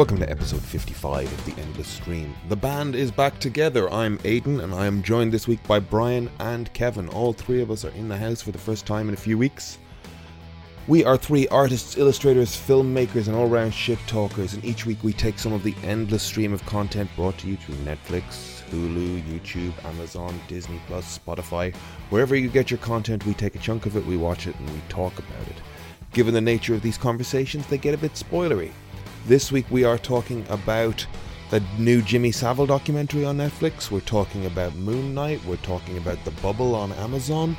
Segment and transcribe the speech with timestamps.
[0.00, 2.34] Welcome to episode 55 of The Endless Stream.
[2.48, 3.92] The band is back together.
[3.92, 7.06] I'm Aiden, and I am joined this week by Brian and Kevin.
[7.10, 9.36] All three of us are in the house for the first time in a few
[9.36, 9.76] weeks.
[10.88, 15.12] We are three artists, illustrators, filmmakers, and all round shit talkers, and each week we
[15.12, 19.84] take some of the endless stream of content brought to you through Netflix, Hulu, YouTube,
[19.84, 21.76] Amazon, Disney Plus, Spotify.
[22.08, 24.70] Wherever you get your content, we take a chunk of it, we watch it, and
[24.70, 25.56] we talk about it.
[26.14, 28.72] Given the nature of these conversations, they get a bit spoilery.
[29.26, 31.06] This week we are talking about
[31.50, 33.90] the new Jimmy Savile documentary on Netflix.
[33.90, 35.44] We're talking about Moon Knight.
[35.44, 37.54] We're talking about The Bubble on Amazon.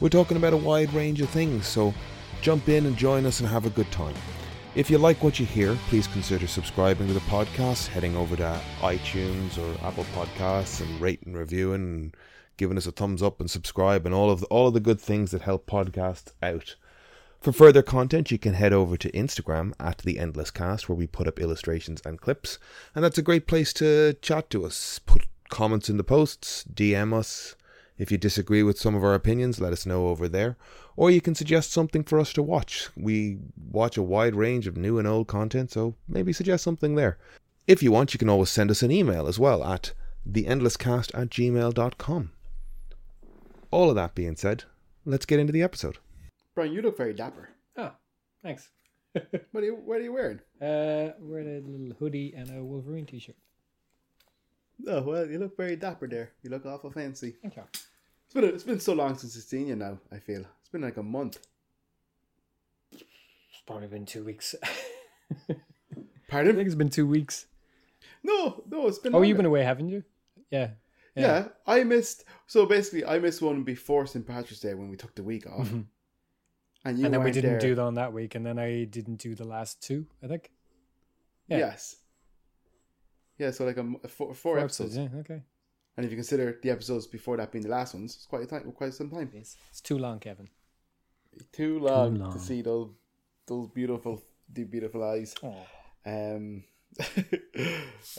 [0.00, 1.92] We're talking about a wide range of things, so
[2.40, 4.14] jump in and join us and have a good time.
[4.74, 8.58] If you like what you hear, please consider subscribing to the podcast, heading over to
[8.80, 12.16] iTunes or Apple Podcasts and rate and review and
[12.56, 15.00] giving us a thumbs up and subscribe and all of the, all of the good
[15.00, 16.74] things that help podcasts out.
[17.42, 21.08] For further content, you can head over to Instagram at The Endless Cast, where we
[21.08, 22.60] put up illustrations and clips.
[22.94, 25.00] And that's a great place to chat to us.
[25.00, 27.56] Put comments in the posts, DM us.
[27.98, 30.56] If you disagree with some of our opinions, let us know over there.
[30.94, 32.90] Or you can suggest something for us to watch.
[32.96, 33.38] We
[33.72, 37.18] watch a wide range of new and old content, so maybe suggest something there.
[37.66, 39.94] If you want, you can always send us an email as well at
[40.30, 42.30] theendlesscast at gmail.com.
[43.72, 44.62] All of that being said,
[45.04, 45.98] let's get into the episode.
[46.54, 47.48] Brian, you look very dapper.
[47.76, 47.92] Oh,
[48.42, 48.68] thanks.
[49.52, 50.40] What are you What are you wearing?
[50.60, 53.36] Uh, wearing a little hoodie and a Wolverine t-shirt.
[54.86, 56.30] Oh well, you look very dapper there.
[56.42, 57.36] You look awful fancy.
[57.42, 57.62] Thank you.
[58.24, 59.98] It's been it's been so long since I've seen you now.
[60.10, 61.38] I feel it's been like a month.
[62.92, 64.54] It's probably been two weeks.
[66.28, 66.52] Pardon?
[66.52, 67.46] I think it's been two weeks.
[68.22, 69.12] No, no, it's been.
[69.12, 69.28] Oh, longer.
[69.28, 70.04] you've been away, haven't you?
[70.50, 70.70] Yeah.
[71.14, 71.48] Yeah.
[71.66, 72.24] I missed.
[72.46, 75.68] So basically, I missed one before St Patrick's Day when we took the week off,
[75.68, 75.84] Mhm.
[76.84, 77.60] And you and then we didn't there.
[77.60, 80.06] do that on that week, and then I didn't do the last two.
[80.22, 80.50] I think.
[81.48, 81.58] Yeah.
[81.58, 81.96] Yes.
[83.38, 85.08] Yeah, so like a, m- four, four episodes, Yeah.
[85.20, 85.42] Okay.
[85.96, 88.46] and if you consider the episodes before that being the last ones, it's quite a
[88.46, 89.30] time, quite some time.
[89.34, 90.48] It's, it's too long, Kevin.
[91.50, 92.32] Too long, long.
[92.32, 92.90] to see those
[93.46, 95.34] those beautiful, the beautiful eyes.
[95.42, 95.56] Oh.
[96.06, 96.62] Um,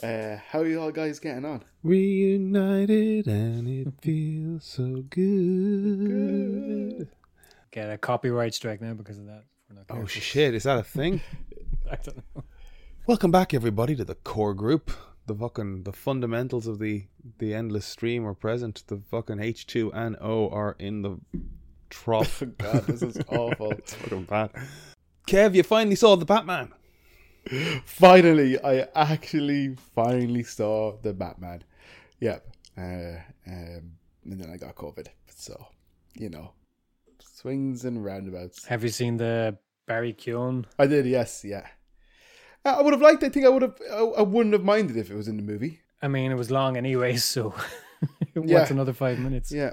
[0.02, 1.62] uh, how are you all guys getting on?
[1.82, 7.08] Reunited and it feels so good.
[7.74, 9.42] Get a copyright strike now because of that.
[9.90, 11.20] Oh shit, is that a thing?
[11.90, 12.44] I don't know.
[13.08, 14.92] Welcome back everybody to the core group.
[15.26, 17.06] The fucking the fundamentals of the
[17.38, 18.84] the endless stream are present.
[18.86, 21.18] The fucking H two and O are in the
[21.90, 22.44] trough.
[22.58, 23.72] God, this is awful.
[23.72, 24.50] it's fucking bad.
[25.26, 26.72] Kev, you finally saw the Batman.
[27.86, 31.64] finally, I actually finally saw the Batman.
[32.20, 32.46] Yep.
[32.78, 33.18] Uh,
[33.48, 33.96] um,
[34.26, 35.08] and then I got COVID.
[35.34, 35.66] So,
[36.14, 36.52] you know,
[37.32, 38.64] swings and roundabouts.
[38.66, 40.64] Have you seen the Barry Keoghan?
[40.78, 41.66] I did, yes, yeah.
[42.64, 43.22] I I would have liked.
[43.22, 43.76] I think I would have.
[43.92, 45.80] I I wouldn't have minded if it was in the movie.
[46.02, 47.54] I mean, it was long anyway, so
[48.34, 48.66] what's Yeah.
[48.70, 49.50] another five minutes?
[49.52, 49.72] Yeah,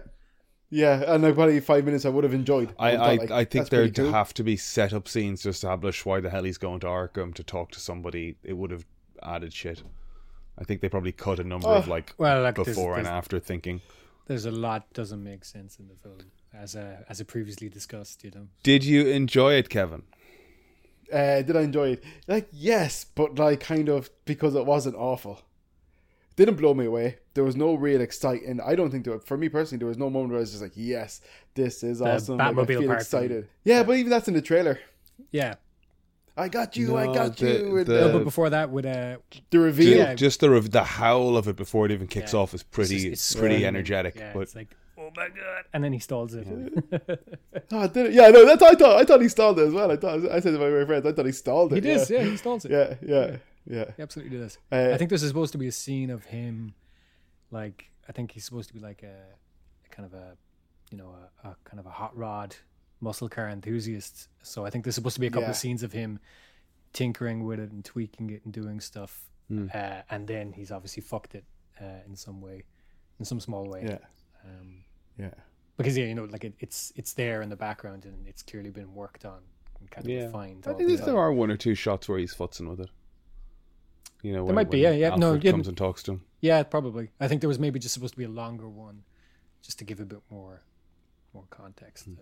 [0.69, 1.03] yeah.
[1.07, 2.73] And like probably five minutes, I would have enjoyed.
[2.79, 4.11] I, thought, I, like, I think there'd cool.
[4.11, 7.33] have to be set up scenes to establish why the hell he's going to Arkham
[7.35, 8.35] to talk to somebody.
[8.43, 8.85] It would have
[9.23, 9.83] added shit.
[10.59, 13.05] I think they probably cut a number of Oh, like Well, like there's- before and
[13.05, 13.81] there's- after thinking.
[14.27, 16.17] there's a lot doesn't make sense in the film
[16.53, 18.23] as uh, as I previously discussed.
[18.23, 20.03] You know, Did you enjoy it, Kevin?
[21.11, 22.03] Uh, did I enjoy it?
[22.27, 25.41] Like yes, but like kind of because it wasn't awful.
[26.37, 27.17] Didn't blow me away.
[27.33, 28.61] There was no real excitement.
[28.65, 29.19] I don't think there.
[29.19, 31.19] For me personally, there was no moment where I was just like, "Yes,
[31.53, 33.47] this is awesome." Like, I Batmobile feel part excited.
[33.65, 34.79] Yeah, but even that's in the trailer.
[35.31, 35.55] yeah.
[36.37, 36.95] I got you.
[36.95, 37.83] I got the- you.
[37.83, 39.17] the- the, No, but before that, with uh,
[39.49, 39.97] the reveal.
[39.97, 40.15] Just, Yeah.
[40.15, 42.39] just the the howl of it before it even kicks Yeah.
[42.39, 43.67] off is pretty it's, just- it's pretty screaming.
[43.67, 44.15] energetic.
[44.15, 44.69] Yeah, but it's like,
[45.01, 46.47] oh my god, and then he stalls it.
[47.71, 48.13] Oh, did it?
[48.13, 48.97] Yeah, no, that's I thought.
[48.97, 49.91] I thought he stalled it as well.
[49.91, 50.19] I thought.
[50.31, 51.83] I said to my friends, I thought he stalled it.
[51.83, 52.71] he does, Yeah, yeah, he stalls it.
[52.71, 53.91] yeah, yeah, yeah.
[53.97, 54.57] He absolutely does.
[54.71, 56.73] Uh, I think this is supposed to be a scene of him,
[57.51, 59.15] like I think he's supposed to be like a,
[59.85, 60.35] a kind of a,
[60.91, 62.55] you know, a, a kind of a hot rod
[62.99, 64.27] muscle car enthusiast.
[64.43, 65.49] So I think there's supposed to be a couple Yeah.
[65.51, 66.19] of scenes of him
[66.93, 69.67] tinkering with it and tweaking it and doing stuff, Hmm.
[69.73, 71.45] uh, and then he's obviously fucked it
[71.81, 72.63] uh, in some way,
[73.19, 73.83] in some small way.
[73.85, 73.97] yeah,
[74.45, 74.83] Um,
[75.17, 75.29] yeah.
[75.77, 78.69] because yeah, you know, like it, it's it's there in the background and it's clearly
[78.69, 79.39] been worked on
[79.79, 80.25] and kind of Yeah.
[80.25, 80.65] refined.
[80.67, 82.89] I think the there are one or two shots where he's futzing with it.
[84.21, 85.15] You know, when, might be, when yeah, yeah.
[85.15, 85.51] No, Alfred yeah.
[85.51, 86.21] comes and talks to him.
[86.41, 87.09] Yeah, probably.
[87.19, 89.03] I think there was maybe just supposed to be a longer one,
[89.63, 90.61] just to give a bit more,
[91.33, 92.07] more context.
[92.07, 92.17] Um,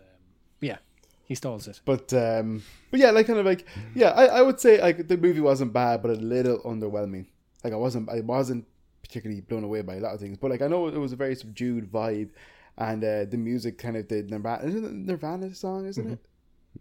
[0.62, 0.78] yeah,
[1.26, 1.82] he stalls it.
[1.86, 3.66] But um, but yeah, like kind of like
[3.96, 7.26] yeah, I, I would say like the movie wasn't bad, but a little underwhelming.
[7.64, 8.66] Like I wasn't I wasn't
[9.02, 11.18] particularly blown away by a lot of things, but like I know it was a
[11.18, 12.30] very subdued vibe,
[12.80, 14.66] and uh, the music kind of did Nirvana.
[14.68, 15.86] Nirvana's song?
[15.86, 16.20] Isn't it?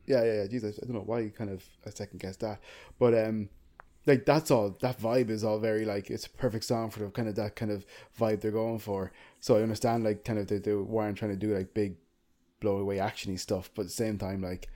[0.07, 0.47] Yeah, yeah, yeah.
[0.47, 2.61] Jesus, I don't know why you kind of I second guess that,
[2.99, 3.49] but um,
[4.07, 7.11] like that's all that vibe is all very like it's a perfect song for the
[7.11, 7.85] kind of that kind of
[8.19, 9.13] vibe they're going for.
[9.41, 11.97] So I understand like kind of they, they weren't trying to do like big
[12.61, 14.71] blow away actiony stuff, but at the same time like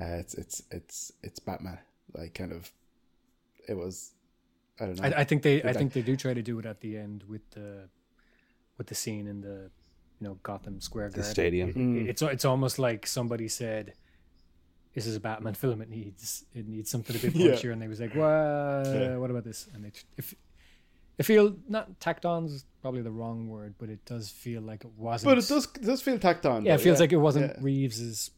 [0.00, 1.78] uh, it's it's it's it's Batman.
[2.14, 2.70] Like kind of
[3.68, 4.12] it was
[4.78, 5.08] I don't know.
[5.08, 7.24] I, I think they I think they do try to do it at the end
[7.28, 7.88] with the
[8.78, 9.70] with the scene in the
[10.20, 11.70] you know Gotham Square The stadium.
[11.70, 12.08] It- Mm.
[12.08, 13.94] it's it's almost like somebody said,
[14.94, 15.80] "This is a Batman film.
[15.82, 17.52] It needs it needs something a bit Yeah.
[17.52, 18.92] punchier," and they was like, "What?
[18.94, 19.16] Yeah.
[19.16, 20.34] What about this?" And it if
[21.18, 24.84] it feel not tacked on is probably the wrong word, but it does feel like
[24.84, 25.30] it wasn't.
[25.30, 26.64] but it does it does feel tacked on.
[26.64, 27.62] Yeah, it though, feels like it wasn't yeah.
[27.62, 28.30] Reeves's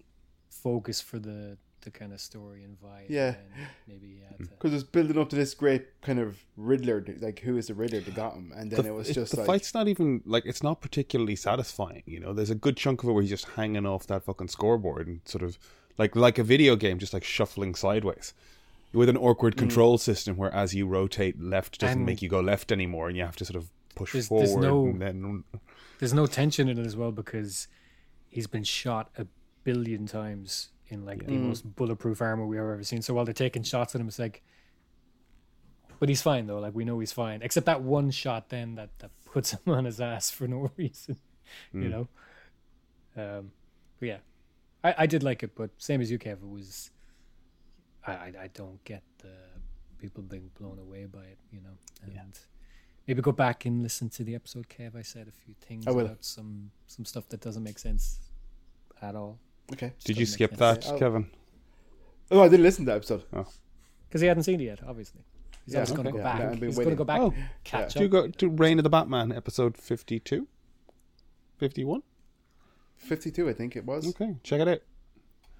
[0.50, 3.06] focus for the the kind of story and vibe.
[3.08, 3.28] Yeah.
[3.56, 4.38] and maybe he mm.
[4.48, 7.74] to- because it's building up to this great kind of Riddler, like who is the
[7.74, 10.22] Riddler to Gotham, and then The- it was it- just the like fight's not even
[10.24, 12.02] like it's not particularly satisfying.
[12.06, 14.48] You know, there's a good chunk of it where he's just hanging off that fucking
[14.48, 15.58] scoreboard and sort of
[15.98, 18.34] like like a video game, just like shuffling sideways
[18.92, 19.58] with an awkward mm.
[19.58, 23.16] control system where as you rotate left doesn't And- make you go left anymore, and
[23.16, 25.44] you have to sort of push There's- forward there's no- and then
[25.98, 27.68] there's no tension in it as well because
[28.28, 29.26] he's been shot a
[29.64, 33.02] billion times in like the most bulletproof armor we've ever seen.
[33.02, 34.42] So while they're taking shots at him, it's like,
[35.98, 36.58] but he's fine though.
[36.58, 39.84] Like we know he's fine, except that one shot then that that puts him on
[39.86, 41.16] his ass for no reason,
[41.72, 42.08] you know.
[43.16, 43.52] Um,
[43.98, 44.18] but yeah,
[44.84, 46.90] I I did like it, but same as you, Kev, it was.
[48.06, 49.34] I I, I don't get the
[49.98, 52.38] people being blown away by it, you know, and.
[53.08, 54.94] Maybe go back and listen to the episode, Kev.
[54.94, 58.20] I said a few things about some some stuff that doesn't make sense
[59.02, 59.40] at all.
[59.72, 59.92] Okay.
[60.04, 60.98] did you skip that, sense.
[60.98, 61.30] Kevin?
[62.30, 63.24] Oh, I didn't listen to that episode.
[63.30, 65.20] Because he hadn't seen it yet, obviously.
[65.64, 66.18] He's Yeah, always going to okay.
[66.18, 66.40] go Yeah, back.
[66.52, 67.34] I've been He's going to go back, Oh,
[67.64, 68.10] catch Do you up.
[68.12, 70.48] go to Reign of the Batman episode 52?
[71.58, 72.02] 51?
[72.96, 74.08] Fifty-two, I think it was.
[74.10, 74.80] Okay, check it out.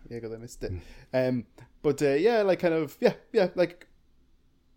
[0.08, 0.72] Yeah, because I missed it.
[1.12, 1.44] Um,
[1.82, 3.88] but uh, yeah, like kind of yeah, yeah, like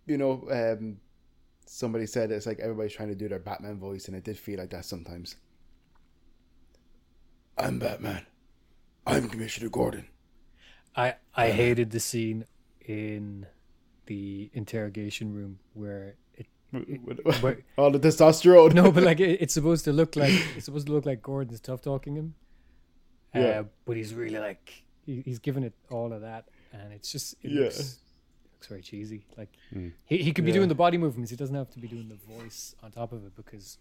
[0.07, 0.97] you know, um,
[1.67, 4.57] somebody said it's like everybody's trying to do their Batman voice, and it did feel
[4.57, 5.35] like that sometimes.
[7.57, 8.25] I'm Batman.
[9.05, 10.07] I'm Commissioner Gordon.
[10.95, 12.45] I I hated the scene
[12.85, 13.45] in
[14.05, 16.47] the interrogation room where it
[17.41, 18.73] where, All the testosterone.
[18.73, 21.59] no, but like it, it's supposed to look like it's supposed to look like Gordon's
[21.59, 22.35] tough talking him.
[23.35, 23.63] Uh, Yeah.
[23.85, 27.51] but he's really like he, he's giving it all of that, and it's just it
[27.51, 27.61] Yeah.
[27.65, 27.99] looks,
[28.53, 29.25] looks very cheesy.
[29.37, 29.49] Like
[30.05, 30.57] he he could be Yeah.
[30.57, 31.29] doing the body movements.
[31.31, 33.77] He doesn't have to be doing the voice on top of it because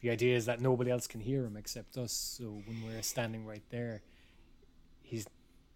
[0.00, 2.12] the idea is that nobody else can hear him except us.
[2.12, 4.02] So when we're standing right there,
[5.08, 5.26] he's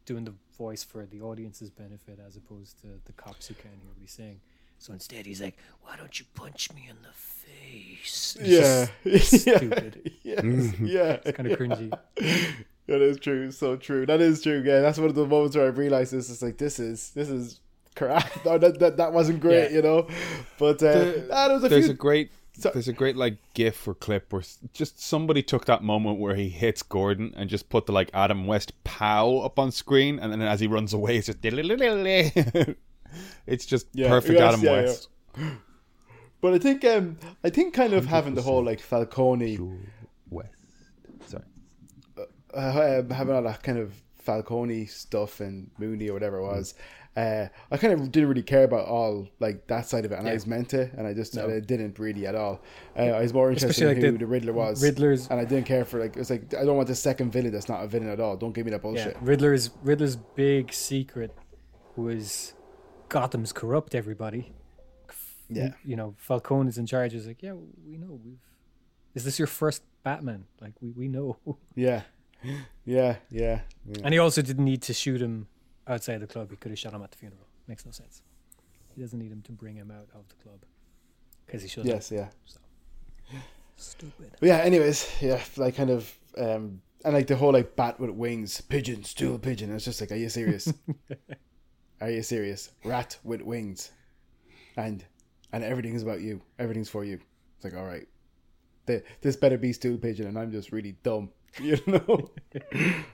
[0.05, 3.88] doing the voice for the audience's benefit as opposed to the cops who can't hear
[3.88, 4.40] what he's saying.
[4.79, 9.46] So instead, he's like, "Why don't you punch me in the face?" It's yeah, just
[9.46, 10.12] yeah, stupid.
[10.23, 10.44] yes,
[10.81, 11.19] yeah.
[11.25, 11.90] It's kind of cringy.
[12.88, 13.52] That is true.
[13.52, 14.06] So true.
[14.06, 14.61] That is true.
[14.64, 17.29] Yeah, that's one of the moments where I realized this is like this is this
[17.29, 17.61] is
[17.94, 18.44] crap.
[18.44, 19.76] No, that, that that wasn't great, Yeah.
[19.76, 20.08] you know.
[20.58, 21.94] But uh, The- ah, there was a there's few.
[21.94, 25.83] a great So- there's a great like gif or clip where just somebody took that
[25.83, 29.71] moment where he hits Gordon and just put the like Adam West pow up on
[29.73, 31.43] screen and then as he runs away it's just
[33.47, 34.83] it's just Yeah, perfect yes, Adam yeah, yeah.
[34.83, 35.09] West.
[36.41, 39.59] but I think um I think kind of having the whole like Falcone
[40.31, 40.51] West.
[41.27, 41.45] Sorry.
[42.55, 46.75] uh, um, having all that kind of Falcone stuff and Mooney or whatever it was.
[47.15, 50.27] Uh, I kind of didn't really care about all like that side of it, and
[50.27, 51.47] I was meant to, and I just No.
[51.47, 52.63] I didn't really at all.
[52.97, 55.39] Uh, I was more interested Especially, in like, who the the, Riddler was, Riddler's and
[55.39, 57.85] I didn't care for like it's like I don't want the second villain that's not
[57.85, 58.37] a villain at all.
[58.39, 59.17] Don't give me that yeah, bullshit.
[59.21, 61.37] Riddler's Riddler's big secret
[61.97, 62.55] was
[63.11, 64.53] Gotham's corrupt everybody.
[65.51, 65.73] Yeah.
[65.85, 67.13] you know Falcone is in charge.
[67.13, 68.19] Is like, yeah, we know.
[68.25, 68.39] We've
[69.15, 70.47] is this your first Batman?
[70.63, 71.37] Like we we know.
[71.75, 72.03] Yeah,
[72.87, 73.61] yeah, yeah.
[73.85, 74.01] yeah.
[74.03, 75.49] And he also didn't need to shoot him
[75.86, 76.51] outside the club.
[76.51, 77.46] He could have shot him at the funeral.
[77.67, 78.22] Makes no sense.
[78.94, 80.60] He doesn't need him to bring him out of the club
[81.46, 81.84] because he should.
[81.84, 82.29] Yes, yeah.
[83.77, 84.32] Stupid.
[84.39, 88.10] But yeah, anyways, yeah, like kind of um and like the whole like bat with
[88.10, 89.74] wings, pigeon, stool pigeon.
[89.74, 90.72] It's just like, are you serious?
[92.01, 92.70] are you serious?
[92.84, 93.91] Rat with wings.
[94.77, 95.05] And
[95.53, 96.43] and everything's about you.
[96.58, 97.20] Everything's for you.
[97.56, 98.06] It's like, all right.
[98.86, 101.31] The, this better be stool pigeon and I'm just really dumb.
[101.60, 102.31] You know?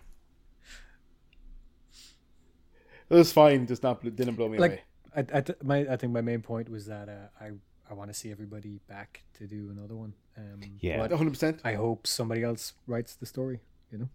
[3.10, 4.82] it was fine, just not didn't blow me Like, away.
[5.16, 7.50] I, I, th- my, I think my main point was that uh, I,
[7.90, 10.14] I want to see everybody back to do another one.
[10.36, 11.08] Um, Yeah.
[11.08, 11.60] hundred percent.
[11.64, 13.60] I hope somebody else writes the story.
[13.90, 14.08] You know.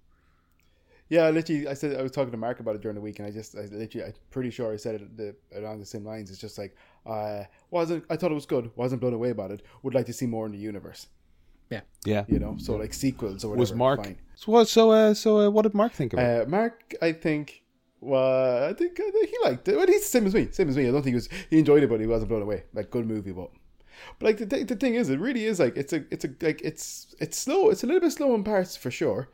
[1.10, 3.20] Yeah, I literally, I said I was talking to Mark about it during the week,
[3.20, 6.06] and I just, I literally, I'm pretty sure I said it the, along the same
[6.06, 6.32] lines.
[6.32, 9.64] It's just like, uh, wasn't, I thought it was good, wasn't blown away about it.
[9.84, 11.08] Would like to see more in the universe,
[11.70, 11.82] Yeah.
[12.06, 12.56] Yeah, you know.
[12.58, 13.60] So like sequels or whatever.
[13.60, 14.18] Was Mark Fine.
[14.36, 16.42] So what so uh so uh, what did Mark think of it?
[16.42, 17.63] Uh, Mark, I think
[18.06, 19.78] Well, I think, I think he liked it.
[19.78, 20.50] Well, he's the same as me.
[20.52, 20.88] Same as me.
[20.88, 21.30] I don't think he was.
[21.50, 22.64] He enjoyed it, but he wasn't blown away.
[22.74, 23.50] Like good movie, but.
[24.20, 26.30] But like the, th- the thing is, it really is like it's a it's a
[26.42, 27.70] like it's it's slow.
[27.70, 29.30] It's a little bit slow in parts for sure,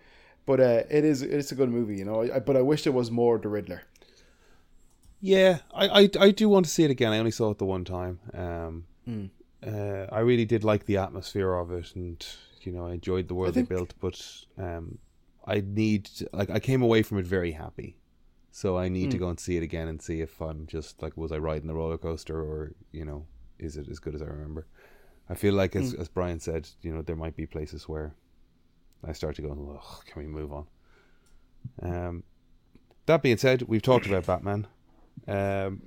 [0.46, 2.22] but uh, it is it's a good movie, you know.
[2.22, 3.82] I, but I wish there was more the Riddler.
[5.22, 7.12] Yeah, I, I, I do want to see it again.
[7.12, 8.20] I only saw it the one time.
[8.34, 9.30] Um, Mm.
[9.66, 12.24] uh, I really did like the atmosphere of it, and
[12.62, 13.94] you know, I enjoyed the world think- they built.
[14.00, 14.22] But
[14.58, 15.00] um,
[15.48, 17.96] I need like I came away from it very happy,
[18.52, 19.20] so I need to Mm.
[19.20, 21.74] go and see it again and see if I'm just like was I riding the
[21.76, 23.26] roller coaster or you know
[23.60, 24.68] is it as good as I remember.
[25.30, 26.00] I feel like as Mm.
[26.00, 28.16] as Brian said, you know, there might be places where
[29.04, 30.68] I start to go, Ugh, can we move on?
[31.82, 32.24] Um,
[33.06, 34.68] that being said, we've talked about Batman.
[35.28, 35.82] Um,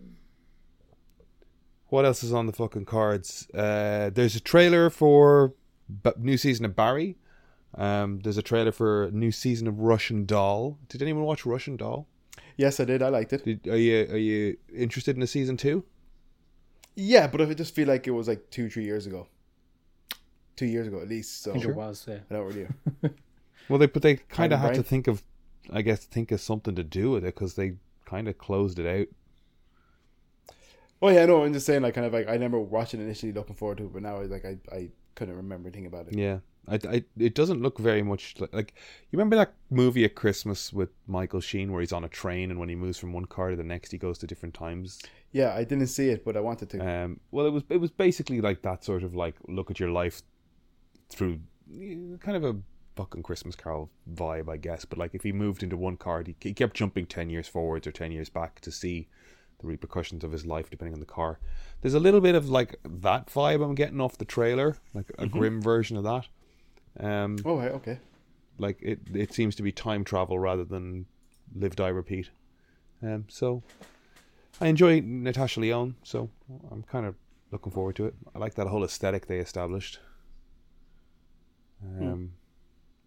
[1.89, 3.49] what else is on the fucking cards?
[3.53, 5.55] Uh, there's a trailer for
[6.03, 7.17] b- new season of Barry.
[7.75, 10.79] Um, there's a trailer for new season of Russian Doll.
[10.89, 12.07] Did anyone watch Russian Doll?
[12.57, 13.03] Yes, I did.
[13.03, 13.45] I liked it.
[13.45, 15.85] Did, are you are you interested in a season two?
[16.95, 19.27] Yeah, but I just feel like it was like two, three years ago.
[20.57, 21.43] Two years ago at least.
[21.43, 22.05] So I think it was.
[22.09, 22.19] Yeah.
[22.31, 22.67] I don't really.
[23.69, 24.75] Well, they but they kind of Brian?
[24.75, 25.23] had to think of,
[25.73, 28.87] I guess, think of something to do with it because they kind of closed it
[28.87, 29.07] out.
[31.01, 33.33] Oh yeah, no, I'm just saying like kind of like I remember watching it initially,
[33.33, 36.15] looking forward to it, but now I like I, I couldn't remember anything about it.
[36.15, 36.39] Yeah,
[36.69, 38.75] I, I, it doesn't look very much like, like
[39.11, 42.61] you remember that movie at Christmas with Michael Sheen where he's on a train and
[42.61, 45.01] when he moves from one car to the next he goes to different times.
[45.33, 46.87] Yeah, I didn't see it, but I wanted to.
[46.87, 49.91] Um, well, it was it was basically like that sort of like look at your
[49.91, 50.23] life
[51.09, 51.41] through
[51.75, 52.57] eh, kind of a
[52.95, 54.85] fucking Christmas Carol vibe, I guess.
[54.85, 57.87] But like if he moved into one car, he, he kept jumping ten years forwards
[57.87, 59.09] or ten years back to see
[59.63, 61.39] the repercussions of his life depending on the car.
[61.81, 65.27] There's a little bit of like that vibe I'm getting off the trailer, like a
[65.27, 66.27] grim version of that.
[67.01, 67.99] Um, oh, right, okay.
[68.59, 71.07] like it it seems to be time travel rather than
[71.55, 72.31] live die repeat.
[73.03, 73.63] Um so
[74.61, 76.29] i enjoy natasha lyonne so
[76.71, 77.15] i'm kind of
[77.51, 78.15] looking forward to it.
[78.35, 79.99] I like that whole aesthetic they established.
[82.01, 82.33] Um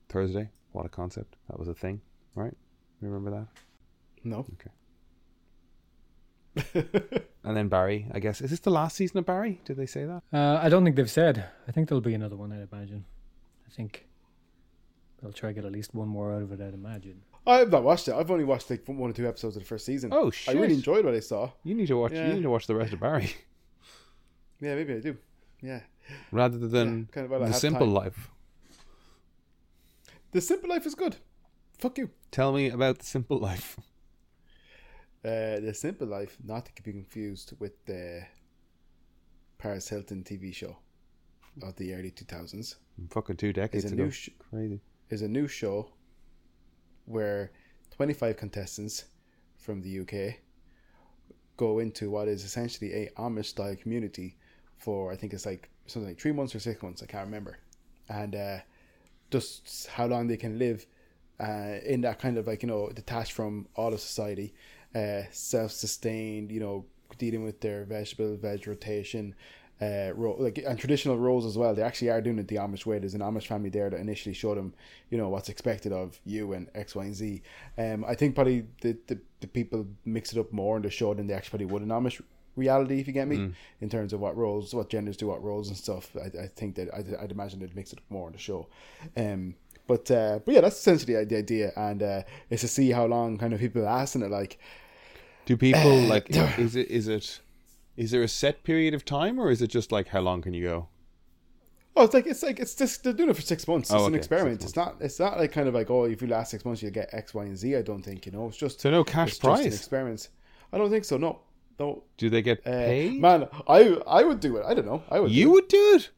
[0.09, 1.35] thursday what a concept.
[1.49, 2.01] That was a thing
[2.35, 2.53] right?
[3.01, 3.47] Remember that?
[4.23, 4.45] No.
[7.43, 10.05] and then barry i guess is this the last season of barry did they say
[10.05, 11.45] that Uh, I don't think they've said.
[11.67, 12.51] I think there'll be another one.
[12.51, 13.05] I'd imagine.
[13.67, 14.07] I think
[15.21, 16.61] they'll try to get at least one more out of it.
[16.61, 17.21] I'd imagine.
[17.45, 18.13] I've not watched it.
[18.15, 20.09] I've only watched like one or two episodes of the first season.
[20.13, 20.55] oh shit!
[20.55, 21.51] I really enjoyed what I saw.
[21.63, 22.27] you need to watch Yeah.
[22.27, 23.29] you need to watch the rest of barry
[24.61, 25.17] Yeah, maybe I do.
[25.61, 25.81] Yeah.
[26.31, 27.93] rather than Yeah, kind of the simple time.
[27.95, 28.29] life
[30.31, 31.17] The Simple Life is good.
[31.77, 32.09] Fuck you.
[32.31, 33.77] tell me about the simple life
[35.25, 38.21] Uh, the Simple Life, not to be confused with the
[39.57, 40.77] Paris Hilton TV show
[41.63, 42.75] of the early 2000s,
[43.09, 44.03] fucking two decades is a ago.
[44.03, 44.79] new sh- crazy.
[45.09, 45.89] Is a new show
[47.05, 47.51] where
[47.95, 49.05] 25 contestants
[49.57, 50.35] from the UK
[51.57, 54.37] go into what is essentially a Amish style community
[54.77, 57.57] for I think it's like something like three months or six months, I can't remember.
[58.09, 58.57] And uh,
[59.31, 60.85] just how long they can live
[61.39, 64.53] uh, in that kind of like, you know, detached from all of society,
[64.95, 66.85] uh, self sustained, you know,
[67.17, 69.35] dealing with their vegetable, veg rotation,
[69.81, 71.75] uh, ro- like and traditional roles as well.
[71.75, 72.97] They actually are doing it the Amish way.
[72.99, 74.73] There's an Amish family there that initially showed them,
[75.09, 77.41] you know, what's expected of you and X, Y, and Z.
[77.77, 81.13] Um, I think probably the, the, the people mix it up more in the show
[81.13, 82.21] than they actually would in Amish
[82.55, 85.67] reality, if you get me, in terms of what roles, what genders do what roles
[85.67, 86.15] and stuff.
[86.15, 88.67] I, I think that I'd, I'd imagine they'd mix it up more in the show.
[89.17, 89.55] Um,
[89.87, 93.37] but uh, but yeah, that's essentially the idea, and uh, it's to see how long
[93.37, 94.57] kind of people are asking it like.
[95.45, 97.39] Do people like is it is it
[97.97, 100.53] is there a set period of time or is it just like how long can
[100.53, 100.87] you go?
[101.97, 103.89] Oh, it's like it's like it's just they're doing it for six months.
[103.89, 104.63] It's Oh, an experiment.
[104.63, 104.97] It's not.
[104.99, 107.33] It's not like kind of like oh, if you last six months, you'll get X,
[107.33, 107.75] Y, and Z.
[107.75, 108.47] I don't think you know.
[108.47, 109.75] It's just So no cash it's just an prize.
[109.75, 110.29] experiment.
[110.73, 111.15] I don't think so.
[111.17, 111.39] No,
[111.79, 112.03] no.
[112.17, 113.21] Do they get Uh, paid?
[113.21, 114.65] man, I I would do it.
[114.65, 115.03] I don't know.
[115.09, 115.31] I would.
[115.31, 116.09] you do would do it.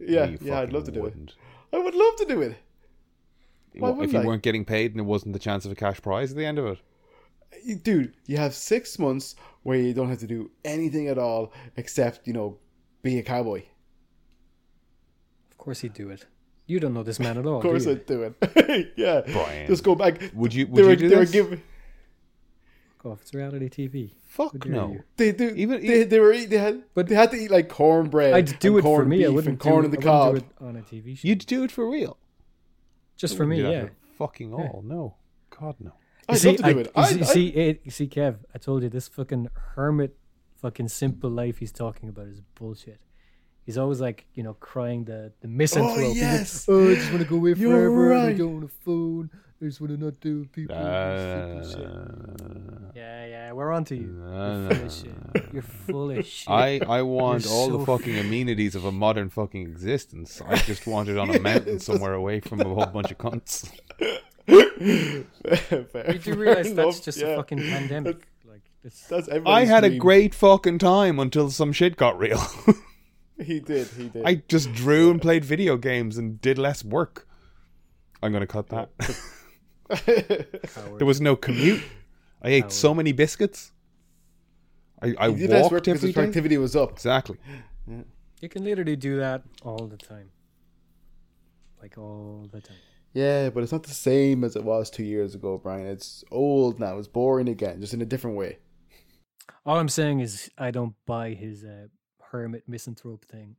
[0.00, 0.60] Yeah, You yeah.
[0.60, 1.30] I'd love to do wouldn't.
[1.30, 1.76] it.
[1.76, 2.56] I would love to do it.
[3.74, 4.24] Why if you I?
[4.24, 6.58] weren't getting paid and it wasn't the chance of a cash prize at the end
[6.58, 6.78] of it.
[7.64, 11.52] You- Dude, you have six months where you don't have to do anything at all
[11.76, 12.58] except you know
[13.02, 13.62] be a cowboy.
[15.50, 16.26] Of course he'd do it.
[16.66, 17.56] You don't know this man at all.
[17.56, 17.96] Of course, do you?
[17.96, 18.92] I'd do it.
[18.96, 19.66] yeah, Brian.
[19.66, 20.20] just go back.
[20.34, 20.66] Would you?
[20.66, 21.30] They Would were, you do they were this?
[21.30, 21.62] giving.
[23.02, 23.20] Go off.
[23.22, 24.12] It's reality TV.
[24.26, 24.96] Fuck no.
[25.16, 25.48] They do.
[25.56, 26.36] Even- they, they were.
[26.36, 26.82] They had.
[26.94, 28.32] But- they had to eat like cornbread.
[28.32, 29.24] I'd do and it for me.
[29.24, 30.32] I wouldn't and corn do, in the I cob.
[30.34, 31.28] wouldn't do it on a TV show.
[31.28, 32.16] You'd do it for real.
[33.16, 33.86] Just for me, yeah.
[33.86, 34.82] for Fucking all.
[34.86, 35.16] No.
[35.50, 35.92] God no.
[36.28, 36.86] I'd You see, love to do I- it.
[36.86, 39.48] You I, see, you I, see, eh, you see, Kev, I told you this fucking
[39.74, 40.16] hermit,
[40.60, 43.00] fucking simple life he's talking about is bullshit.
[43.64, 45.98] He's always like, you know, crying the the misanthrope.
[45.98, 46.66] He's like, yes!
[46.68, 48.14] oh, I just want to go away You're forever.
[48.14, 49.30] I don't want a phone.
[49.60, 50.74] I just want to not deal with people.
[50.74, 51.62] Uh,
[52.96, 54.08] Yeah, yeah, we're on to you.
[54.08, 55.52] no, You're full of shit.
[55.52, 56.50] You're full of shit.
[56.50, 60.40] I, I want You're all the so- fucking amenities of a modern fucking existence.
[60.46, 63.70] I just want it on a mountain somewhere away from a whole bunch of cunts.
[64.46, 67.28] Fair- you do fair realize that's just yeah.
[67.28, 68.26] a fucking pandemic.
[68.44, 72.42] Like, it's, That's I everybody's had a great fucking time until some shit got real.
[73.42, 73.88] He did.
[73.88, 74.22] He did.
[74.24, 77.26] I just drew and played video games and did less work.
[78.22, 78.90] I'm gonna cut that.
[80.98, 81.82] There was no commute.
[82.40, 83.72] I ate so many biscuits.
[85.02, 86.92] I, I he did less walked work because every his productivity was up.
[86.92, 87.36] Exactly.
[88.40, 90.30] You can literally do that all the time.
[91.80, 92.76] Like all the time.
[93.12, 95.86] Yeah, but it's not the same as it was two years ago, Brian.
[95.86, 96.98] It's old now.
[96.98, 98.58] It's boring again, just in a different way.
[99.66, 101.88] All I'm saying is I don't buy his uh,
[102.20, 103.56] hermit misanthrope thing.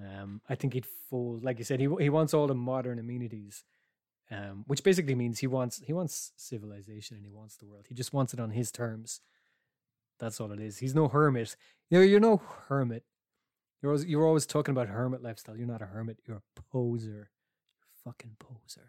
[0.00, 3.64] Um, I think he'd fold, like you said, he he wants all the modern amenities,
[4.30, 7.86] um, which basically means he wants he wants civilization and he wants the world.
[7.88, 9.20] He just wants it on his terms.
[10.18, 10.78] That's all it is.
[10.78, 11.56] He's no hermit.
[11.90, 13.04] You know, you're no hermit.
[13.82, 15.56] You're always, you're always talking about hermit lifestyle.
[15.56, 16.18] You're not a hermit.
[16.26, 17.30] You're a poser.
[18.08, 18.88] Fucking poser.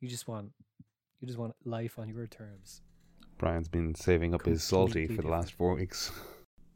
[0.00, 0.50] You just want
[1.20, 2.82] you just want life on your terms.
[3.38, 6.10] Brian's been saving up his salty Completely for the last four weeks.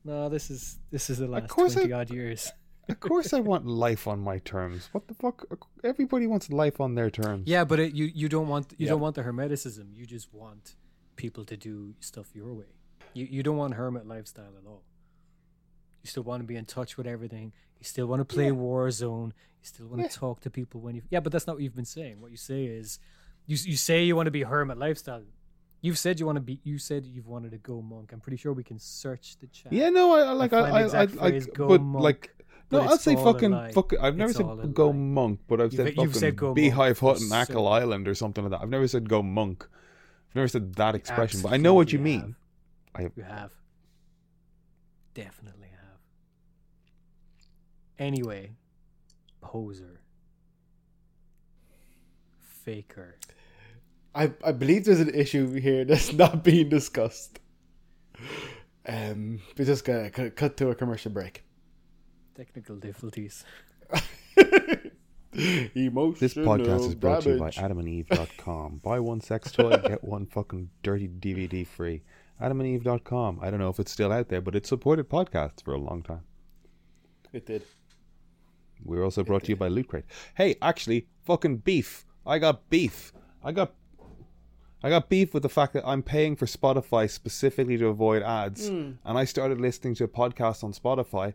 [0.05, 2.53] No, this is this is the last course I- twenty odd years.
[2.89, 4.89] of course, I want life on my terms.
[4.93, 5.45] What the fuck?
[5.83, 7.43] Everybody wants life on their terms.
[7.49, 8.91] Yeah, but it, you you don't want you Yeah.
[8.91, 9.87] don't want the hermeticism.
[9.97, 10.77] You just want
[11.17, 12.71] people to do stuff your way.
[13.15, 14.85] You you don't want hermit lifestyle at all.
[16.07, 17.53] You still want to be in touch with everything.
[17.81, 19.27] You still want to play Warzone.
[19.27, 21.03] You still want to talk to people when you.
[21.11, 22.21] Yeah, but that's not what you've been saying.
[22.21, 23.01] What you say is,
[23.47, 25.25] you you say you want to be hermit lifestyle.
[25.81, 26.61] You've said you want to be.
[26.63, 28.13] You said you've wanted to go monk.
[28.13, 29.73] I'm pretty sure we can search the chat.
[29.73, 33.03] Yeah, no, I, like I, I, I, I, go but monk, like, no, I'll it's
[33.03, 33.93] say fucking, fuck.
[34.01, 37.21] I've never It's said go monk, but I've said You've- fucking said monk Beehive Hut
[37.21, 37.67] and Ackle certain.
[37.67, 38.63] Island or something like that.
[38.63, 39.67] I've never said go monk.
[40.31, 42.05] I've never said that expression, but I know what you have.
[42.05, 42.37] mean.
[42.95, 43.13] I have.
[43.17, 43.51] You have.
[45.15, 45.76] Definitely have.
[47.99, 48.51] Anyway,
[49.41, 50.01] poser.
[52.65, 53.17] Faker.
[54.15, 57.39] I I believe there's an issue here that's not being discussed.
[58.89, 61.45] Um, we're just gonna cut cut to a commercial break.
[62.35, 63.45] Technical difficulties.
[65.75, 67.57] Emotional This podcast is brought to you by damage.
[68.09, 68.79] adamandeve.com.
[68.83, 72.03] Buy one sex toy, get one fucking dirty DVD free.
[72.41, 73.41] Adamandeve.com.
[73.43, 76.03] I don't know if it's still out there, but it supported podcasts for a long
[76.03, 76.23] time.
[77.33, 77.63] It did.
[78.85, 80.05] We're also brought to you by Loot Crate.
[80.35, 82.05] Hey, actually, fucking beef.
[82.27, 83.13] I got beef.
[83.43, 83.75] I got
[84.83, 88.69] I got beef with the fact that I'm paying for Spotify specifically to avoid ads.
[88.69, 88.93] Hmm.
[89.05, 91.33] And I started listening to a podcast on Spotify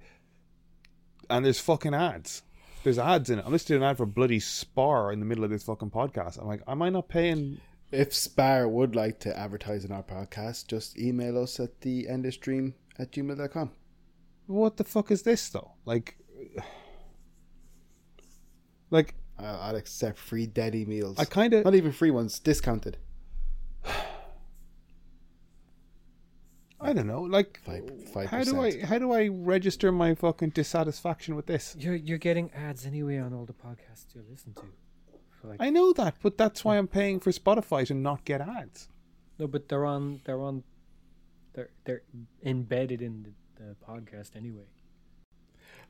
[1.30, 2.44] and there's fucking ads.
[2.84, 3.46] There's ads in it.
[3.46, 6.40] I'm listening to an ad for bloody Spar in the middle of this fucking podcast.
[6.40, 7.60] I'm like, am I not paying
[7.92, 12.26] If Spar would like to advertise in our podcast, just email us at the end
[12.26, 13.72] of stream at gmail.com.
[14.48, 15.72] what the fuck is this though?
[15.86, 16.18] Like
[18.92, 21.18] like I'll, I'll accept free daddy meals.
[21.18, 22.98] I kind of Not even free ones, discounted.
[26.84, 27.22] I don't know.
[27.22, 31.76] Like Five, five how do I how do I register my fucking dissatisfaction with this?
[31.80, 34.64] You're you're getting ads anyway on all the podcasts you listen to.
[35.44, 38.90] Like, I know that, but that's why I'm paying for Spotify to not get ads.
[39.40, 40.64] no, but they're on they're on
[41.54, 42.02] they're they're
[42.44, 43.24] embedded in
[43.58, 44.66] the, the podcast anyway.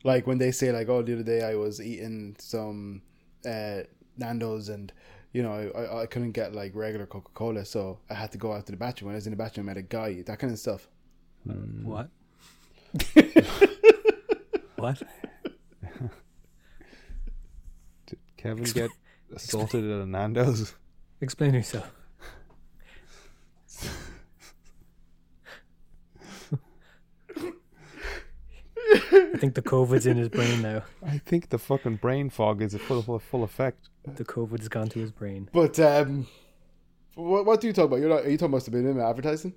[0.04, 3.02] Like when they say like oh the other day i was eating some
[3.46, 3.80] uh
[4.18, 4.92] nando's and
[5.34, 8.66] you know I, I couldn't get like regular coca-cola so i had to go out
[8.66, 10.52] to the bathroom when i was in the bathroom i met a guy that kind
[10.54, 10.88] of stuff
[11.86, 12.10] What?
[14.76, 15.02] what?
[18.08, 18.92] Did Kevin get
[19.34, 20.76] assaulted at a Nando's?
[21.22, 21.92] Explain yourself.
[29.12, 30.84] I think the COVID's in his brain now.
[31.06, 33.90] I think the fucking brain fog is full full, full effect.
[34.06, 35.50] The COVID's gone to his brain.
[35.54, 36.28] but um
[37.16, 39.54] what, what do you talk about you're not are you talking about subliminal advertising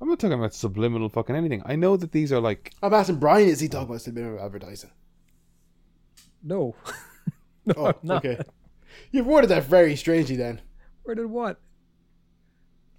[0.00, 1.62] I'm not talking about subliminal fucking anything.
[1.66, 4.90] I know that these are like i'm asking brian is he talking about subliminal advertising
[6.42, 6.74] No.
[7.66, 8.24] no, oh I'm not.
[8.24, 8.40] okay
[9.10, 10.60] you've worded that very strangely then
[11.04, 11.58] Worded what?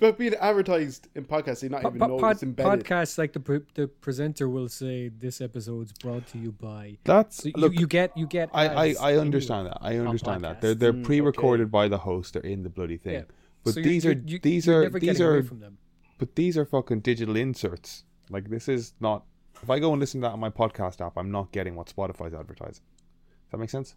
[0.01, 3.17] But being advertised in podcasts you not Po- even po- know pod- it's embedded podcasts
[3.17, 6.97] like the pre- the presenter will say this episode's brought to you by.
[7.05, 7.73] that's So you, look.
[7.79, 8.49] you get you get.
[8.53, 9.77] I, I, I understand that.
[9.79, 10.59] I understand that.
[10.59, 12.33] They're they're Mm, pre-recorded by the host.
[12.33, 13.13] They're in the bloody thing.
[13.13, 13.23] Yeah.
[13.63, 15.59] But So these you're- are you- these you're are never these getting away are from
[15.61, 15.77] them.
[16.17, 18.03] but these are fucking digital inserts.
[18.29, 19.23] Like this is not
[19.63, 21.87] if I go and listen to that on my podcast app, I'm not getting what
[21.95, 22.83] Spotify's advertising.
[22.83, 23.95] Does that make sense?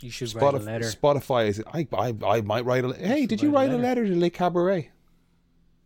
[0.00, 0.84] You should write a Spotify, letter.
[0.86, 1.62] Spotify is.
[1.72, 2.92] I, I I might write a.
[2.94, 4.90] Hey, did you write write a a letter to Le Cabaret?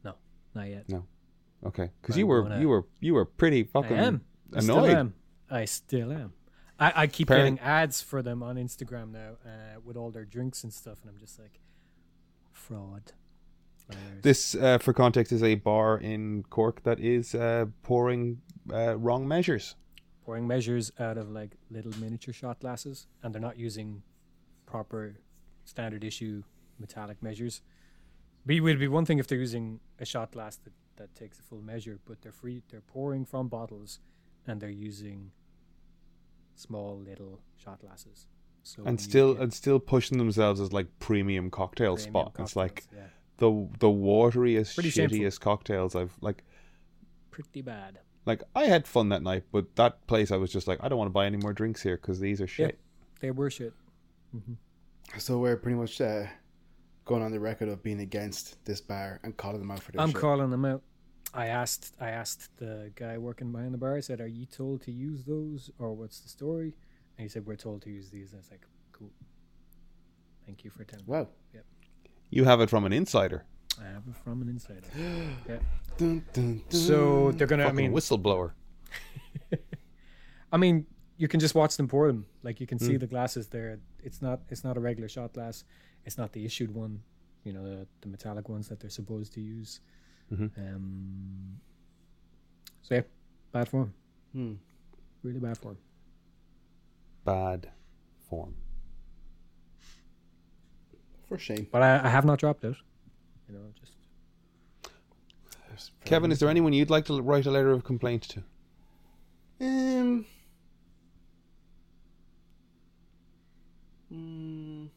[0.04, 0.14] No,
[0.54, 0.88] not yet.
[0.88, 1.04] No.
[1.64, 4.20] Okay, because you were gonna- you were you were pretty I fucking am.
[4.54, 5.14] I still am.
[5.50, 6.32] I still am.
[6.78, 10.24] I, I keep Apparently- getting ads for them on Instagram now uh, with all their
[10.24, 11.60] drinks and stuff, and I'm just like,
[12.50, 13.12] fraud.
[13.88, 14.22] Liars.
[14.22, 18.40] This, uh, for context, is a bar in Cork that is uh, pouring
[18.72, 19.76] uh, wrong measures.
[20.24, 24.02] Pouring measures out of like little miniature shot glasses, and they're not using
[24.66, 25.16] proper
[25.64, 26.42] standard issue
[26.78, 27.62] metallic measures.
[28.46, 31.42] Be would be one thing if they're using a shot glass that, that takes a
[31.42, 32.62] full measure, but they're free.
[32.70, 34.00] They're pouring from bottles,
[34.46, 35.30] and they're using
[36.54, 38.26] small little shot glasses.
[38.64, 42.36] So and still and still pushing themselves as like premium cocktail premium spot.
[42.38, 43.06] It's like yeah,
[43.38, 45.18] the the wateriest, Pretty shameful.
[45.18, 46.44] shittiest cocktails I've like.
[47.30, 47.98] pretty bad.
[48.24, 50.98] Like I had fun that night, but that place I was just like, I don't
[50.98, 52.78] want to buy any more drinks here because these are shit.
[53.20, 53.72] They were shit.
[55.18, 56.24] So we're pretty much uh,
[57.04, 60.00] going on the record of being against this bar and calling them out for this.
[60.00, 60.20] I'm shit.
[60.20, 60.82] calling them out.
[61.34, 64.82] I asked I asked the guy working behind the bar, I said, Are you told
[64.82, 66.74] to use those or what's the story?
[67.18, 68.32] And he said, We're told to use these.
[68.32, 69.10] And I was like, Cool.
[70.46, 71.12] Thank you for telling me.
[71.12, 71.28] Wow.
[72.30, 73.44] You have it from an insider.
[73.80, 74.80] I have it from an insider.
[75.48, 75.58] yeah.
[75.96, 76.80] Dun, dun, dun.
[76.80, 78.52] So they're gonna I mean whistleblower.
[80.52, 82.26] I mean, you can just watch them pour them.
[82.42, 82.86] Like you can Hmm.
[82.86, 83.78] see the glasses there.
[84.02, 85.64] It's not it's not a regular shot glass.
[86.04, 87.02] It's not the issued one,
[87.44, 89.80] you know, the, the metallic ones that they're supposed to use.
[90.32, 90.50] Mhm.
[90.58, 91.60] Um
[92.82, 93.02] so yeah,
[93.52, 93.94] bad form.
[94.32, 94.54] Hmm.
[95.22, 95.78] Really bad form.
[97.24, 97.70] Bad
[98.28, 98.54] form.
[101.28, 101.66] For shame.
[101.70, 102.76] But I, I have not dropped it.
[103.52, 103.92] You know, just
[106.04, 108.42] Kevin, is there anyone you'd like to write a letter of complaint to?
[109.60, 110.24] Um.
[114.12, 114.88] mm,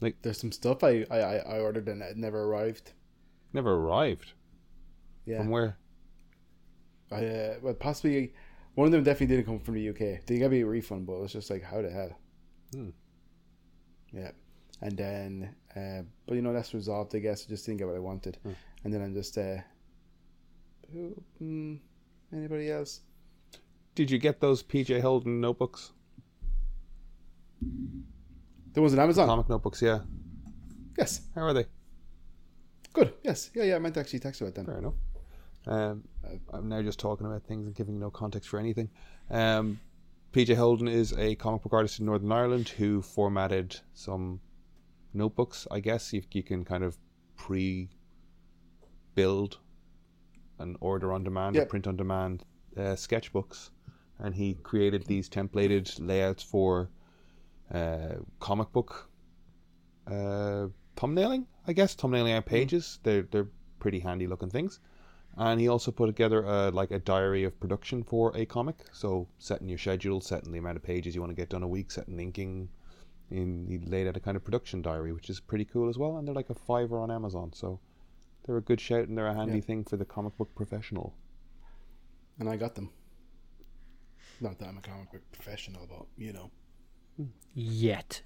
[0.00, 2.92] Like- there's some stuff I, I, I I ordered and it never arrived.
[3.52, 4.32] Never arrived.
[5.26, 5.76] Yeah, From where?
[7.10, 8.32] I uh, well possibly
[8.74, 10.24] one of them definitely didn't come from the UK.
[10.24, 12.18] They gave me a refund, but it was just like how the hell.
[12.72, 12.90] Hmm.
[14.12, 14.30] Yeah,
[14.82, 17.14] and then uh, but you know that's resolved.
[17.14, 18.52] I guess I just didn't get what I wanted, Hmm.
[18.84, 19.56] and then I'm just uh,
[20.92, 21.78] who, mm,
[22.32, 23.00] anybody else?
[23.94, 25.92] Did you get those PJ Holden notebooks?
[28.72, 29.26] There was an Amazon.
[29.26, 30.00] Comic notebooks, yeah.
[30.98, 31.66] Yes, How are they?
[32.92, 33.14] good.
[33.22, 33.76] Yes, yeah, yeah.
[33.76, 34.66] I meant to actually text about them.
[34.66, 34.94] Fair enough.
[35.66, 36.04] Um,
[36.52, 38.88] I'm now just talking about things and giving no context for anything.
[39.30, 39.78] Um,
[40.32, 44.40] PJ Holden is a comic book artist in Northern Ireland who formatted some
[45.12, 45.66] notebooks.
[45.70, 46.96] I guess you, you can kind of
[47.36, 47.88] pre
[49.14, 49.58] build
[50.58, 51.68] an order on demand or Yep.
[51.68, 52.44] print on demand
[52.76, 53.70] uh, sketchbooks.
[54.18, 56.90] And he created these templated layouts for
[57.72, 59.08] uh, comic book
[60.06, 62.98] uh, thumbnailing, I guess, thumbnailing out pages.
[63.02, 64.80] They're, they're pretty handy looking things
[65.36, 68.76] and he also put together a, like a diary of production for a comic.
[68.92, 71.68] So setting your schedule, setting the amount of pages you want to get done a
[71.68, 72.68] week, setting inking.
[73.30, 76.16] In he laid out a kind of production diary, which is pretty cool as well.
[76.16, 77.78] And they're like a fiver on Amazon, so
[78.44, 79.64] they're a good shout and they're a handy Yeah.
[79.64, 81.14] thing for the comic book professional.
[82.38, 82.88] and I got them.
[84.40, 86.50] Not that I'm a comic book professional, but you know.
[87.54, 88.22] yet.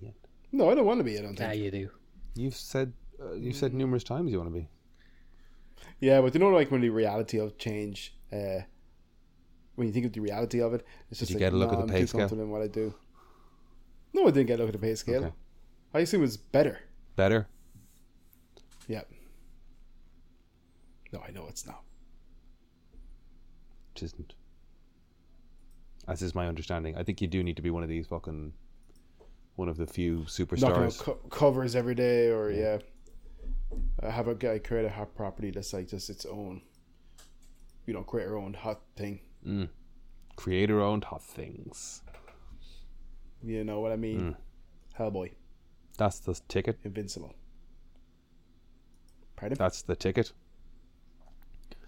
[0.00, 0.14] Yet.
[0.52, 1.18] No, I don't want to be.
[1.18, 1.40] I don't think.
[1.40, 1.64] Yeah, think.
[1.64, 1.90] you do.
[2.36, 4.68] You've said uh, you've said numerous times you want to be.
[6.00, 8.60] Yeah, but you know, like when the reality of change, uh,
[9.74, 11.72] when you think of the reality of it, it's just you like, get a look
[11.72, 12.20] nah, at the I'm pay too scale?
[12.20, 12.94] confident in what I do.
[14.16, 15.24] No, I didn't get a look at the pay scale.
[15.24, 15.34] Okay.
[15.92, 16.80] I assume it's better.
[17.16, 17.46] Better.
[18.88, 19.10] Yep.
[21.12, 21.82] No, I know it's not.
[23.94, 24.32] It isn't.
[26.08, 26.96] As is my understanding.
[26.96, 28.54] I think you do need to be one of these fucking
[29.56, 30.98] one of the few superstars.
[30.98, 32.78] co- covers every day, or yeah.
[34.02, 36.62] I have a guy create a hot property that's like just its own.
[37.84, 39.20] You know, create our own hot thing.
[39.46, 39.68] Mm.
[40.36, 42.00] Creator owned hot things.
[43.42, 44.20] You know what I mean?
[44.20, 44.36] Mm.
[44.98, 45.32] Hellboy,
[45.98, 46.78] That's the ticket.
[46.84, 47.34] Invincible.
[49.36, 49.58] Pardon?
[49.58, 50.32] That's the ticket.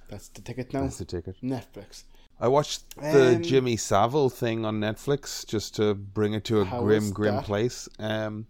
[0.09, 0.83] That's the ticket now.
[0.83, 1.37] That's the ticket.
[1.43, 2.05] Netflix.
[2.41, 6.65] I watched the Um, Jimmy Savile thing on Netflix just to bring it to a
[6.65, 7.45] grim, grim that?
[7.45, 7.89] place.
[7.99, 8.47] Um,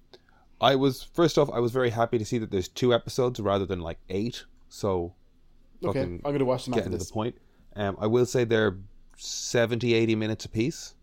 [0.61, 3.65] I was first off, I was very happy to see that there's two episodes rather
[3.65, 4.45] than like eight.
[4.69, 5.15] So
[5.85, 7.37] Okay, I'm gonna watch them after getting to the point.
[7.77, 8.77] Um, I will say they're
[9.17, 10.95] 70, 80 minutes apiece.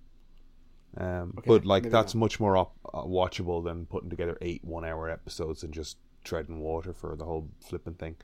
[0.97, 2.19] Um, Okay, but like that's not.
[2.19, 6.93] much more op- uh, watchable than putting together eight one-hour episodes and just treading water
[6.93, 8.15] for the whole flipping thing.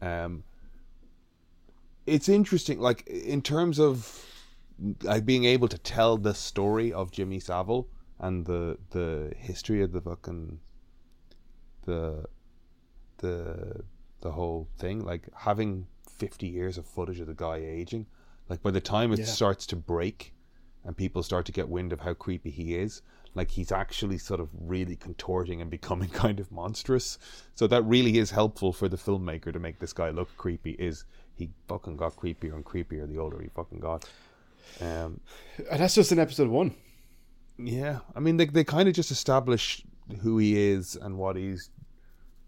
[0.00, 0.44] Um,
[2.06, 4.24] it's interesting, like in terms of
[5.02, 7.88] like being able to tell the story of Jimmy Savile
[8.20, 10.60] and the the history of the fucking
[11.86, 12.26] the
[13.18, 13.82] the
[14.20, 18.06] the whole thing, like having fifty years of footage of the guy aging,
[18.48, 19.24] like by the time it Yeah.
[19.26, 20.33] starts to break
[20.84, 23.02] and people start to get wind of how creepy he is,
[23.34, 27.18] like he's actually sort of really contorting and becoming kind of monstrous.
[27.54, 30.72] So that really is helpful for the filmmaker to make this guy look creepy.
[30.72, 34.04] Is he fucking got creepier and creepier the older he fucking got?
[34.80, 35.20] Um,
[35.70, 36.74] And that's just in episode one.
[37.58, 39.84] yeah, I mean they they kind of just establish
[40.20, 41.70] who he is and what he's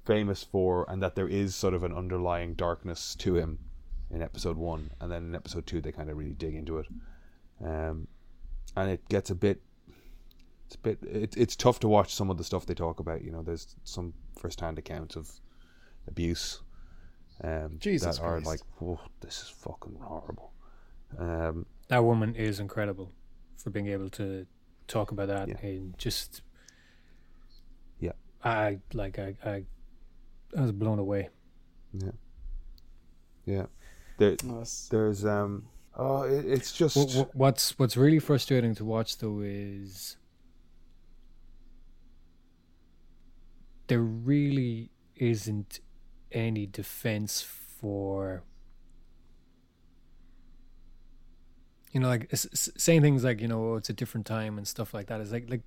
[0.04, 3.58] famous for, and that there is sort of an underlying darkness to him
[4.10, 6.86] in episode one, and then in episode two they kind of really dig into it,
[7.64, 8.06] um,
[8.74, 9.60] and it gets a bit.
[10.66, 10.98] It's a bit.
[11.02, 13.22] It, it's tough to watch some of the stuff they talk about.
[13.22, 15.30] You know, there's some first-hand accounts of
[16.08, 16.60] abuse.
[17.44, 18.46] Um, Jesus that are Christ.
[18.46, 20.52] like, whoa, this is fucking horrible.
[21.18, 23.12] Um, That woman is incredible
[23.58, 24.46] for being able to
[24.88, 25.58] talk about that Yeah.
[25.62, 26.40] and just
[28.00, 28.12] Yeah.
[28.42, 29.64] I like I I,
[30.56, 31.28] I was blown away.
[31.92, 32.10] yeah,
[33.44, 33.66] yeah.
[34.18, 38.84] There, No, there's um oh it, it's just Wh- wh- What's what's really frustrating to
[38.84, 40.16] watch though is
[43.88, 45.80] there really isn't
[46.32, 48.42] any defense for
[51.92, 54.92] you know like saying things like you know oh, it's a different time and stuff
[54.92, 55.62] like that is like like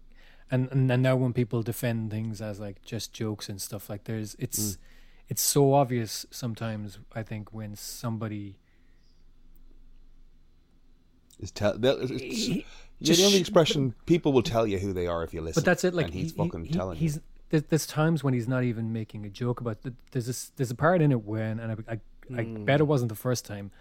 [0.51, 4.35] and and now when people defend things as like just jokes and stuff like there's
[4.37, 4.77] it's mm.
[5.27, 8.57] it's so obvious sometimes i think when somebody
[11.39, 12.65] is tell it's, He-
[12.99, 15.41] you just know the sh- expression people will tell you who they are if you
[15.41, 15.93] listen But that's it.
[15.93, 18.63] Like and he's he- fucking he- telling he's you there's, there's times when he's not
[18.63, 19.82] even making a joke about.
[19.82, 21.99] The, there's this there's a part in it when and I I,
[22.39, 22.65] I Hmm.
[22.65, 23.71] bet it wasn't the first time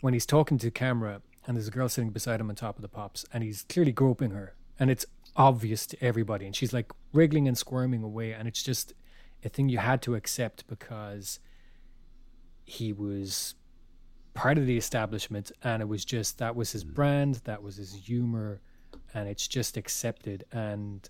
[0.00, 2.82] when he's talking to camera and there's a girl sitting beside him on top of
[2.82, 6.90] the pops and he's clearly groping her and it's obvious to everybody and she's like
[7.12, 8.92] wriggling and squirming away and it's just
[9.44, 11.38] a thing you had to accept because
[12.64, 13.54] he was
[14.34, 16.92] part of the establishment and it was just that was his hmm.
[16.92, 18.60] brand that was his humor
[19.14, 20.44] and it's just accepted.
[20.52, 21.08] And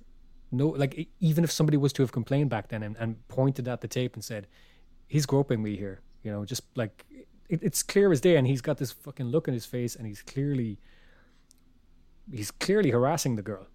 [0.50, 3.80] no like even if somebody was to have complained back then and, and pointed at
[3.80, 4.46] the tape and said
[5.08, 7.06] he's groping me here you know just like
[7.52, 10.06] it, it's clear as day and he's got this fucking look in his face and
[10.06, 10.78] he's clearly
[12.30, 13.66] he's clearly harassing the girl.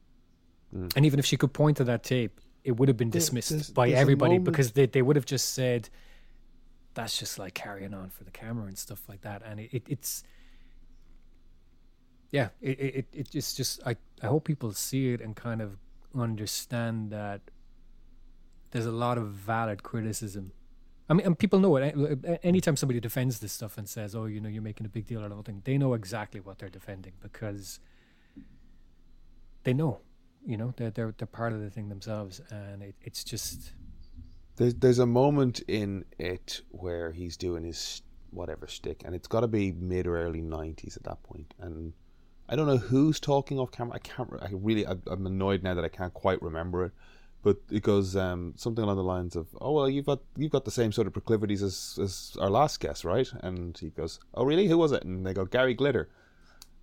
[0.72, 0.88] Hmm.
[0.96, 3.70] And even if she could point to that tape it would have been dismissed there's-
[3.70, 5.90] by there's everybody because they, they would have just said
[6.98, 9.84] that's just like carrying on for the camera and stuff like that and it, it
[9.88, 10.24] it's
[12.32, 15.78] yeah it, it it- it just i i hope people see it and kind of
[16.16, 17.42] understand that
[18.72, 20.52] there's a lot of valid criticism.
[21.10, 24.16] I mean and people know it eh, eh, anytime somebody defends this stuff and says
[24.16, 26.58] oh you know you're making a big deal out of nothing they know exactly what
[26.58, 27.80] they're defending because
[29.64, 30.02] they know
[30.46, 33.72] you know they're they're, they're part of the thing themselves and it, it's just
[34.58, 39.40] there's there's a moment in it where he's doing his whatever stick and it's got
[39.40, 41.50] to be mid or early 90s at that point.
[41.50, 41.94] point and
[42.50, 44.30] I don't know who's talking off camera I can't.
[44.42, 44.86] I really.
[44.86, 46.92] I, I'm annoyed now that I can't quite remember it
[47.44, 50.66] but it goes um, something along the lines of oh well you've got you've got
[50.66, 54.44] the same sort of proclivities as, as our last guest right and he goes oh
[54.44, 56.10] really who was it and they go Gary Glitter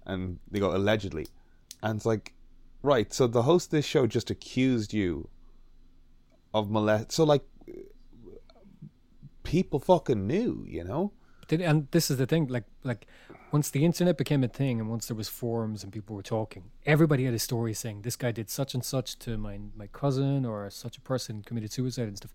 [0.06, 1.26] and they go allegedly
[1.82, 2.34] and it's like
[2.82, 5.28] right so the host of this show just accused you
[6.52, 7.42] of molest so like
[9.54, 11.12] people fucking knew you know?
[11.48, 13.02] Did- and this is the thing like like
[13.52, 16.64] once the internet became a thing and once there was forums and people were talking
[16.94, 20.44] everybody had a story saying this guy did such and such to my my cousin
[20.50, 22.34] or such a person committed suicide and stuff.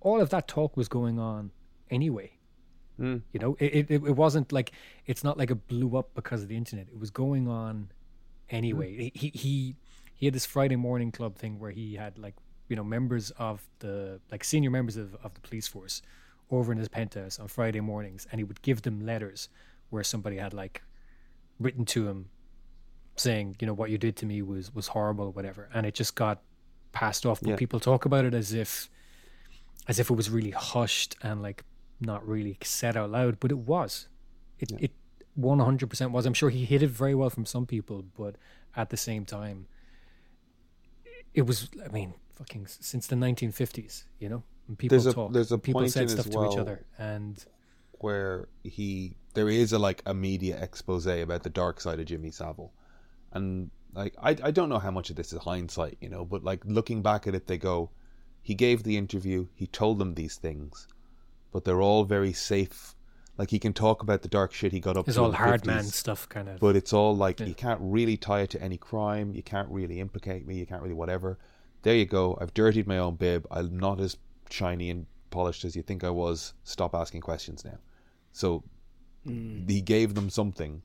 [0.00, 1.50] All of that talk was going on
[1.98, 2.30] anyway.
[2.98, 3.22] Mm.
[3.32, 4.72] you know it, it it wasn't like
[5.10, 6.86] it's not like it blew up because of the internet.
[6.94, 7.74] It was going on
[8.60, 9.10] anyway.
[9.22, 9.76] He he
[10.18, 12.36] he had this friday morning club thing where he had like
[12.70, 16.00] you know members of the like senior members of, of the police force
[16.50, 19.48] over in his penthouse on friday mornings and he would give them letters
[19.90, 20.82] where somebody had like
[21.58, 22.30] written to him
[23.16, 25.68] saying you know what you did to me was was horrible or whatever.
[25.74, 26.40] And it just got
[26.92, 27.40] passed off.
[27.40, 27.56] But Yeah.
[27.56, 28.88] people talk about it as if
[29.86, 31.64] as if it was really hushed and like
[32.00, 34.08] not really said out loud but it was.
[34.58, 34.92] It it
[35.38, 36.26] 100% was.
[36.26, 38.36] I'm sure he hid it very well from some people but
[38.74, 39.66] at the same time
[41.34, 45.32] it was i mean fucking since the 1950s you know when people There's a- talk
[45.32, 47.44] there's a people said stuff to each other and
[48.00, 52.30] where he there is a like a media expose about the dark side of Jimmy
[52.30, 52.72] Savile,
[53.32, 56.42] and like I I don't know how much of this is hindsight, you know, but
[56.42, 57.90] like looking back at it, they go,
[58.42, 60.88] he gave the interview, he told them these things,
[61.52, 62.94] but they're all very safe.
[63.38, 65.66] Like he can talk about the dark shit he got up It's all hard 50s,
[65.66, 66.58] man stuff, kind of.
[66.58, 67.46] But it's all like Yeah.
[67.46, 69.32] you can't really tie it to any crime.
[69.34, 70.56] You can't really implicate me.
[70.56, 71.38] You can't really whatever.
[71.82, 72.36] There you go.
[72.40, 73.46] I've dirtied my own bib.
[73.50, 74.16] I'm not as
[74.50, 76.52] shiny and polished as you think I was.
[76.64, 77.78] Stop asking questions now.
[78.32, 78.62] So
[79.24, 80.82] he gave them something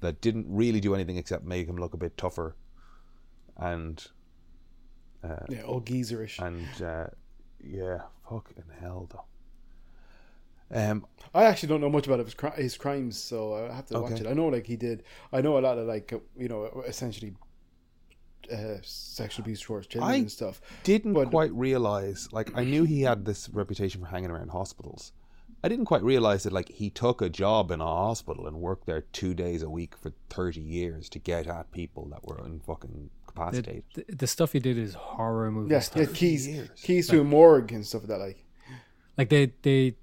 [0.00, 2.56] that didn't really do anything except make him look a bit tougher
[3.56, 4.04] and
[5.48, 6.38] Yeah, all geezerish.
[6.44, 7.06] and uh,
[7.62, 9.24] yeah, fucking hell though.
[10.74, 12.18] Um, I actually don't know much about
[12.56, 14.26] his, crimes, so I have to watch it.
[14.26, 15.02] I know, like he did.
[15.32, 17.34] I know a lot of like uh, you know, essentially
[18.50, 20.60] uh, sexual abuse towards children I- and stuff.
[20.84, 25.12] didn't But- quite realize like I knew he had this reputation for hanging around hospitals.
[25.64, 28.86] I didn't quite realize that like he took a job in a hospital and worked
[28.86, 32.58] there two days a week for thirty years to get at people that were in
[32.60, 33.84] fucking the, capacitated.
[33.94, 36.08] the, the stuff he did is horror movie Yeah, stuff.
[36.08, 36.68] yeah keys, years.
[36.82, 38.18] keys to a morgue and stuff like that.
[38.18, 38.44] Like,
[39.16, 39.94] Like they they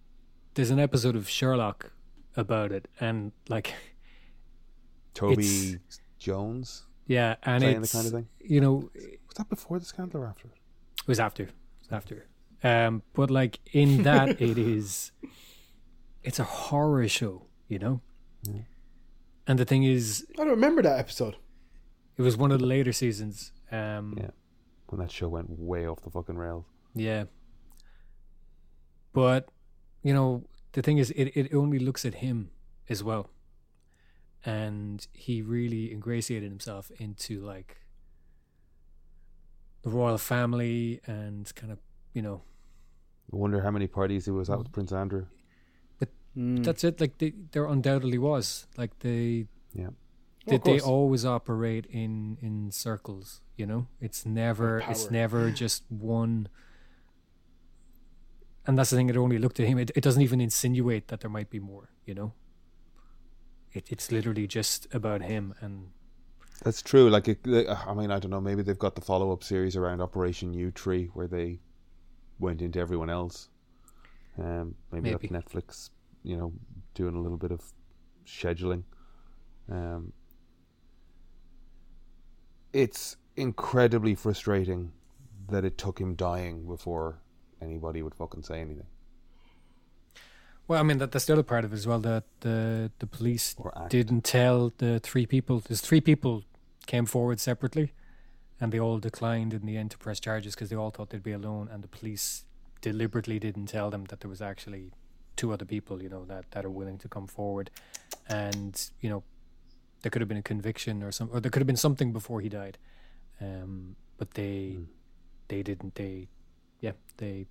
[0.54, 1.92] there's an episode of Sherlock
[2.38, 3.74] about it, and like
[5.14, 5.80] Toby
[6.18, 8.28] Jones yeah, and playing the it's kind of thing.
[8.40, 8.90] you know
[9.28, 10.48] Was that before the scandal or after?
[10.48, 10.54] it?
[11.02, 11.44] It was after.
[11.44, 12.28] It was after.
[12.64, 15.12] Um, but like in that, it is.
[16.24, 18.02] It's a horror show, you know.
[19.48, 21.36] And the thing is, I don't remember that episode.
[22.18, 23.52] it was one of the later seasons.
[23.72, 24.32] Um, Yeah.
[24.88, 26.66] When that show went way off the fucking rails.
[26.96, 27.24] yeah.
[29.14, 29.50] But
[30.04, 30.44] you know,
[30.74, 32.52] the thing is, it it only looks at him
[32.90, 33.30] as well,
[34.46, 37.78] and he really ingratiated himself into like
[39.82, 41.80] the royal family and kind of
[42.14, 42.42] you know
[43.32, 45.26] I wonder how many parties he was at with Prince Andrew.
[46.38, 46.64] Mm.
[46.64, 47.02] That's it.
[47.02, 48.68] Like they, there undoubtedly was.
[48.78, 49.90] Like they, Yeah.
[50.46, 53.42] They, they always operate in in circles.
[53.56, 56.48] You know, it's never it's never just one.
[58.66, 59.10] And that's the thing.
[59.10, 59.78] It only looked at him.
[59.78, 61.90] It, it doesn't even insinuate that there might be more.
[62.06, 62.34] You know.
[63.74, 65.90] It, it's literally just about him and
[66.64, 67.10] That's true.
[67.10, 68.42] Like, it, I mean, I don't know.
[68.42, 71.60] Maybe they've got the follow up series around Operation Yewtree where they
[72.40, 73.50] went into everyone else.
[74.38, 75.28] Um, maybe, Maybe.
[75.28, 75.90] that's Netflix,
[76.24, 76.54] you know,
[76.94, 77.62] doing a little bit of
[78.26, 78.84] scheduling.
[79.70, 80.14] Um,
[82.72, 84.92] it's incredibly frustrating
[85.50, 87.20] that it took him dying before
[87.62, 88.86] anybody would fucking say anything
[90.70, 92.00] well, I mean that that's the other part of it as well.
[92.00, 93.56] That the the police
[93.90, 95.60] didn't tell the three people.
[95.60, 96.44] There's three people
[96.86, 97.92] came forward separately,
[98.62, 101.24] and they all declined in the end to press charges because they all thought they'd
[101.24, 102.46] be alone, and the police
[102.82, 104.92] deliberately didn't tell them that there was actually
[105.36, 107.72] two other people, you know, that that are willing to come forward,
[108.28, 109.24] and you know,
[110.02, 112.42] there could have been a conviction or some, or there could have been something before
[112.42, 112.78] he died,
[113.42, 114.84] um, but they Hmm.
[115.48, 115.96] they didn't.
[115.96, 116.28] They
[116.80, 117.48] yeah they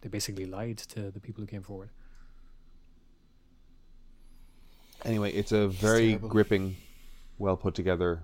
[0.00, 1.90] they basically lied to the people who came forward.
[5.04, 6.28] Anyway, it's a very terrible.
[6.28, 6.76] gripping,
[7.38, 8.22] well put together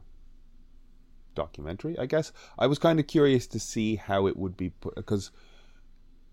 [1.35, 2.33] documentary, I guess.
[2.59, 5.31] I was kind of curious to see how it would be put because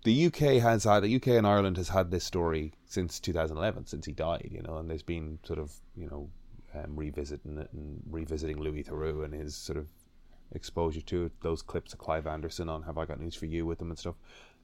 [0.04, 4.06] the UK has had the UK and Ireland has had this story since 2011, since
[4.06, 6.30] he died, you know, and there's been sort of you know
[6.76, 9.88] um, revisiting it and revisiting Louis Theroux and his sort of
[10.52, 11.32] exposure to it.
[11.42, 14.00] Those clips of Clive Anderson on "Have I Got News for You" with them and
[14.00, 14.16] stuff.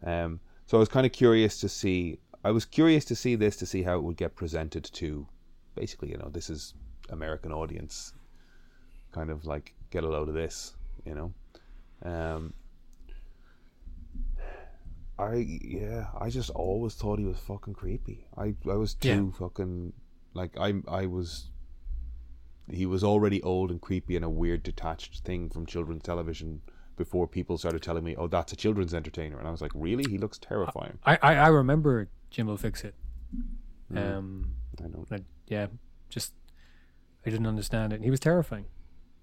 [0.04, 2.20] Um, so I was kind of curious to see.
[2.44, 5.28] I was curious to see this to see how it would get presented to,
[5.76, 6.74] basically, you know, this is
[7.10, 8.14] American audience,
[9.12, 11.34] kind of like get a load of this, you know.
[12.04, 12.54] Um,
[15.18, 18.26] I yeah, I just always thought he was fucking creepy.
[18.38, 19.94] I I was too fucking
[20.34, 21.50] like I I was.
[22.70, 26.62] He was already old and creepy and a weird detached thing from children's television
[26.98, 30.04] before people started telling me, "Oh, that's a children's entertainer," and I was like, "Really?
[30.10, 32.96] He looks terrifying." I I, I remember Jimbo will fix it.
[33.94, 34.18] Mm.
[34.18, 35.08] Um, I don't.
[35.12, 35.68] I, yeah,
[36.10, 36.34] just
[37.26, 38.02] I didn't understand it.
[38.02, 38.66] He was terrifying.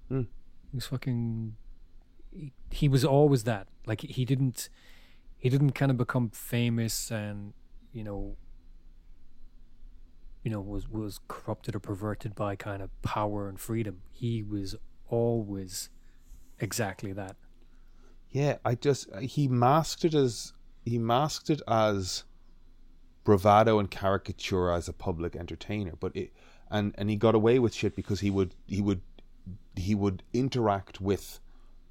[0.08, 0.22] Hmm.
[0.70, 1.56] He was fucking.
[2.30, 3.68] He, he was always that.
[3.86, 4.68] Like he didn't,
[5.36, 7.52] he didn't kind of become famous and
[7.92, 8.36] you know.
[10.42, 14.02] You know, was was corrupted or perverted by kind of power and freedom.
[14.10, 14.74] He was
[15.08, 15.88] always
[16.58, 17.36] exactly that.
[18.30, 20.52] Yeah, I just he masked it as
[20.84, 22.24] he masked it as
[23.24, 26.32] bravado and caricature as a public entertainer, but it
[26.70, 29.02] and and he got away with shit because he would he would
[29.76, 31.40] he would interact with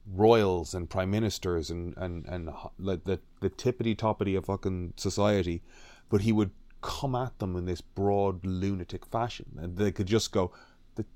[0.07, 5.61] royals and prime ministers and and and like the the tippity toppity of fucking society,
[6.09, 6.51] but he would
[6.81, 10.51] come at them in this broad lunatic fashion, and they could just go.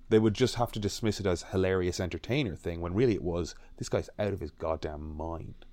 [0.09, 3.55] They would just have to dismiss it as hilarious entertainer thing when really it was
[3.77, 5.65] this guy's out of his goddamn mind.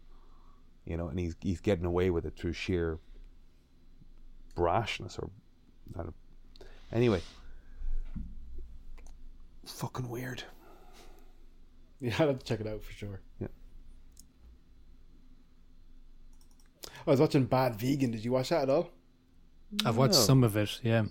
[0.85, 2.99] you know, and he's he's getting away with it through sheer
[4.57, 5.31] brashness or
[5.99, 6.15] I don't,
[6.93, 7.21] anyway.
[9.67, 10.43] Fucking weird.
[12.05, 13.21] Yeah, I'll have to check it out for sure.
[13.39, 13.47] Yeah.
[17.07, 18.11] I was watching Bad Vegan.
[18.11, 18.91] Did you watch that at all?
[19.85, 20.21] I've watched No.
[20.21, 20.81] some of it.
[20.83, 21.05] Yeah,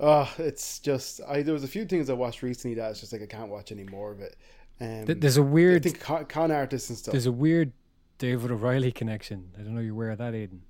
[0.00, 1.42] Oh, it's just I.
[1.42, 3.70] There was a few things I watched recently that it's just like I can't watch
[3.70, 4.36] any more of it.
[4.80, 7.12] Um, there's a weird think con, con artists and stuff.
[7.12, 7.72] there's a weird
[8.18, 9.52] David O'Reilly connection.
[9.58, 10.60] I don't know you're aware of that, Aiden.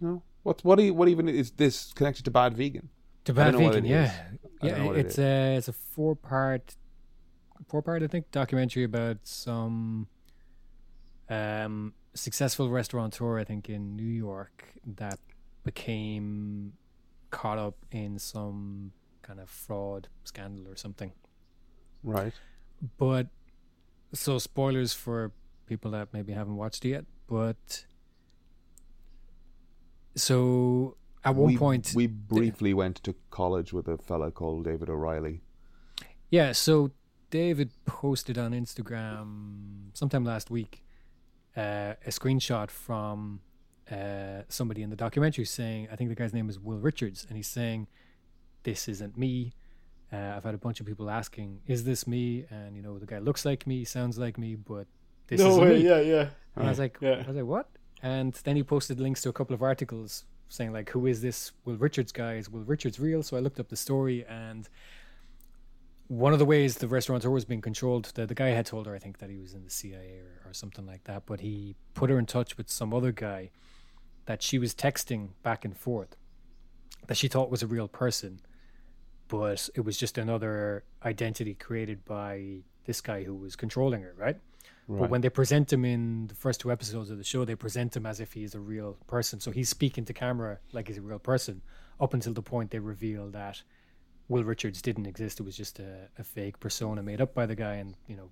[0.00, 0.22] No.
[0.42, 2.88] What what do you, what even is this connected to Bad Vegan?
[3.24, 4.10] To Bad don't know what Vegan, yeah, is.
[4.10, 4.88] I don't know yeah.
[4.88, 6.76] what it It's a it's a four part,
[7.68, 10.08] four part I think documentary about some
[11.28, 15.18] um successful restaurateur I think in New York that
[15.64, 16.74] became
[17.30, 21.12] caught up in some kind of fraud scandal or something.
[22.02, 22.34] Right.
[22.98, 23.28] But
[24.12, 25.32] so spoilers for
[25.66, 27.86] people that maybe haven't watched it yet, but
[30.14, 34.88] so at one we, point we briefly went to college with a fellow called David
[34.88, 35.42] O'Reilly.
[36.30, 36.90] Yeah, so
[37.30, 40.82] David posted on Instagram sometime last week
[41.56, 43.40] uh, a screenshot from
[43.90, 47.36] uh, somebody in the documentary saying, I think the guy's name is Will Richards, and
[47.36, 47.88] he's saying,
[48.62, 49.52] This isn't me.
[50.12, 52.46] Uh, I've had a bunch of people asking, Is this me?
[52.50, 54.86] And, you know, the guy looks like me, sounds like me, but
[55.26, 55.76] this no isn't me.
[55.88, 56.28] Yeah, yeah.
[56.56, 57.22] And I was like, Yeah.
[57.24, 57.68] I was like, what?
[58.02, 61.52] And then he posted links to a couple of articles saying like, who is this
[61.64, 62.34] Will Richards guy?
[62.34, 63.22] Is Will Richards real?
[63.22, 64.68] So I looked up the story, and
[66.08, 68.94] one of the ways the restaurateur was being controlled, the, the guy had told her,
[68.94, 71.74] I think, that he was in the CIA or, or something like that, but he
[71.94, 73.50] put her in touch with some other guy
[74.26, 76.16] that she was texting back and forth
[77.06, 78.40] that she thought was a real person,
[79.28, 84.36] but it was just another identity created by this guy who was controlling her, right?
[85.00, 87.96] But when they present him in the first two episodes of the show, they present
[87.96, 89.40] him as if he's a real person.
[89.40, 91.62] So he's speaking to camera like he's a real person
[92.00, 93.62] up until the point they reveal that
[94.28, 95.40] Will Richards didn't exist.
[95.40, 97.74] It was just a, a fake persona made up by the guy.
[97.74, 98.30] And, you know,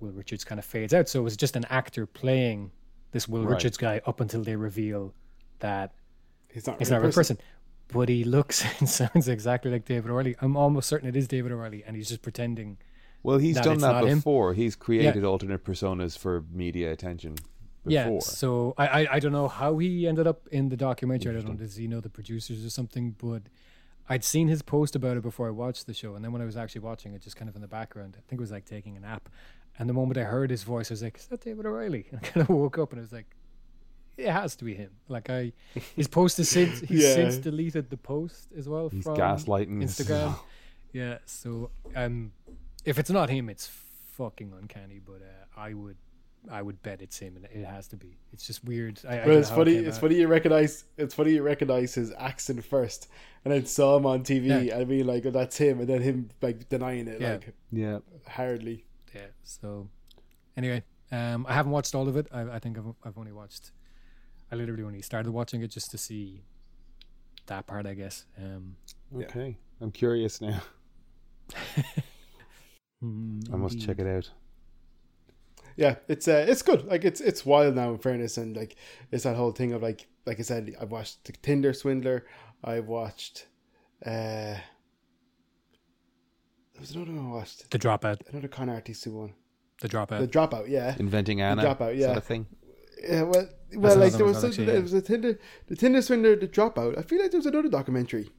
[0.00, 1.08] Will Richards kind of fades out.
[1.08, 2.70] So it was just an actor playing
[3.12, 3.54] this Will Right.
[3.54, 5.14] Richards guy up until they reveal
[5.60, 5.92] that
[6.52, 6.78] He's not.
[6.78, 7.38] real not a real person.
[7.88, 10.36] But he looks and sounds exactly like David O'Reilly.
[10.40, 12.78] I'm almost certain it is David O'Reilly, and he's just pretending.
[13.24, 14.18] Well, he's That done that not him?
[14.18, 14.54] before.
[14.54, 17.34] He's created alternate personas for media attention
[17.84, 18.14] before.
[18.14, 18.18] Yeah.
[18.20, 21.32] So I, I I don't know how he ended up in the documentary.
[21.32, 21.54] I don't know.
[21.54, 23.16] Does he know the producers or something?
[23.18, 23.42] But
[24.08, 26.44] I'd seen his post about it before I watched the show, and then when I
[26.44, 28.66] was actually watching it, just kind of in the background, I think it was like
[28.66, 29.28] taking a nap.
[29.78, 32.20] And the moment I heard his voice, I was like, "Is that David O'Reilly?" And
[32.22, 33.34] I kind of woke up and I was like,
[34.18, 35.52] "It has to be him." Like I,
[35.96, 37.14] his post has since he's Yeah.
[37.14, 39.82] since deleted the post as well He's from gaslighting.
[39.82, 40.38] Instagram.
[40.92, 41.18] yeah.
[41.24, 42.32] So um,
[42.84, 43.66] if it's not him, it's
[44.16, 45.00] fucking uncanny.
[45.04, 45.96] But uh, I would.
[46.50, 48.18] I would bet it's him, and it has to be.
[48.34, 49.00] It's just weird.
[49.08, 49.76] I, I But don't it's know how it funny.
[49.78, 50.00] It's out.
[50.02, 50.84] funny you recognize.
[50.98, 53.08] It's funny you recognize his accent first,
[53.46, 54.76] and then saw him on TV, Yeah.
[54.76, 57.30] and be like, "Oh, that's him," and then him like denying it, Yeah.
[57.32, 57.98] like Yeah.
[58.28, 58.84] hardly.
[59.14, 59.28] Yeah.
[59.42, 59.88] So,
[60.54, 62.26] anyway, um, I haven't watched all of it.
[62.30, 63.70] I, I think I've I've only watched.
[64.52, 66.42] I literally only started watching it just to see
[67.46, 68.26] that part, I guess.
[68.36, 68.76] Um,
[69.16, 69.24] Yeah.
[69.28, 69.56] Okay.
[69.80, 70.60] I'm curious now.
[73.52, 74.30] I must check it out.
[75.76, 76.86] Yeah, it's uh, it's good.
[76.86, 77.90] Like it's it's wild now.
[77.90, 78.76] In fairness, and like
[79.10, 82.24] it's that whole thing of like like I said, I've watched the Tinder Swindler.
[82.62, 83.46] I've watched.
[84.06, 84.10] uh
[86.74, 87.70] There was another one I watched.
[87.70, 88.20] The dropout.
[88.30, 89.34] Another con artist one.
[89.80, 90.20] The dropout.
[90.20, 90.68] The Dropout.
[90.68, 90.94] Yeah.
[90.98, 91.62] Inventing Anna.
[91.62, 92.16] The Dropout, Is that yeah.
[92.16, 92.46] a thing?
[93.02, 94.82] Yeah, well, well, another like there was as actually, there yeah.
[94.82, 96.96] was a Tinder, the Tinder Swindler, the Dropout.
[96.96, 98.30] I feel like there was another documentary.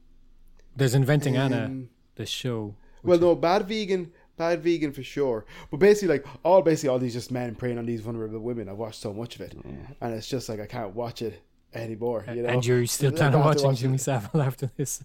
[0.76, 2.76] There's Inventing Anna, Um, the show.
[3.04, 5.46] Well, no, bad vegan, bad vegan for sure.
[5.72, 8.70] But basically, like all basically all these just men preying on these vulnerable women.
[8.70, 9.56] I've watched so much of it,
[10.02, 11.42] and it's just like I can't watch it
[11.74, 12.26] anymore.
[12.28, 13.98] You know, and you're still planning on to watching watch Jimmy.
[13.98, 15.04] Savile after this.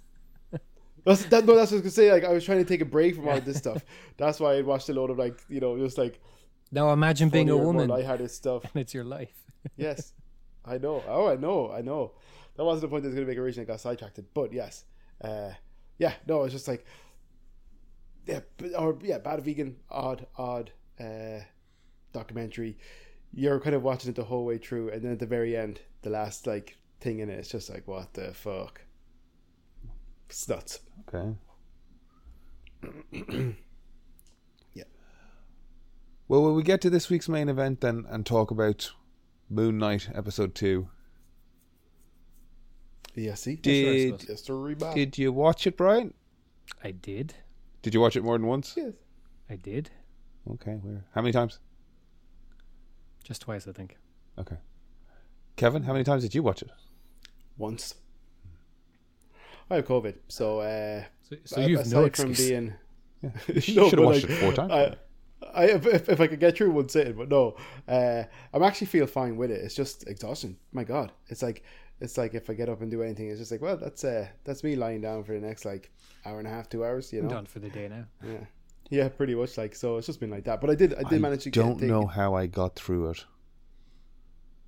[1.04, 2.12] That's, that, no, that's what I was gonna say.
[2.12, 3.82] Like I was trying to take a break from all this stuff.
[4.18, 6.20] That's why I watched a load of like you know just like
[6.70, 7.64] Now imagine being a woman.
[7.66, 8.64] I woman lighthearted stuff.
[8.64, 9.32] and it's your life.
[9.76, 10.12] Yes,
[10.64, 11.02] I know.
[11.08, 11.72] Oh, I know.
[11.72, 12.12] I know.
[12.56, 13.66] That wasn't the point I was going to make originally.
[13.66, 14.20] I got sidetracked.
[14.34, 14.84] But yes,
[15.22, 15.52] uh,
[15.98, 16.12] yeah.
[16.26, 16.84] No, it's just like,
[18.26, 18.40] yeah,
[18.76, 21.40] or yeah, bad vegan, odd, odd uh,
[22.12, 22.76] documentary.
[23.32, 25.80] You're kind of watching it the whole way through, and then at the very end,
[26.02, 28.82] the last like thing in it, it's just like, what the fuck?
[30.28, 30.80] It's nuts.
[31.08, 31.34] Okay.
[34.72, 34.84] Yeah.
[36.28, 38.92] Well, will we get to this week's main event then and talk about
[39.48, 40.88] Moon Knight episode two?
[43.14, 44.94] Yeah, see, Did just a rebound.
[44.94, 46.14] did you watch it, Brian?
[46.84, 47.34] I did.
[47.82, 48.74] Did you watch it more than once?
[48.76, 48.92] Yes.
[49.48, 49.90] I did.
[50.54, 51.04] Okay, where?
[51.14, 51.58] How many times?
[53.24, 53.96] Just twice, I think.
[54.38, 54.56] Okay.
[55.56, 56.70] Kevin, how many times did you watch it?
[57.58, 57.94] once.
[59.70, 62.72] I have COVID, so uh, So, so you've no aside from being
[63.22, 63.30] Yeah.
[63.54, 64.72] You should No, have watched like, it four times.
[64.72, 64.96] I,
[65.54, 67.56] I if, if, if I could get through one sitting, but no,
[67.86, 68.24] uh,
[68.54, 69.60] I'm actually feel fine with it.
[69.62, 70.56] It's just exhaustion.
[70.72, 71.62] My God, it's like
[72.00, 74.26] it's like if I get up and do anything, it's just like well, that's uh,
[74.44, 75.90] that's me lying down for the next like
[76.24, 77.12] hour and a half, two hours.
[77.12, 78.04] You I'm know, done for the day now.
[78.24, 78.44] yeah,
[78.90, 79.56] yeah, pretty much.
[79.58, 80.60] Like so, it's just been like that.
[80.60, 81.50] But I did, I did manage to.
[81.50, 83.24] don't get, know how I got through it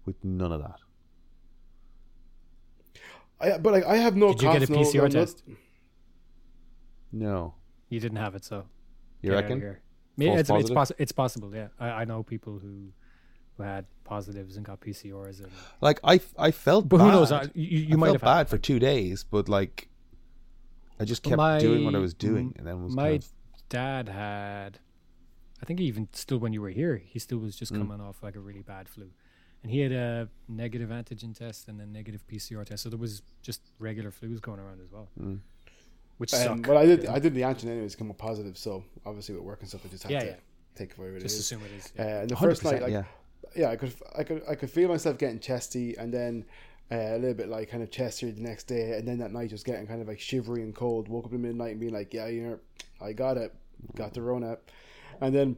[0.05, 0.77] with none of that.
[3.41, 4.33] I, but like I have no.
[4.33, 5.43] Did you get a no- PCR no- no- test?
[7.13, 7.55] No.
[7.89, 8.65] You didn't have it, so
[9.21, 9.61] You get out of reckon?
[9.61, 9.81] here.
[10.17, 10.77] Yeah, it's, it's, positive?
[10.77, 11.55] possi- it's possible.
[11.55, 12.93] Yeah, I, I know people who
[13.57, 15.51] who had positives and got PCRs, and
[15.81, 17.05] Like I, I felt but bad.
[17.05, 17.33] who knows?
[17.33, 19.89] I, you you I might felt have bad had, for two days, but like
[21.01, 23.29] I just kept My- doing what I was doing, and then was my kind of,
[23.69, 24.79] dad had.
[25.61, 27.59] I think even still when you were here, he still was Mm.
[27.59, 29.11] just coming off like a really bad flu,
[29.63, 32.83] and he had a negative antigen test and a negative PCR test.
[32.83, 35.39] So there was just regular flus going around as well, Mm.
[36.19, 36.67] which Um, suck.
[36.67, 37.15] but I did, you know?
[37.15, 38.59] I did the antigen anyways, come up positive.
[38.59, 40.37] So obviously with work and stuff, I just had Yeah, to yeah.
[40.75, 41.41] take it for what it just is.
[41.43, 41.87] assume it is.
[41.99, 42.21] Uh, Yeah.
[42.23, 43.05] and the first night, like yeah.
[43.57, 46.45] Yeah, I could, I could, I could feel myself getting chesty, and then
[46.91, 49.51] uh, a little bit like kind of chesty the next day, and then that night
[49.51, 51.09] just getting kind of like shivery and cold.
[51.09, 52.59] Woke up in the midnight and being like, yeah, you know,
[53.01, 53.55] I got it,
[53.95, 54.59] got the Rona,
[55.21, 55.57] and then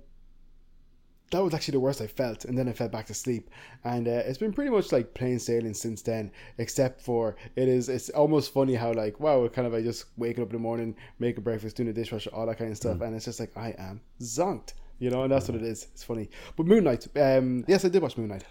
[1.30, 3.50] that was actually the worst I felt, and then I fell back to sleep,
[3.82, 7.88] and uh, it's been pretty much like plain sailing since then, except for it is,
[7.88, 10.94] it's almost funny how like wow, kind of I just waking up in the morning,
[11.18, 13.74] making breakfast, doing the dishwasher, all that kind of stuff, and it's just like I
[13.78, 14.74] am zonked.
[14.98, 15.88] You know, and that's what it is.
[15.92, 16.30] It's funny.
[16.56, 18.44] But Moon Knight, um, yes, I did watch Moon Knight.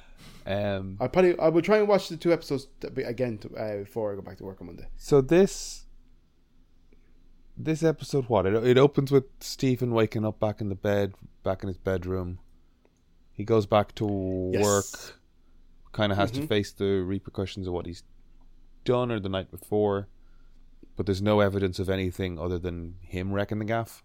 [0.45, 2.67] um, I probably I will try and watch the two episodes
[2.97, 4.87] again to, uh, before I go back to work on Monday.
[4.97, 5.85] so this
[7.57, 11.13] this episode, what it it opens with Stephen waking up back in the bed,
[11.43, 12.39] back in his bedroom.
[13.31, 14.63] He goes back to Yes.
[14.63, 15.19] work,
[15.91, 16.47] kind of has to Mhm.
[16.47, 18.03] face the repercussions of what he's
[18.85, 20.07] done or the night before,
[20.95, 24.03] but there's no evidence of anything other than him wrecking the gaff.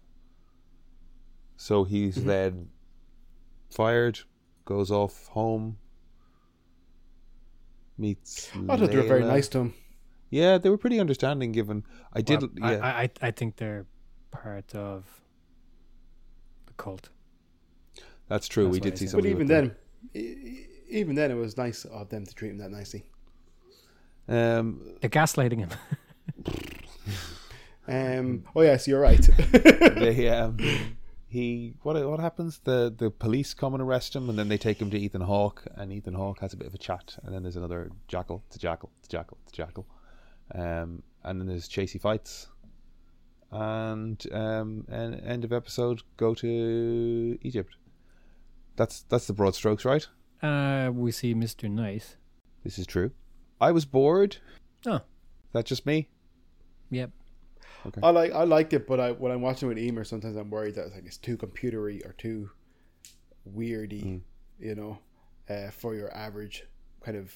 [1.61, 2.23] So he's Mhm.
[2.25, 2.69] then
[3.69, 4.19] fired,
[4.63, 5.77] goes off home,
[7.97, 8.49] meets.
[8.69, 9.73] I thought they were very nice to him.
[10.29, 11.51] Yeah, they were pretty understanding.
[11.51, 11.83] Given
[12.13, 13.85] I did, Well, yeah, I, I I think they're
[14.31, 15.03] part of
[16.67, 17.09] the cult.
[18.29, 18.65] that's true.
[18.65, 19.11] That's we did I see said.
[19.11, 19.19] some.
[19.21, 19.75] But even then,
[20.13, 23.03] e- even then, it was nice of them to treat him that nicely.
[24.29, 25.69] um, They're gaslighting him.
[27.87, 28.43] Um.
[28.55, 29.19] Oh yes, you're right.
[29.51, 30.57] they um,
[31.29, 32.59] he what what happens?
[32.59, 35.63] The the police come and arrest him, and then they take him to Ethan Hawke,
[35.75, 38.59] and Ethan Hawke has a bit of a chat, and then there's another jackal, to
[38.59, 39.87] jackal, to jackal, to jackal,
[40.55, 42.47] um, and then there's chasey fights,
[43.51, 47.75] and um, and end of episode go to Egypt.
[48.75, 50.07] That's that's the broad strokes, right?
[50.41, 52.15] Uh, we see Mister Nice.
[52.63, 53.11] This is true.
[53.61, 54.37] I was bored.
[54.85, 54.95] Oh.
[54.95, 56.07] Is that just me?
[56.91, 57.11] Yep.
[58.03, 60.75] I like I liked it, but I when I'm watching with Emer, sometimes I'm worried
[60.75, 62.49] that it's like it's too computery or too
[63.55, 64.21] weirdy, Mm.
[64.59, 64.99] you know,
[65.49, 66.63] uh, for your average
[67.01, 67.33] kind of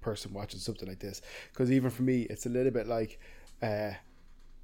[0.00, 1.22] person watching something like this.
[1.52, 3.18] Because even for me, it's a little bit like,
[3.62, 3.90] uh,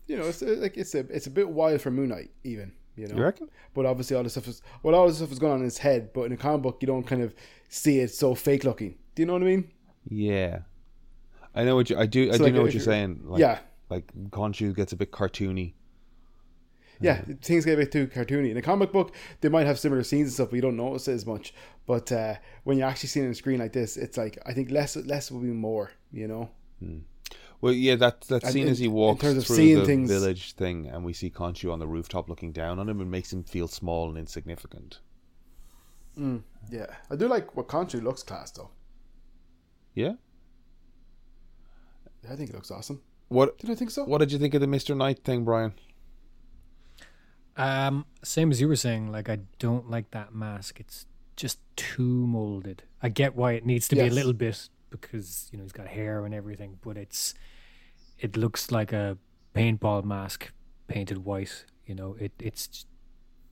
[0.06, 2.72] you know, it's uh, like it's a it's a bit wild for Moon Knight, even
[2.96, 3.16] you know.
[3.16, 3.48] You reckon?
[3.74, 5.78] But obviously, all the stuff is well, all the stuff is going on in his
[5.78, 6.12] head.
[6.12, 7.34] But in a comic book, you don't kind of
[7.68, 8.96] see it so fake looking.
[9.14, 9.70] Do you know what I mean?
[10.08, 10.60] Yeah.
[11.54, 11.98] I know what you.
[11.98, 12.28] I do.
[12.28, 13.20] I so do like, know what you're, you're- saying.
[13.24, 13.58] Like, yeah,
[13.92, 15.74] Like Khonshu gets a bit cartoony.
[17.00, 17.20] yeah.
[17.42, 18.50] Things get a bit too cartoony.
[18.50, 21.08] In a comic book, they might have similar scenes and stuff, but you don't notice
[21.08, 21.52] it as much.
[21.86, 22.34] But uh,
[22.64, 25.30] when you're actually see it on screen like this, it's like I think less less
[25.30, 25.90] will be more.
[26.10, 26.50] You know?
[27.60, 31.04] Well, yeah, that that scene in- as he walks through the things- village thing, and
[31.04, 34.08] we see Khonshu on the rooftop looking down on him, it makes him feel small
[34.08, 35.00] and insignificant.
[36.16, 38.70] Yeah, I do like what Khonshu looks class though.
[39.94, 40.14] Yeah.
[42.30, 43.02] I think it looks awesome.
[43.32, 44.04] What Did I think so?
[44.04, 45.72] What did you think of the Mister Knight thing, Brian?
[47.56, 49.10] Um, same as you were saying.
[49.12, 50.80] Like, I don't like that mask.
[50.80, 51.06] It's
[51.36, 52.84] just too molded.
[53.02, 55.86] I get why it needs to be a little bit because you know he's got
[55.88, 57.34] hair and everything, but it's
[58.18, 59.18] it looks like a
[59.54, 60.52] paintball mask
[60.86, 61.64] painted white.
[61.86, 62.86] You know, it it's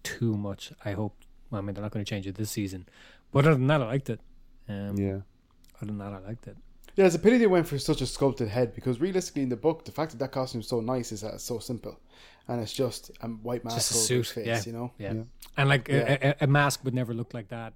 [0.03, 0.73] too much.
[0.85, 1.17] I hope.
[1.51, 2.87] Well, I mean, they're not going to change it this season,
[3.33, 4.21] but other than that, I liked it.
[4.69, 5.21] Um, Yeah.
[5.77, 6.57] Other than that, I liked it.
[6.97, 9.57] Yeah, it's a pity they went for such a sculpted head because realistically, in the
[9.57, 11.99] book, the fact that that costume is so nice is that it's so simple,
[12.49, 14.47] and it's just a white mask Just a over his suit, face.
[14.47, 14.63] yeah.
[14.67, 15.23] You know, Yeah, Yeah.
[15.57, 16.19] and like Yeah.
[16.23, 17.75] A, a, a mask would never look like that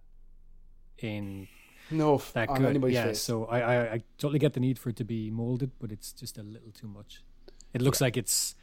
[0.98, 1.48] in
[1.90, 2.66] no, that on good.
[2.70, 3.20] anybody's Yeah, face.
[3.20, 6.12] so I, I I totally get the need for it to be molded, but it's
[6.12, 7.22] just a little too much.
[7.72, 8.54] It looks like it's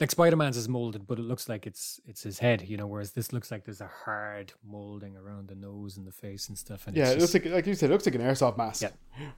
[0.00, 2.86] like Spider Man's is molded, but it looks like it's it's his head, you know.
[2.86, 6.58] Whereas this looks like there's a hard molding around the nose and the face and
[6.58, 6.86] stuff.
[6.86, 8.56] And Yeah, it's it looks just, like like you said, it looks like an airsoft
[8.56, 8.82] mask.
[8.82, 8.90] Yeah.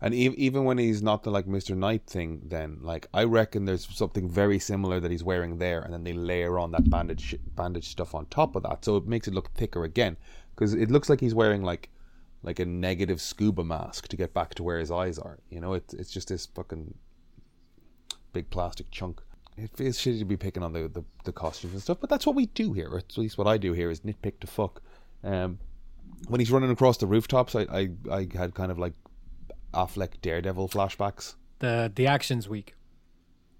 [0.00, 1.76] And e- even when he's not the like Mr.
[1.76, 5.92] Knight thing, then like I reckon there's something very similar that he's wearing there, and
[5.92, 9.28] then they layer on that bandage bandage stuff on top of that, so it makes
[9.28, 10.16] it look thicker again.
[10.54, 11.90] Because it looks like he's wearing like
[12.42, 15.38] like a negative scuba mask to get back to where his eyes are.
[15.50, 16.94] You know, it's it's just this fucking
[18.32, 19.22] big plastic chunk.
[19.58, 22.26] It feels shitty to be picking on the, the, the costumes and stuff, but that's
[22.26, 22.88] what we do here.
[22.88, 24.80] Or at least what I do here is nitpick to fuck.
[25.24, 25.58] Um,
[26.28, 28.92] when he's running across the rooftops, I, I, I had kind of like
[29.74, 31.34] Affleck Daredevil flashbacks.
[31.58, 32.74] the the action's weak.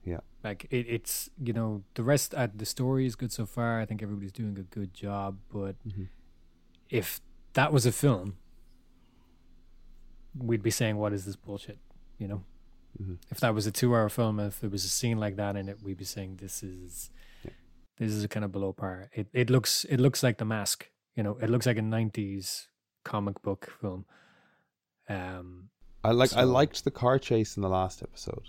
[0.05, 0.20] Yeah.
[0.42, 3.80] Like it, it's you know the rest uh, the story is good so far.
[3.80, 5.38] I think everybody's doing a good job.
[5.53, 5.76] But
[6.88, 7.20] if
[7.53, 8.36] that was a film,
[10.36, 11.78] we'd be saying, "What is this bullshit?"
[12.18, 12.44] You know.
[13.30, 15.82] If that was a two-hour film, if there was a scene like that in it,
[15.82, 17.11] we'd be saying, "This is
[17.96, 20.90] this is a kind of below par." It it looks it looks like The Mask.
[21.14, 22.66] You know, it looks like a '90s
[23.05, 24.05] comic book film.
[25.09, 25.70] Um,
[26.05, 28.49] I like I liked the car chase in the last episode,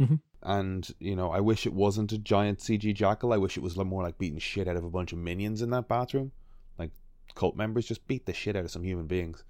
[0.00, 0.20] Mhm.
[0.42, 3.32] and you know I wish it wasn't a giant CG jackal.
[3.32, 5.70] I wish it was more like beating shit out of a bunch of minions in
[5.70, 6.32] that bathroom,
[6.78, 6.90] like
[7.34, 9.44] cult members just beat the shit out of some human beings.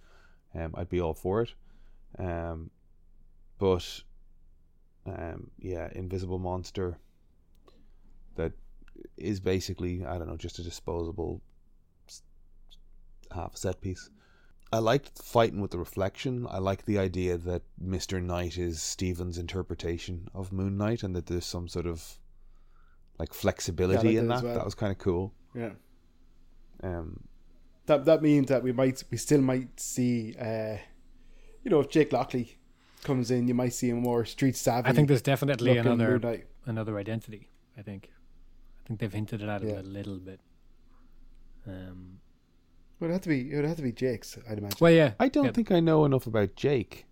[0.55, 1.55] Um, I'd be all for it.
[2.19, 2.71] Um,
[3.59, 4.03] but
[5.07, 6.99] um, yeah, invisible monster
[8.37, 8.53] that
[9.17, 11.41] is basically I don't know just a disposable
[13.35, 14.11] half set piece.
[14.73, 16.47] I liked fighting with the reflection.
[16.49, 18.23] I like the idea that Mr.
[18.23, 22.19] Knight is Stephen's interpretation of Moon Knight and that there's some sort of
[23.19, 24.45] like flexibility Yeah, in that that.
[24.45, 24.55] well.
[24.55, 25.35] That was kind of cool.
[25.55, 25.73] Yeah.
[26.83, 27.25] Um,
[27.87, 30.79] That that means that we might we still might see uh
[31.65, 32.59] you know, if Jake Lockley
[33.03, 34.89] comes in, you might see a more street savvy.
[34.89, 37.49] I think there's definitely another Moon another identity.
[37.77, 38.11] I think.
[38.85, 39.81] I think they've hinted at it Yeah.
[39.81, 40.41] a little bit.
[41.67, 42.19] Um,
[43.01, 44.79] It would have to be it would have to be Jake's, I'd imagine.
[44.81, 45.53] well, yeah, I don't yeah.
[45.53, 47.07] think I know enough about Jake.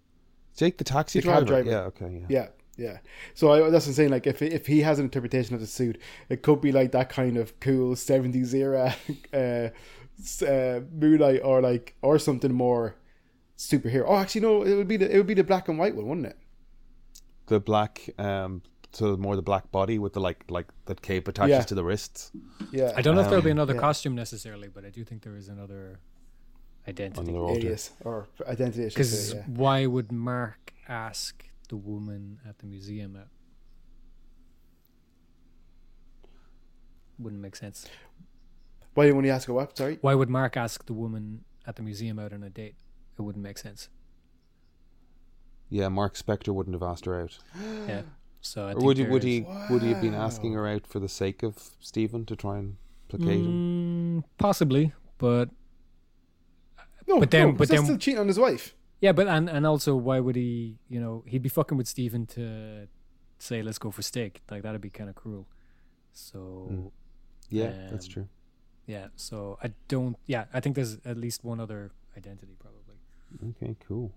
[0.57, 1.47] Jake the taxi The driver.
[1.47, 1.71] driver.
[1.71, 2.27] Yeah, okay, yeah.
[2.29, 2.99] Yeah, yeah.
[3.35, 4.11] So I, that's what I'm saying.
[4.11, 7.09] Like, if if he has an interpretation of the suit, it could be like that
[7.09, 8.95] kind of cool '70s era
[9.33, 9.69] uh,
[10.47, 12.97] uh, Moon Knight, or like or something more
[13.61, 14.05] superhero.
[14.09, 14.63] Oh, actually, no.
[14.63, 16.39] It would be the it would be the black and white one, wouldn't it?
[17.47, 21.51] The black, um, so more the black body with the like, like that cape attaches
[21.51, 21.63] Yeah.
[21.71, 22.31] to the wrists.
[22.73, 22.93] Yeah.
[22.97, 23.81] I don't know if there'll be Um, another yeah.
[23.89, 25.99] costume necessarily, but I do think there is another
[26.89, 27.21] identity.
[27.29, 27.61] Another alter.
[27.61, 28.85] alias or identity.
[28.85, 29.43] I Because yeah.
[29.47, 33.29] why would Mark ask the woman at the museum out?
[37.19, 37.87] Wouldn't make sense.
[38.95, 39.77] Why when you ask her what?
[39.77, 39.99] Sorry.
[40.01, 42.77] Why would Mark ask the woman at the museum out on a date?
[43.21, 43.89] It wouldn't make sense.
[45.69, 47.39] Yeah, Mark Spector wouldn't have asked her out.
[47.89, 48.03] Yeah.
[48.43, 49.05] So I or would he?
[49.05, 49.47] Would is- he?
[49.69, 52.77] Would he have been asking her out for the sake of Stephen to try and
[53.09, 54.23] placate him?
[54.23, 55.51] Mm, possibly, but
[57.07, 58.75] No, But then- no, but then- still cheating on his wife.
[59.01, 60.79] yeah, but and and also why would he?
[60.89, 62.89] You know, he'd be fucking with Stephen to
[63.39, 64.41] say let's go for steak.
[64.51, 65.47] Like that'd be kind of cruel.
[66.15, 66.91] So Mm.
[67.51, 68.29] Yeah, that's Um, true.
[68.87, 70.17] yeah, so I don't.
[70.27, 72.80] Yeah, I think there's at least one other identity probably.
[73.51, 74.13] Okay, cool.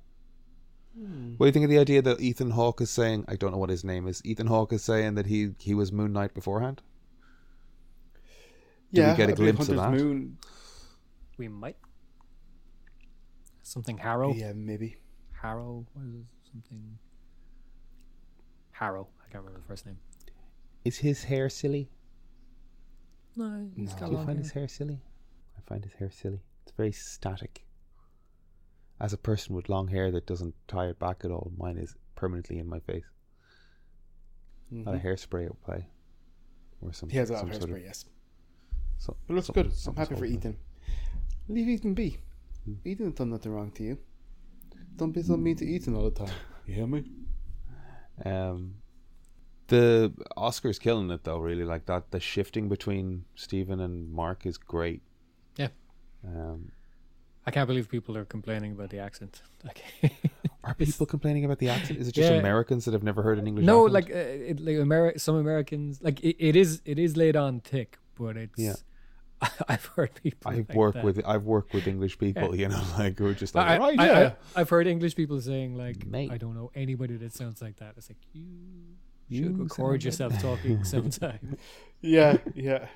[0.97, 1.33] Hmm.
[1.37, 3.25] What do you think of the idea that Ethan Hawke is saying?
[3.27, 4.21] I don't know what his name is.
[4.25, 6.81] Ethan Hawke is saying that he he was Moon Knight beforehand.
[8.91, 9.91] we yeah, get a I believe glimpse of that?
[9.91, 10.37] Moon.
[11.37, 11.77] We might
[13.63, 14.33] something Harrow.
[14.33, 14.97] Yeah, maybe.
[15.41, 15.85] Harrow.
[15.93, 16.25] What is it?
[16.51, 16.97] Something.
[18.71, 19.07] Harrow.
[19.19, 19.97] I can't remember the first name.
[20.85, 21.89] Is his hair silly?
[23.35, 23.99] No, he's No.
[23.99, 24.37] got Do you find hair.
[24.37, 25.01] his hair silly?
[25.57, 26.41] I find his hair silly.
[26.63, 27.62] It's very static.
[29.03, 31.93] As a person with long hair that doesn't tie it back at all, mine is
[32.15, 33.03] permanently in my face.
[34.71, 35.03] Not a Mhm.
[35.03, 35.89] hairspray at play,
[36.81, 37.09] or some.
[37.09, 38.05] He has a lot of sort hairspray, yes.
[38.97, 39.73] so- it looks something- good.
[39.87, 40.31] I'm happy for it.
[40.31, 40.57] Ethan.
[41.49, 42.17] Leave Ethan be.
[42.63, 42.75] Hmm.
[42.85, 43.97] Ethan's done nothing wrong to you.
[44.95, 46.33] Don't be so mean to Ethan all the time.
[46.65, 47.03] You hear me?
[48.23, 48.75] Um,
[49.67, 51.39] the Oscar's killing it though.
[51.39, 52.11] Really, like that.
[52.11, 55.01] The shifting between Stephen and Mark is great.
[55.57, 55.71] Yeah.
[56.23, 56.71] Um,
[57.45, 59.41] I can't believe people are complaining about the accent.
[59.63, 59.81] Like,
[60.65, 61.97] are people complaining about the accent?
[61.97, 62.37] Is it just Yeah.
[62.37, 63.65] Americans that have never heard an English?
[63.65, 63.93] no, accent?
[63.93, 67.61] like, uh, it, like Ameri- some Americans, like it, it is, it is laid on
[67.61, 68.59] thick, but it's.
[68.59, 68.75] Yeah.
[69.67, 70.51] I've heard people.
[70.51, 71.05] I've like worked that.
[71.05, 73.99] with I've worked with English people, you know, like who are just like, I, right,
[73.99, 76.31] I, yeah, I, have heard English people saying like, Mate.
[76.31, 77.93] I don't know anybody that sounds like that.
[77.97, 78.43] It's like you
[79.29, 81.57] You should record yourself talking sometime.
[82.01, 82.87] Yeah, yeah.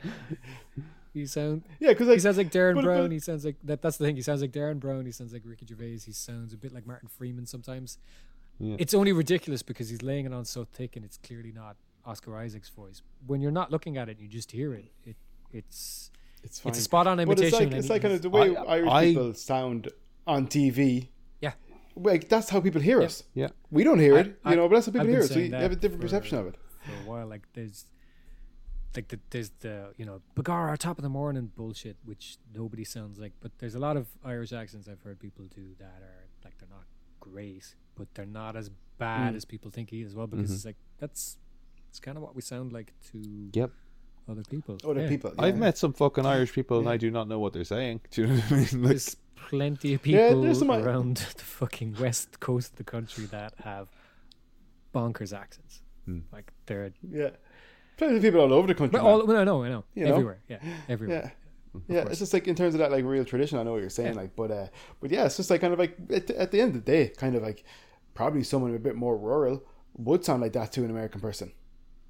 [1.18, 3.04] You sound Yeah, because he sounds like Derren but- Brown.
[3.06, 3.82] but- he sounds like that.
[3.82, 4.16] That's the thing.
[4.16, 5.06] He sounds like Derren Brown.
[5.06, 6.00] He sounds like Ricky Gervais.
[6.06, 7.98] He sounds a bit like Martin Freeman sometimes.
[8.60, 8.76] Yeah.
[8.80, 12.38] It's only ridiculous because he's laying it on so thick, and it's clearly not Oscar
[12.38, 13.02] Isaac's voice.
[13.26, 14.92] When you're not looking at it, you just hear it.
[15.06, 15.16] It
[15.52, 16.12] it's
[16.44, 16.70] It's fine.
[16.72, 17.48] it's a spot on but imitation.
[17.48, 19.90] it's like it's like kind of the way I- Irish I- people sound
[20.26, 21.10] on TV.
[21.42, 21.54] yeah.
[21.96, 23.24] Like that's how people hear us.
[23.34, 23.50] Yeah.
[23.72, 25.28] We don't hear I- it, you I- know, but that's how people I've hear it.
[25.30, 26.56] So you have a different for- perception of it.
[26.82, 27.28] for a while.
[27.28, 27.86] Like there's
[28.96, 33.20] like the, there's the you know begorrah top of the morning bullshit, which nobody sounds
[33.20, 33.34] like.
[33.42, 36.70] But there's a lot of Irish accents I've heard people do that are like they're
[36.70, 36.86] not
[37.20, 39.38] great, but they're not as bad Mm.
[39.38, 40.16] as people think he is.
[40.16, 41.38] Well, because it's like that's
[41.90, 43.72] it's kind of what we sound like to Yep.
[44.28, 44.78] other people.
[44.84, 45.10] Other Yeah.
[45.10, 45.34] people.
[45.38, 48.02] I've met some fucking Irish people and I do not know what they're saying.
[48.12, 48.68] Do you know what I mean?
[48.84, 53.26] Like, There's plenty of people there's some- around the fucking west coast of the country
[53.28, 53.90] that have
[54.94, 55.82] bonkers accents.
[56.06, 56.20] Hmm.
[56.32, 57.32] Like they're Yeah.
[57.98, 58.92] Plenty of people all over the country.
[58.92, 59.12] but man.
[59.12, 60.12] all well, I know, I know, You know?
[60.14, 61.24] everywhere, yeah, everywhere.
[61.26, 61.32] Yeah.
[61.88, 63.60] Yeah, it's just like in terms of that like real tradition.
[63.60, 64.68] I know what you're saying, like, but uh,
[65.00, 66.92] but yeah, it's just like kind of like at, the- at the end of the
[66.92, 67.64] day, kind of like
[68.16, 69.64] probably someone a bit more rural
[69.96, 71.52] would sound like that to an American person.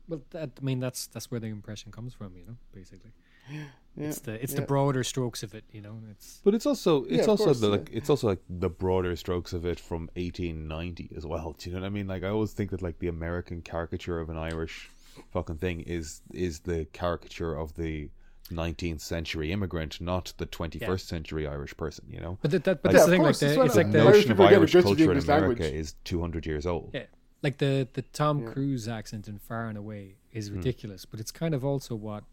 [0.08, 2.56] Well, that, I mean, that's that's where the impression comes from, you know.
[2.74, 3.12] Basically,
[3.52, 3.64] Yeah,
[3.98, 4.62] it's the it's yeah.
[4.62, 6.00] the broader strokes of it, you know.
[6.12, 7.72] It's but it's also it's of also course, the yeah.
[7.76, 11.56] like it's also like the broader strokes of it from 1890 as well.
[11.58, 12.08] Do you know what I mean?
[12.08, 14.90] Like I always think that like the American caricature of an Irish
[15.32, 18.10] fucking thing is is the caricature of the
[18.52, 22.06] 19th century immigrant, not the 21st century Irish person.
[22.10, 23.22] You know, but that, that but Like- that's Yeah, the thing.
[23.24, 25.18] Like the, it's it's like the the notion Irish of people get Irish culture in
[25.18, 25.74] America language.
[25.74, 26.92] is 200 years old.
[26.94, 27.06] yeah,
[27.44, 28.52] like the the Tom Yeah.
[28.52, 30.38] Cruise accent in Far and Away Hmm.
[30.38, 32.24] is ridiculous, but it's kind of also what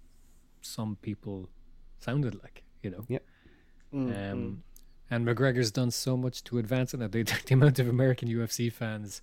[0.61, 1.49] some people
[1.99, 3.05] sounded like, you know.
[3.09, 3.19] Yeah.
[3.93, 4.63] Mm, Um,
[5.11, 6.99] and McGregor's done so much to advance it.
[7.01, 7.09] now.
[7.09, 9.21] The, the amount of American UFC fans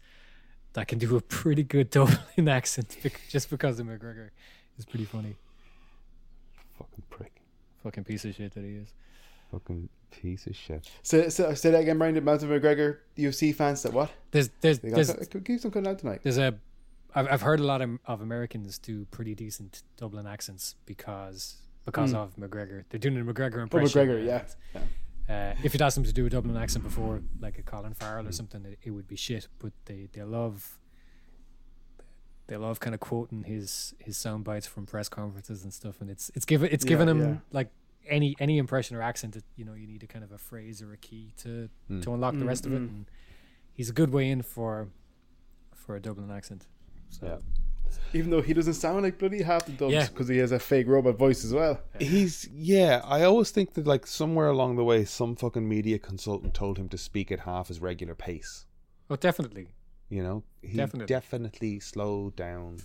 [0.74, 2.97] that can do a pretty good Dublin accent
[3.30, 4.30] just because of McGregor
[4.78, 5.36] is pretty funny.
[6.78, 7.34] Fucking prick.
[7.84, 8.93] Fucking piece of shit that he is.
[9.51, 10.89] Fucking piece of shit.
[11.03, 12.13] Say, say, say that again, Brian.
[12.13, 14.11] The amount of McGregor UFC fans that what?
[14.32, 16.22] There's there's there's it keeps them coming out tonight.
[16.24, 16.55] there's a
[17.13, 21.55] I've I've heard a lot of, of Americans do pretty decent Dublin accents because
[21.86, 22.17] because Hmm.
[22.17, 22.86] of McGregor.
[22.89, 24.07] They're doing a McGregor Oh, impression.
[24.07, 24.43] McGregor, yeah.
[24.74, 24.82] yeah.
[25.32, 28.27] Uh, if you'd asked them to do a Dublin accent before, like a Colin Farrell
[28.27, 29.47] or something, it, it would be shit.
[29.59, 30.77] But they, they love
[32.47, 36.09] they love kind of quoting his his sound bites from press conferences and stuff, and
[36.09, 37.36] it's it's given it's Yeah, given him yeah.
[37.51, 37.69] like
[38.07, 40.82] any any impression or accent that you know you need a kind of a phrase
[40.82, 42.01] or a key to Mm.
[42.03, 42.82] to unlock the Mm, rest of it.
[42.82, 42.88] mm.
[42.89, 43.05] And
[43.73, 44.89] he's a good way in for
[45.73, 46.67] for a Dublin accent.
[47.09, 47.38] So Yeah.
[48.13, 50.07] Even though he doesn't sound like bloody half the dubs Yeah.
[50.07, 51.79] because he has a fake robot voice as well.
[51.99, 53.01] He's yeah.
[53.05, 56.89] I always think that like somewhere along the way, some fucking media consultant told him
[56.89, 58.65] to speak at half his regular pace.
[59.09, 59.67] oh, definitely.
[60.09, 61.05] You know, he Definitely.
[61.07, 62.79] definitely, slowed down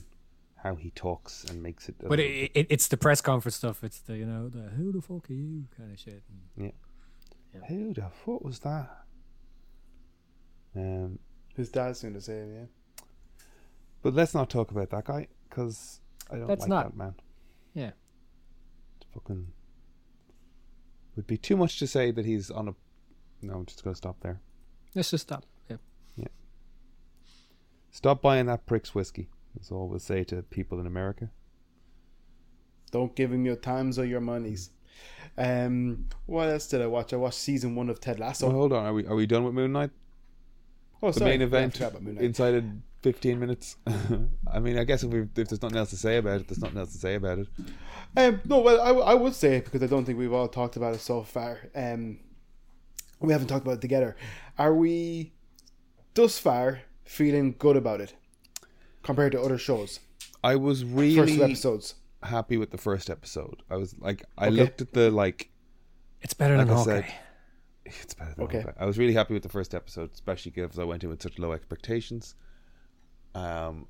[0.62, 1.96] how he talks and makes it.
[1.98, 3.82] But it, it, it's the press conference stuff.
[3.82, 6.22] It's the you know the who the fuck are you kind of shit.
[6.56, 6.72] And
[7.52, 9.06] bit- Who the fuck was that?
[10.76, 11.18] Um,
[11.56, 12.64] His dad's doing the same, yeah.
[14.06, 16.00] But let's not talk about that guy because
[16.30, 17.14] I don't That's like not, that man.
[17.74, 17.90] Yeah.
[18.98, 19.48] It's fucking
[21.16, 22.74] would be too much to say that he's on a.
[23.42, 24.40] No, I'm just going to stop there.
[24.94, 25.44] Let's just stop.
[25.68, 25.78] Yeah.
[26.14, 26.28] Yeah.
[27.90, 29.28] Stop buying that prick's whiskey.
[29.56, 31.30] That's all we'll say to people in America.
[32.92, 34.70] Don't give him your times or your monies.
[35.36, 37.12] Um, what else did I watch?
[37.12, 38.46] I watched season one of Ted Lasso.
[38.46, 39.90] Well, hold on, are we are we done with Moon Knight?
[41.02, 41.32] Oh, the sorry.
[41.32, 41.90] main event yeah,
[42.20, 42.64] Inside a
[43.06, 43.76] 15 minutes.
[44.52, 46.58] I mean, I guess if, we, if there's nothing else to say about it, there's
[46.58, 47.46] nothing else to say about it.
[48.16, 50.74] Um, no, well, I, I would say it because I don't think we've all talked
[50.74, 51.60] about it so far.
[51.72, 52.18] Um,
[53.20, 54.16] we haven't talked about it together.
[54.58, 55.34] Are we
[56.14, 58.16] thus far feeling good about it
[59.04, 60.00] compared to other shows?
[60.42, 61.94] I was really first episodes
[62.24, 63.62] happy with the first episode.
[63.70, 64.56] I was like, I okay.
[64.56, 65.48] looked at the like.
[66.22, 67.02] It's better like than I Hawkeye.
[67.02, 67.14] Said,
[67.84, 68.64] it's better than okay.
[68.80, 71.38] I was really happy with the first episode, especially because I went in with such
[71.38, 72.34] low expectations.
[73.36, 73.86] Um,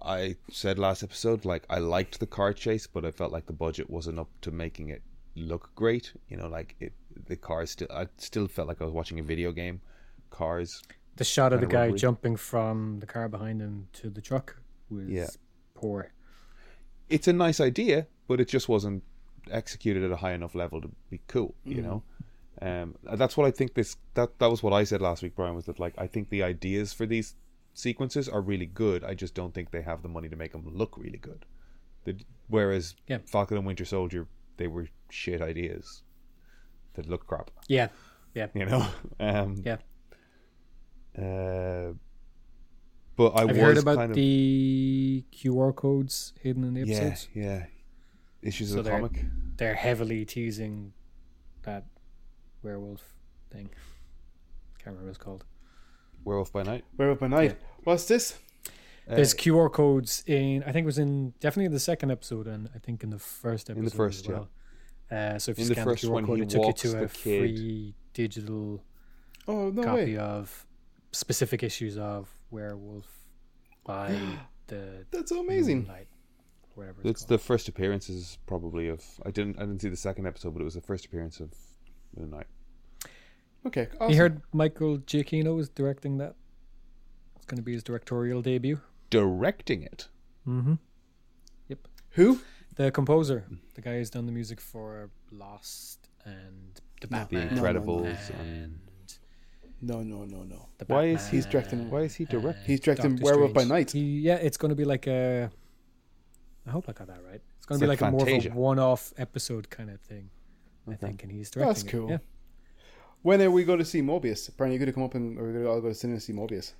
[0.00, 3.52] I said last episode, like I liked the car chase, but I felt like the
[3.52, 5.02] budget wasn't up to making it
[5.34, 6.12] look great.
[6.28, 6.92] You know, like it,
[7.26, 9.80] the cars still, I still felt like I was watching a video game.
[10.30, 10.82] Cars,
[11.16, 11.98] The shot of the guy rubbery.
[11.98, 15.28] jumping from the car behind him to the truck was Yeah.
[15.74, 16.12] poor.
[17.10, 19.02] it's a nice idea, but it just wasn't
[19.50, 21.54] executed at a high enough level to be cool.
[21.64, 21.84] You Mm.
[21.84, 22.02] know,
[22.62, 23.74] um, that's what I think.
[23.74, 25.54] This that that was what I said last week, Brian.
[25.54, 27.34] Was that like I think the ideas for these
[27.74, 29.04] sequences are really good.
[29.04, 31.44] I just don't think they have the money to make them look really good.
[32.04, 32.16] The,
[32.48, 33.18] whereas Yeah.
[33.26, 36.02] Falcon and Winter Soldier, they were shit ideas
[36.94, 37.50] that look crap.
[37.68, 37.88] Yeah,
[38.34, 38.86] yeah, You know.
[39.20, 39.76] Um, yeah.
[41.16, 41.92] Uh,
[43.16, 47.28] but I Have heard about kind of the QR codes hidden in the yeah episodes?
[47.34, 47.66] yeah
[48.42, 49.24] issues So of the they're- comic.
[49.56, 50.92] They're heavily teasing
[51.62, 51.84] that
[52.64, 53.14] werewolf
[53.52, 53.68] thing.
[54.78, 55.44] Can't remember what it's called.
[56.24, 56.84] Werewolf by Night.
[56.96, 57.58] We're up at night.
[57.84, 58.38] What's this?
[59.06, 60.62] There's Uh, QR codes in.
[60.62, 63.18] I think it was in definitely in the second episode, and I think in the
[63.18, 63.78] first episode.
[63.78, 64.48] In the first, as well.
[65.10, 66.66] Uh, so if you In the scan first the QR one, code, he it took
[66.66, 67.40] you to a kid.
[67.40, 68.82] free digital
[69.46, 70.16] Oh no copy way!
[70.16, 70.66] of
[71.12, 73.06] specific issues of Werewolf
[73.84, 74.18] by
[74.68, 75.80] the That's so amazing.
[75.80, 76.08] Moonlight,
[76.74, 79.04] whatever it's, It's the first appearances probably of.
[79.26, 79.58] I didn't.
[79.58, 81.52] I didn't see the second episode, but it was the first appearance of
[82.16, 82.46] Moon Knight.
[83.66, 84.12] Okay, awesome.
[84.12, 86.34] You heard Michael Giacchino is directing that.
[87.36, 88.80] It's going to be his directorial debut.
[89.10, 90.08] Directing it.
[90.46, 90.74] Mm-hmm.
[91.68, 91.78] Yep.
[92.10, 92.40] Who?
[92.76, 93.44] The composer,
[93.74, 97.26] the guy who's done the music for Lost and The No.
[97.30, 98.78] The Batman, Incredibles and and
[99.80, 100.68] No, no, no, no.
[100.78, 103.70] The Why is he- directing- Why is he direct- He's directing Doctor Werewolf by Strange.
[103.70, 103.90] Night.
[103.92, 105.50] He, yeah, it's going to be like a.
[106.66, 107.40] I hope I got that right.
[107.58, 110.30] It's going to be like like, a more of a one-off episode kind of thing.
[110.90, 111.68] I think, and he's directing.
[111.74, 112.10] That's it, cool.
[112.10, 112.18] Yeah.
[113.24, 114.50] When are we going to see Mobius?
[114.54, 116.18] Brian, you going to come up and are we going to all go to cinema
[116.18, 116.72] to see Mobius?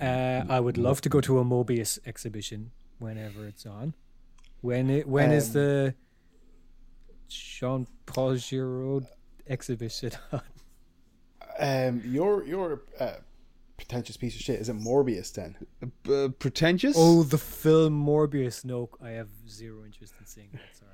[0.00, 3.94] Uh, I would love to go to a Mobius exhibition whenever it's on.
[4.60, 5.94] When it when is Um, the
[7.28, 9.06] Jean Paul Giraud
[9.46, 10.40] exhibition on?
[11.60, 13.12] Um, your your uh,
[13.76, 15.56] pretentious piece of shit is it Morbius then?
[16.10, 16.96] Uh, pretentious.
[16.98, 18.64] Oh, the film Morbius.
[18.64, 20.76] No, I have zero interest in seeing that.
[20.76, 20.90] Sorry.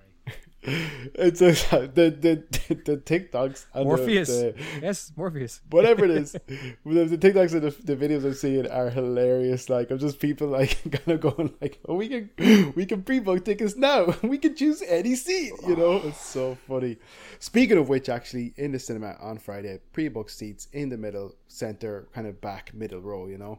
[0.62, 1.52] It's a,
[1.86, 4.28] the the the TikToks Morpheus.
[4.28, 5.60] the, Yes, Morbius.
[5.70, 6.32] whatever it is.
[6.32, 9.70] the, the TikToks and the, the videos I'm seeing are hilarious.
[9.70, 13.44] Like, I'm just people like kind of going like, "Oh, we can we can pre-book
[13.44, 14.14] tickets now.
[14.22, 16.98] We can choose any seat." You know, it's so funny.
[17.38, 22.06] Speaking of which, actually, in the cinema on Friday, pre-book seats in the middle, center,
[22.12, 23.26] kind of back middle row.
[23.26, 23.58] You know,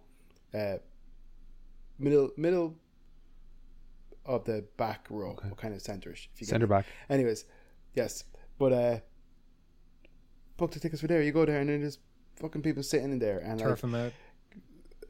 [0.54, 0.78] uh,
[1.98, 2.76] middle middle
[4.26, 5.50] of the back row, Okay.
[5.58, 6.28] kind of centerish.
[6.34, 6.70] If you get Center me.
[6.72, 6.86] back.
[7.10, 7.46] Anyways,
[7.96, 8.24] yes,
[8.60, 9.00] but uh,
[10.58, 11.22] book the tickets for there.
[11.22, 11.98] You go there and then there's
[12.38, 14.14] fucking people sitting in there and like, Turf him out.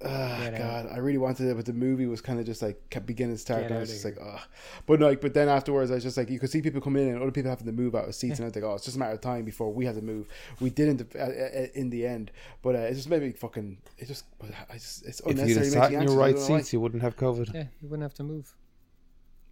[0.03, 0.85] ah, Get out.
[0.85, 3.35] God, I really wanted it, but the movie was kind of just like kept beginning
[3.35, 3.63] to start.
[3.63, 4.15] And I was just here.
[4.17, 4.41] like, oh,
[4.85, 7.03] but no, like, but then afterwards, I was just like, you could see people coming
[7.07, 8.75] in and other people having to move out of seats, and I was like, oh,
[8.75, 10.27] it's just a matter of time before we have to move.
[10.59, 12.31] We didn't uh, uh, in the end,
[12.61, 13.77] but uh, it just made me fucking.
[13.97, 14.25] It just,
[14.69, 15.65] I just, it's If you'd unnecessary.
[15.65, 16.59] have sat in your right don't know why.
[16.61, 17.53] seats, you wouldn't have COVID.
[17.53, 18.53] Yeah, you wouldn't have to move.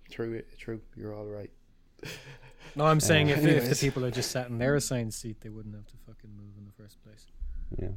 [0.10, 0.82] True, true.
[0.96, 1.52] You're all right.
[2.76, 5.42] No, I'm saying Uh, if, if the people had just sat in their assigned seat,
[5.42, 7.26] they wouldn't have to fucking move in the first place.
[7.82, 7.90] Yeah.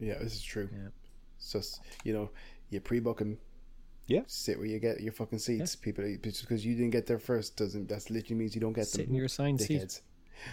[0.00, 0.70] Yeah, this is true.
[0.72, 0.88] Yeah.
[1.36, 2.30] It's just you know,
[2.70, 3.36] you pre-book them.
[4.06, 4.22] Yeah.
[4.26, 5.76] Sit where you get your fucking seats.
[5.76, 7.88] People, just because you didn't get there first doesn't.
[7.90, 9.10] That's literally means you don't get Sit them.
[9.10, 9.82] in your assigned seat.
[9.82, 10.00] Dickheads.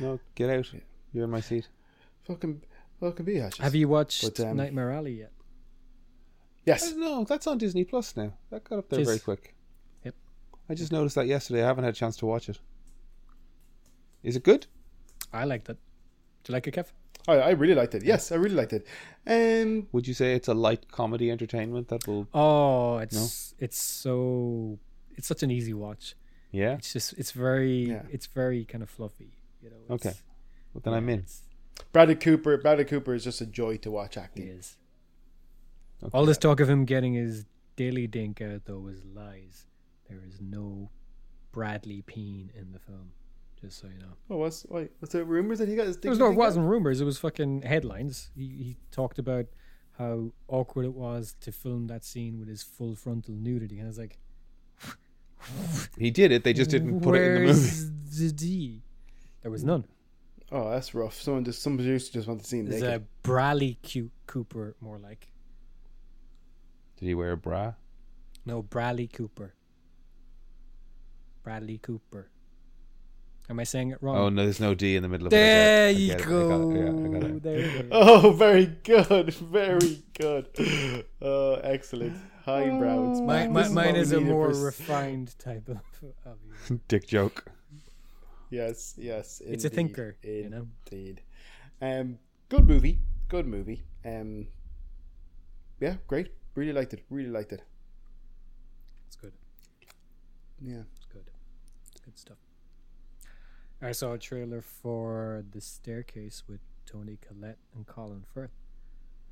[0.01, 0.74] No, get out.
[0.74, 0.82] Yeah.
[1.14, 1.70] You're in my seat.
[2.28, 2.64] Fucking,
[2.99, 3.60] fucking be hatches.
[3.64, 5.32] Have you watched But, um, Nightmare Alley yet?
[6.66, 6.93] Yes.
[6.95, 8.34] No, that's on Disney Plus now.
[8.49, 9.08] That got up there Tis.
[9.08, 9.55] very quick.
[10.68, 10.72] Yep.
[10.72, 11.63] I just noticed that yesterday.
[11.63, 12.59] I haven't had a chance to watch it.
[14.24, 14.68] Is it good?
[15.32, 15.78] I liked it.
[16.43, 16.88] Do you like it, Kev?
[17.28, 18.03] I, I really liked it.
[18.03, 18.86] Yes, I really liked it.
[19.28, 22.28] Um, Would you say it's a light comedy entertainment that will?
[22.34, 24.78] Oh, it's it's so
[25.16, 26.16] it's such an easy watch.
[26.51, 26.74] Yeah.
[26.76, 28.03] It's just it's very Yeah.
[28.11, 29.38] it's very kind of fluffy.
[29.61, 29.95] You know.
[29.95, 30.09] Okay.
[30.09, 30.24] it's-
[30.74, 31.20] Well, then I'm in.
[31.20, 31.41] it's-
[31.91, 32.57] Bradley Cooper.
[32.57, 34.47] Bradley Cooper is just a joy to watch It acting.
[34.47, 34.78] is.
[36.03, 36.11] Okay.
[36.16, 37.45] All this talk of him getting his
[37.76, 39.66] daily dink out though was lies.
[40.10, 40.89] There is no
[41.51, 43.12] Bradley Peen in the film.
[43.60, 44.14] Just so you know.
[44.30, 44.91] Oh, what's wait?
[44.99, 45.97] was the rumors that he got his?
[45.97, 47.01] There was no, it wasn't rumors.
[47.01, 48.30] It was fucking headlines.
[48.36, 49.45] He he talked about
[49.97, 53.89] how awkward it was to film that scene with his full frontal nudity, and I
[53.89, 54.18] was like,
[55.97, 56.43] He did it.
[56.43, 57.91] They just didn't put it in the movie.
[58.18, 58.82] The D?
[59.41, 59.86] There was none.
[60.51, 61.20] Oh, that's rough.
[61.20, 63.01] Someone just some producer just want to see him There's naked.
[63.01, 65.32] a Bradley Q- Cooper, more like.
[66.97, 67.74] Did he wear a bra?
[68.45, 69.53] No, Bradley Cooper.
[71.46, 72.28] Bradley Cooper.
[73.48, 74.18] Am I saying it wrong?
[74.18, 75.96] Oh no, there's no D in the middle of there it.
[75.96, 76.72] I you it, go.
[76.72, 77.43] it, I got it, yeah, I got it.
[77.43, 77.89] There you go.
[77.91, 81.06] Oh, very good, very good.
[81.22, 82.18] Oh, excellent.
[82.46, 83.12] Highbrow.
[83.12, 83.52] It's My, back.
[83.52, 85.78] my, mine is a more for s- refined type of,
[86.26, 86.88] of.
[86.88, 87.46] Dick joke.
[88.50, 89.41] Yes, yes.
[89.46, 90.68] It's a indeed, thinker, you know?
[90.91, 91.22] Indeed.
[91.82, 92.18] Um,
[92.50, 93.00] good movie.
[93.30, 93.84] Good movie.
[94.04, 94.48] Um,
[95.80, 96.30] yeah, great.
[96.56, 97.04] Really liked it.
[97.12, 97.62] Really liked it.
[99.08, 99.34] It's good.
[100.62, 100.84] Yeah.
[102.08, 102.36] It's good.
[102.36, 102.38] Stuff.
[103.82, 108.51] I saw a trailer for The Staircase with Toni Collette and Colin Firth.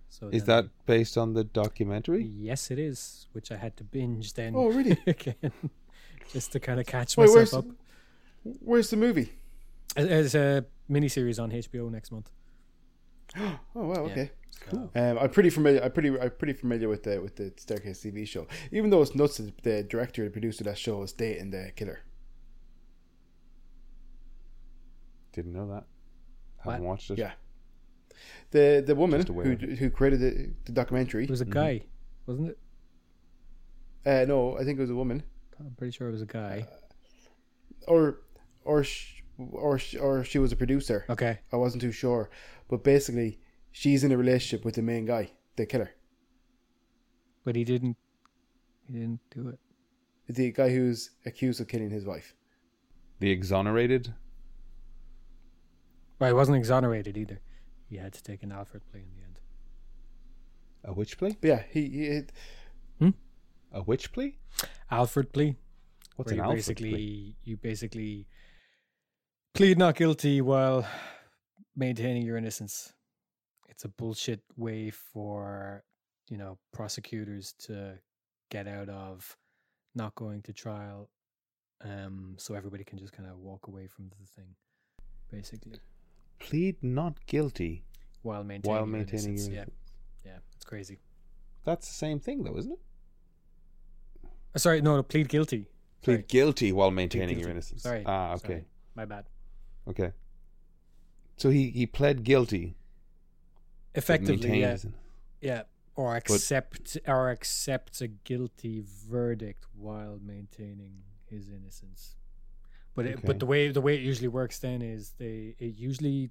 [0.10, 2.24] So Is then- that based on the documentary?
[2.24, 4.98] Yes, it is, which I had to binge then Oh, really?
[5.08, 5.52] again,
[6.32, 7.76] just to kind of catch Wait, where's myself up.
[8.60, 9.32] where's the movie?
[9.98, 12.30] It- It's a miniseries on HBO next month.
[13.76, 14.04] Oh wow.
[14.06, 14.30] Okay.
[14.70, 14.92] cool.
[14.94, 15.82] Um, I'm pretty familiar.
[15.84, 16.10] I'm pretty.
[16.20, 18.46] I'm pretty familiar with the with the Staircase TV show.
[18.72, 21.72] Even though it's nuts that the director, the producer of that show is dating the
[21.76, 22.02] killer.
[25.34, 25.84] Didn't know that.
[26.64, 26.90] Haven't What?
[26.92, 27.18] watched it.
[27.18, 27.34] Yeah.
[28.52, 31.24] The the woman who who created the, the documentary.
[31.26, 31.50] it was a Mhm.
[31.50, 31.82] guy,
[32.28, 32.60] wasn't it?
[34.06, 35.24] Uh, no, I think it was a woman,
[35.60, 36.68] I'm pretty sure it was a guy.
[37.88, 38.22] or
[38.64, 41.06] or sh- or sh- or she was a producer.
[41.10, 41.40] Okay.
[41.52, 42.30] I wasn't too sure,
[42.70, 43.40] but basically,
[43.72, 45.92] she's in a relationship with the main guy, the killer,
[47.44, 47.98] But he didn't.
[48.88, 49.60] He didn't do it.
[50.28, 52.36] the guy who's accused of killing his wife.
[53.20, 54.14] The exonerated.
[56.24, 57.42] Well, he wasn't exonerated either.
[57.90, 59.40] He had to take an Alfred plea in the end.
[60.86, 61.36] A witch plea?
[61.42, 62.06] Yeah, he, he
[63.74, 64.38] A witch plea?
[64.90, 65.58] Alfred plea.
[66.16, 67.36] What's an you Alfred basically plea?
[67.44, 68.28] you basically
[69.54, 70.88] plead not guilty while
[71.76, 72.94] maintaining your innocence.
[73.68, 75.84] It's a bullshit way for
[76.30, 78.00] you know prosecutors to
[78.50, 79.36] get out of
[79.94, 81.10] not going to trial,
[81.84, 84.56] um, so everybody can just kind of walk away from the thing,
[85.30, 85.80] basically,
[86.40, 87.84] Plead not guilty
[88.22, 89.54] while maintaining while your maintaining innocence.
[89.54, 89.66] yeah,
[90.26, 91.00] yeah, it's crazy.
[91.66, 92.80] That's the same thing, though, isn't it?
[94.56, 95.68] Uh, sorry, no, no, plead guilty.
[96.02, 96.26] Plead Sorry.
[96.28, 97.84] guilty while maintaining your innocence.
[97.84, 98.04] Sorry.
[98.06, 98.48] Ah, okay.
[98.48, 98.66] sorry.
[98.96, 99.26] My bad.
[99.88, 100.12] Okay.
[101.38, 102.76] So he, he pled guilty.
[103.96, 104.78] Effectively, yeah.
[105.42, 105.64] Yeah,
[105.96, 112.16] or accept or accepts a guilty verdict while maintaining his innocence.
[112.96, 113.24] But it, Okay.
[113.28, 116.30] but the way the way it usually works then is they it usually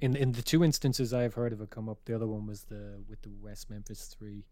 [0.00, 1.98] in in the two instances I've heard of it come up.
[2.04, 4.44] The other one was the with the West Memphis Three.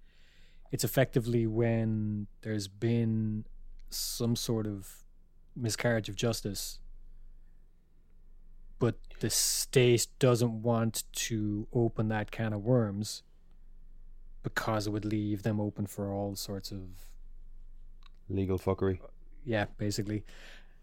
[0.73, 3.45] It's effectively when there's been
[3.91, 5.05] some sort of
[5.55, 6.81] miscarriage of justice,
[8.79, 13.23] but the state doesn't want to open that can of worms
[14.43, 16.81] because it would leave them open for all sorts of
[18.29, 18.99] Legal fuckery.
[19.45, 20.25] yeah basically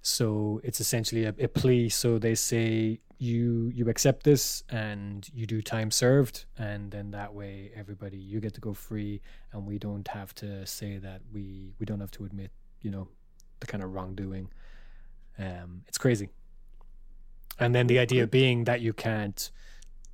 [0.03, 1.87] so it's essentially a, a plea.
[1.87, 7.33] So they say you you accept this and you do time served and then that
[7.33, 9.21] way everybody you get to go free
[9.53, 12.51] and we don't have to say that we we don't have to admit
[12.81, 13.07] you know
[13.61, 14.49] the kind of wrongdoing.
[15.39, 16.29] Um it's crazy.
[17.57, 19.51] And then the idea being that you can't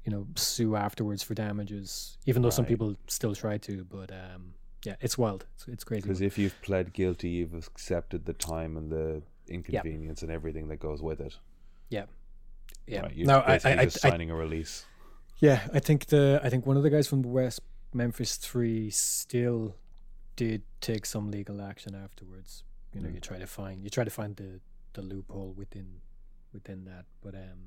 [0.06, 4.54] you know sue afterwards for damages even though some people still try to but um
[4.86, 5.48] yeah it's wild.
[5.56, 6.04] It's, it's crazy.
[6.04, 10.78] Because if you've pled guilty, you've accepted the time and the inconvenience and everything that
[10.80, 11.36] goes with it.
[11.90, 12.06] yeah
[12.88, 14.86] yeah Right, you're no I, basically I, just I, signing a release.
[15.42, 17.62] Yeah, I think the I think one of the guys from the West
[17.94, 19.76] Memphis Three still
[20.36, 22.64] did take some legal action afterwards.
[22.94, 23.14] You know, Mm.
[23.16, 24.60] you try to find you try to find the
[24.94, 26.02] the loophole within
[26.54, 27.06] within that.
[27.22, 27.62] But um,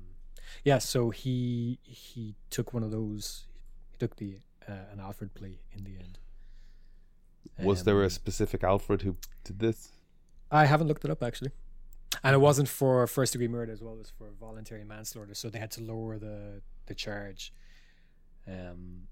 [0.63, 3.47] yeah, so he he took one of those.
[3.91, 6.19] He took the uh, an Alfred plea in the end.
[7.59, 9.91] Was there a Um, specific Alfred who did this?
[10.51, 11.51] I haven't looked it up actually.
[12.23, 15.59] And it wasn't for first degree murder as well as for voluntary manslaughter, so they
[15.59, 17.53] had to lower the the charge.
[18.47, 19.07] Um,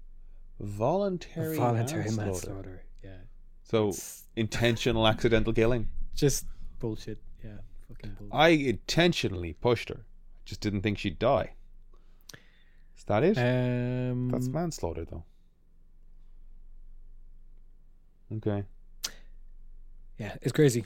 [0.60, 2.30] Voluntary, voluntary manslaughter.
[2.30, 2.84] manslaughter.
[3.02, 3.16] Yeah,
[3.64, 5.88] So It's intentional accidental killing.
[6.14, 6.46] just
[6.78, 7.18] bullshit.
[7.42, 8.34] Yeah, fucking bullshit.
[8.34, 10.00] I intentionally pushed her.
[10.04, 11.54] I just didn't think she'd die.
[12.96, 13.36] Is that it?
[13.38, 15.24] um, That's manslaughter, though.
[18.36, 18.64] Okay.
[20.18, 20.84] yeah, it's crazy.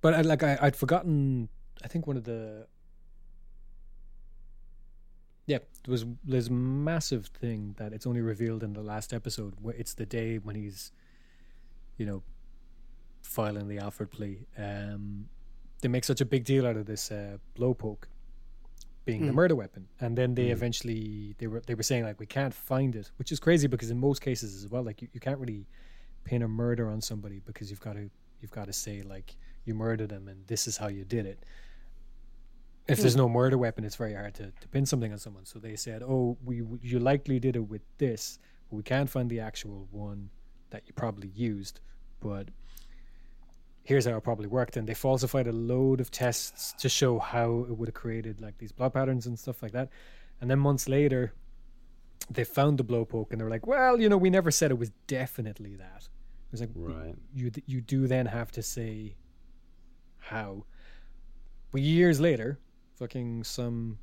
[0.00, 1.48] But I, like I, I'd forgotten.
[1.84, 2.66] I think one of the
[5.46, 9.54] yeah, there was there's a massive thing that it's only revealed in the last episode.
[9.62, 10.92] Where it's the day when he's,
[11.96, 12.22] you know,
[13.22, 14.46] filing the Alfred plea.
[14.58, 15.28] Um,
[15.80, 18.04] they make such a big deal out of this uh, blowpoke
[19.04, 19.36] being the Mm.
[19.36, 20.52] murder weapon, and then they Mm.
[20.52, 23.90] eventually they were they were saying like we can't find it, which is crazy because
[23.90, 25.66] in most cases as well, like you, you can't really
[26.24, 28.10] pin a murder on somebody because you've got to
[28.42, 29.34] you've got to say like
[29.68, 31.44] you murdered them and this is how you did it.
[32.88, 33.02] If hmm.
[33.02, 35.44] there's no murder weapon, it's very hard to, to pin something on someone.
[35.44, 38.38] So they said, "Oh, we you likely did it with this,
[38.70, 40.30] but we can't find the actual one
[40.70, 41.80] that you probably used."
[42.20, 42.48] But
[43.84, 47.66] here's how it probably worked, and they falsified a load of tests to show how
[47.68, 49.90] it would have created like these blood patterns and stuff like that.
[50.40, 51.34] And then months later,
[52.30, 54.92] they found the blowpoke, and they're like, "Well, you know, we never said it was
[55.06, 56.08] definitely that."
[56.48, 57.14] It was like, Right.
[57.34, 59.16] you you do then have to say
[60.28, 60.64] how.
[61.72, 62.58] But years later,
[62.96, 63.98] fucking some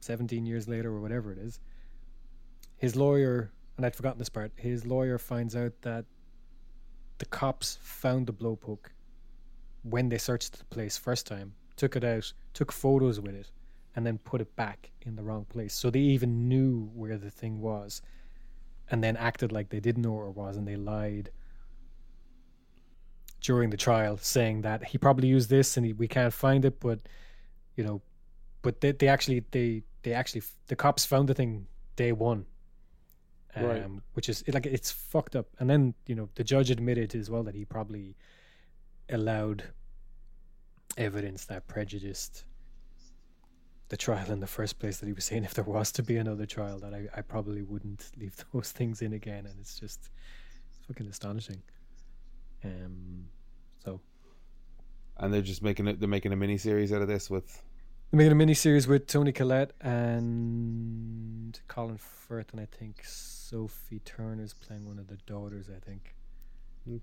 [0.00, 1.60] seventeen years later or whatever it is,
[2.76, 4.52] his lawyer and I'd forgotten this part.
[4.56, 6.04] His lawyer finds out that
[7.16, 8.90] the cops found the blowpoke
[9.84, 13.50] when they searched the place first time, took it out, took photos with it,
[13.96, 15.72] and then put it back in the wrong place.
[15.72, 18.02] So they even knew where the thing was
[18.90, 21.30] and then acted like they didn't know where it was and they lied
[23.40, 26.78] during the trial saying that he probably used this and he, we can't find it
[26.80, 27.00] but
[27.76, 28.00] you know
[28.62, 31.66] but they, they actually they they actually the cops found the thing
[31.96, 32.44] day one
[33.56, 33.86] um, Right.
[34.14, 35.46] which is like it's fucked up.
[35.58, 38.16] And then you know the judge admitted as well that he probably
[39.08, 39.64] allowed
[40.96, 42.44] evidence that prejudiced
[43.88, 44.98] the trial in the first place.
[44.98, 47.62] That he was saying if there was to be another trial, that I, I probably
[47.62, 49.46] wouldn't leave those things in again.
[49.46, 50.10] And it's just
[50.68, 51.62] it's fucking astonishing.
[52.64, 53.26] Um,
[53.84, 54.00] so
[55.16, 56.00] And they're just making it.
[56.00, 57.62] They're making a mini series out of this with.
[58.10, 64.00] They're making a mini series with Toni Collette and Colin Firth, and I think Sophie
[64.04, 65.68] Turner's playing one of the daughters.
[65.74, 66.14] I think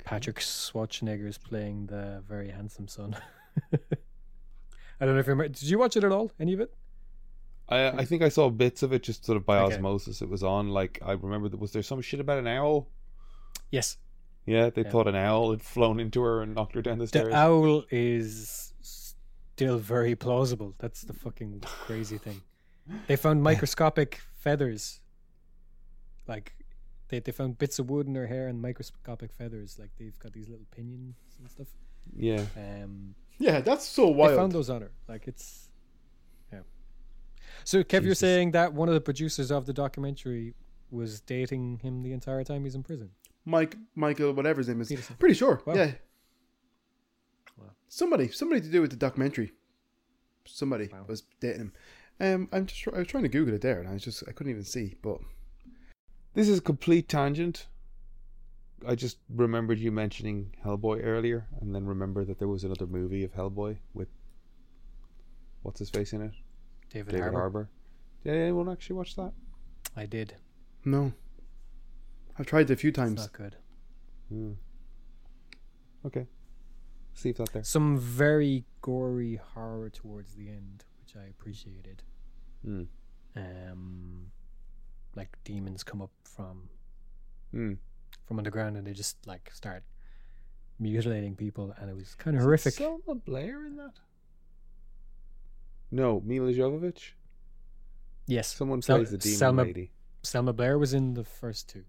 [0.03, 3.15] Patrick Schwarzenegger is playing the very handsome son.
[4.99, 5.49] I don't know if you remember.
[5.49, 6.31] Did you watch it at all?
[6.39, 6.73] Any of it?
[7.69, 9.75] I I think I saw bits of it just sort of by Okay.
[9.75, 10.21] osmosis.
[10.21, 10.69] It was on.
[10.69, 11.49] Like I remember.
[11.49, 12.87] that- Was there some shit about an owl?
[13.71, 13.97] Yes.
[14.47, 14.89] Yeah, they Yeah.
[14.89, 17.27] thought an owl had flown into her and knocked her down the stairs.
[17.27, 20.73] The owl is still very plausible.
[20.79, 22.41] That's the fucking crazy thing.
[23.07, 25.01] They found microscopic feathers.
[26.27, 26.53] Like
[27.09, 29.77] they they found bits of wood in her hair and microscopic feathers.
[29.79, 31.67] Like they've got these little pinions and stuff.
[32.15, 34.31] yeah, Um Yeah, that's so wild.
[34.31, 34.51] they found wild.
[34.53, 34.91] those on her.
[35.07, 35.69] Like it's
[36.53, 36.61] yeah.
[37.65, 40.53] So Kev, you're saying that one of the producers of the documentary
[40.89, 43.09] was dating him the entire time he's in prison.
[43.47, 44.89] Mike, Michael, whatever his name is.
[44.89, 45.15] Peterson.
[45.17, 45.61] Pretty sure.
[45.65, 45.73] Wow.
[45.75, 45.91] Yeah.
[47.57, 47.67] Wow.
[47.87, 49.53] Somebody, somebody to do with the documentary.
[50.45, 51.05] Somebody Wow.
[51.07, 51.73] was dating him.
[52.19, 54.31] Um, I'm just, I was trying to Google it there, and I was just, I
[54.33, 54.95] couldn't even see.
[55.01, 55.19] But
[56.33, 57.67] this is a complete tangent.
[58.85, 63.23] I just remembered you mentioning Hellboy earlier, and then remember that there was another movie
[63.23, 64.09] of Hellboy with
[65.63, 66.31] what's his face in it,
[66.91, 67.37] David, David Harbour.
[67.39, 67.69] Harbour.
[68.23, 69.31] Did anyone actually watch that?
[69.95, 70.35] I did.
[70.85, 71.13] no,
[72.39, 73.17] I've tried it a few It's times.
[73.21, 73.55] not good.
[74.29, 74.51] Hmm.
[76.05, 76.27] Okay,
[77.13, 77.63] see if that there.
[77.63, 82.03] Some very gory horror towards the end, which I appreciated.
[82.63, 82.83] Hmm.
[83.35, 84.31] Um,
[85.15, 86.69] like demons come up from
[87.51, 87.73] Hmm.
[88.25, 89.83] from underground and they just like start
[90.79, 92.73] mutilating people, and it was kind of horrific.
[92.73, 93.99] Selma Blair in that?
[95.91, 97.11] No, Milla Jovovich.
[98.27, 99.91] yes, Someone Sel- plays the demon Selma lady.
[100.23, 101.85] Selma Blair was in the first two.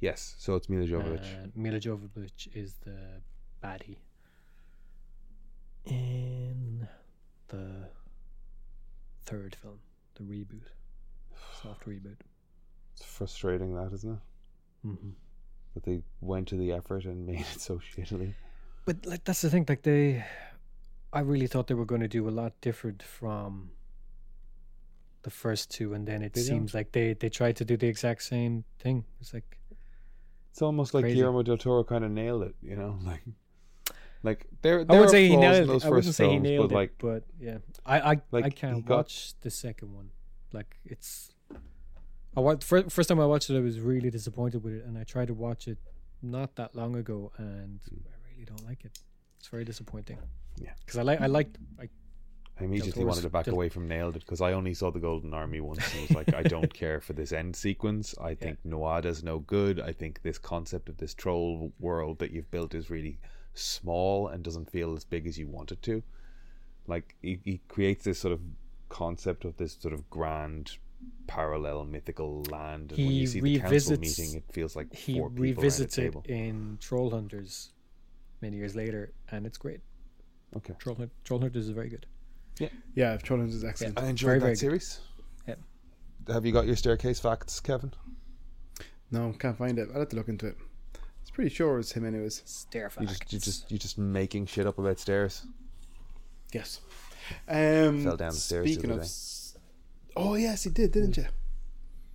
[0.00, 1.44] Yes, so it's Milla Jovovich.
[1.44, 3.20] Uh, Milla Jovovich is the
[3.62, 3.96] baddie
[5.84, 6.86] in
[7.48, 7.88] the
[9.24, 9.80] third film,
[10.14, 10.68] the reboot,
[11.62, 12.16] soft reboot.
[12.94, 14.86] it's frustrating, that isn't it?
[14.86, 15.10] Mm-hmm.
[15.74, 18.34] That they went to the effort and made it so shittily.
[18.84, 20.24] But like that's the thing, like they,
[21.12, 23.70] I really thought they were going to do a lot different from
[25.22, 27.88] the first two, and then it They seems like they they tried to do the
[27.88, 29.04] exact same thing.
[29.20, 29.58] It's like
[30.58, 31.14] It's almost like Crazy.
[31.14, 33.22] Guillermo del Toro kind of nailed it, you know, like,
[34.24, 34.80] like there.
[34.80, 35.84] I wouldn't say he nailed it.
[35.84, 38.44] I wouldn't first say he films, nailed but it, like, but yeah, I I, like,
[38.46, 40.10] I can't got- watch the second one.
[40.52, 41.30] Like it's,
[42.36, 44.98] I watched first, first time I watched it, I was really disappointed with it, and
[44.98, 45.78] I tried to watch it
[46.22, 48.00] not that long ago, and hmm.
[48.08, 48.98] I really don't like it.
[49.38, 50.18] It's very disappointing.
[50.60, 50.70] Yeah.
[50.80, 51.88] because I like I like I
[52.60, 54.98] I immediately wanted to back Del- away from nailed it because I only saw the
[54.98, 58.14] Golden Army once and was like, I don't care for this end sequence.
[58.20, 59.80] I think Nuada's no good.
[59.80, 63.18] I think this concept of this troll world that you've built is really
[63.54, 66.02] small and doesn't feel as big as you want it to.
[66.86, 68.40] Like he, he creates this sort of
[68.88, 70.78] concept of this sort of grand
[71.26, 74.92] parallel mythical land, and when He you see the council revisits- meeting, it feels like
[74.94, 77.70] he four revisits it in Troll Hunters
[78.40, 79.80] many years later, and it's great.
[80.56, 82.06] Okay, Troll Troll Hunters is very good.
[82.58, 83.14] Yeah, yeah.
[83.14, 83.98] If Trollins is excellent.
[84.00, 84.58] I enjoyed Very, that very good.
[84.58, 85.00] series.
[85.46, 85.54] Yeah.
[86.32, 87.92] Have you got your staircase facts, Kevin?
[89.10, 89.88] No, can't find it.
[89.92, 90.56] I'll have to look into it.
[91.22, 92.42] It's pretty sure it's him, anyways.
[92.44, 95.46] Stare You just, you just, you're just making shit up about stairs.
[96.52, 96.80] Yes.
[97.46, 99.08] Um, Fell down the stairs the Speaking other of, day.
[99.10, 99.56] s-
[100.16, 101.26] oh yes, he did, didn't you?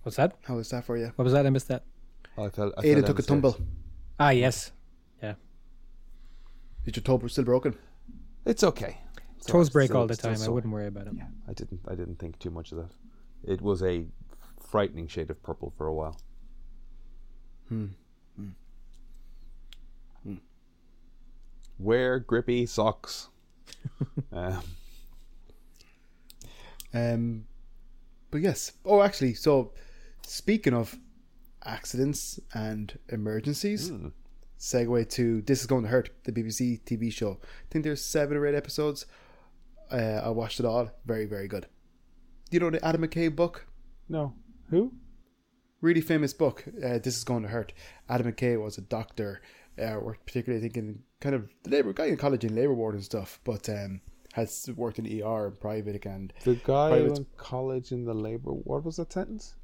[0.02, 0.36] What's that?
[0.44, 1.12] How was that for you?
[1.16, 1.46] What was that?
[1.46, 1.84] I missed that.
[2.36, 2.72] I fell.
[2.76, 3.56] I fell Ada down took a tumble.
[4.18, 4.72] Ah, yes.
[5.22, 5.34] Yeah.
[6.84, 7.76] Is your toe still broken?
[8.44, 8.98] It's okay.
[9.44, 10.40] It's Toes break still- all the time.
[10.40, 11.12] I wouldn't worry about it.
[11.14, 11.80] Yeah, I didn't.
[11.86, 12.92] I didn't think too much of that.
[13.42, 14.06] It was a
[14.58, 16.18] frightening shade of purple for a while.
[17.68, 17.88] Hmm.
[21.78, 23.28] Wear grippy socks.
[24.32, 24.62] um,
[26.94, 27.46] Um,
[28.30, 28.72] but yes.
[28.84, 29.72] Oh, actually, so
[30.24, 30.96] speaking of
[31.64, 34.08] accidents and emergencies, hmm.
[34.58, 37.40] segue to This Is Going to Hurt, the BBC TV show.
[37.42, 39.04] I think there's seven or eight episodes.
[39.90, 40.90] Uh, I watched it all.
[41.06, 41.66] Very, very good.
[42.50, 43.66] You know the Adam McKay book?
[44.08, 44.34] No.
[44.70, 44.92] Who?
[45.80, 46.64] Really famous book.
[46.82, 47.72] Uh, this is going to hurt.
[48.08, 49.42] Adam McKay was a doctor.
[49.80, 52.74] Uh, worked particularly, I think, in kind of the labor guy in college in labor
[52.74, 53.40] ward and stuff.
[53.44, 54.00] But um,
[54.34, 56.30] has worked in ER and private again.
[56.44, 58.50] The guy Private- went college in the labor.
[58.52, 59.54] What was that sentence?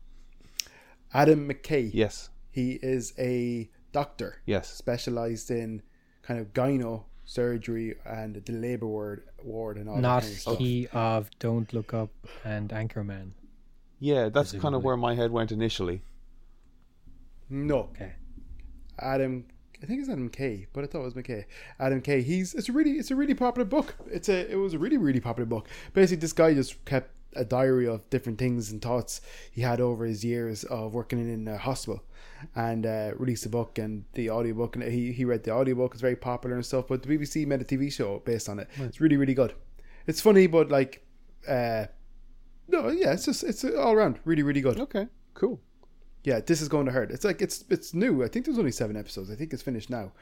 [1.12, 1.90] Adam McKay.
[1.92, 2.30] Yes.
[2.50, 4.68] He is a doctor Yes.
[4.72, 5.82] specialized in
[6.22, 10.40] kind of gyno surgery and the labor ward ward and all Not that kind of
[10.40, 10.58] stuff.
[10.58, 12.10] he of Don't Look Up
[12.44, 13.30] and Anchorman.
[14.00, 16.02] Yeah, that's kind of where my head went initially.
[17.48, 18.12] No, Okay.
[18.98, 19.46] Adam.
[19.82, 21.44] I think it's Adam Kay, but I thought it was McKay.
[21.78, 22.20] Adam Kay.
[22.20, 23.94] He's it's a really it's a really popular book.
[24.10, 25.68] It's a it was a really really popular book.
[25.94, 29.20] Basically, this guy just kept a diary of different things and thoughts
[29.50, 32.02] he had over his years of working in a hospital,
[32.54, 34.76] and uh, released a book and the audiobook.
[34.76, 35.92] And he he read the audiobook.
[35.92, 36.86] It's very popular and stuff.
[36.88, 38.68] But the BBC made a TV show based on it.
[38.76, 39.54] It's really really good.
[40.06, 41.04] It's funny, but like,
[41.46, 41.86] uh,
[42.68, 44.78] no, yeah, it's just it's all around really really good.
[44.80, 45.60] Okay, cool.
[46.24, 47.10] Yeah, this is going to hurt.
[47.10, 48.22] It's like it's it's new.
[48.24, 49.30] I think there's only seven episodes.
[49.30, 50.12] I think it's finished now,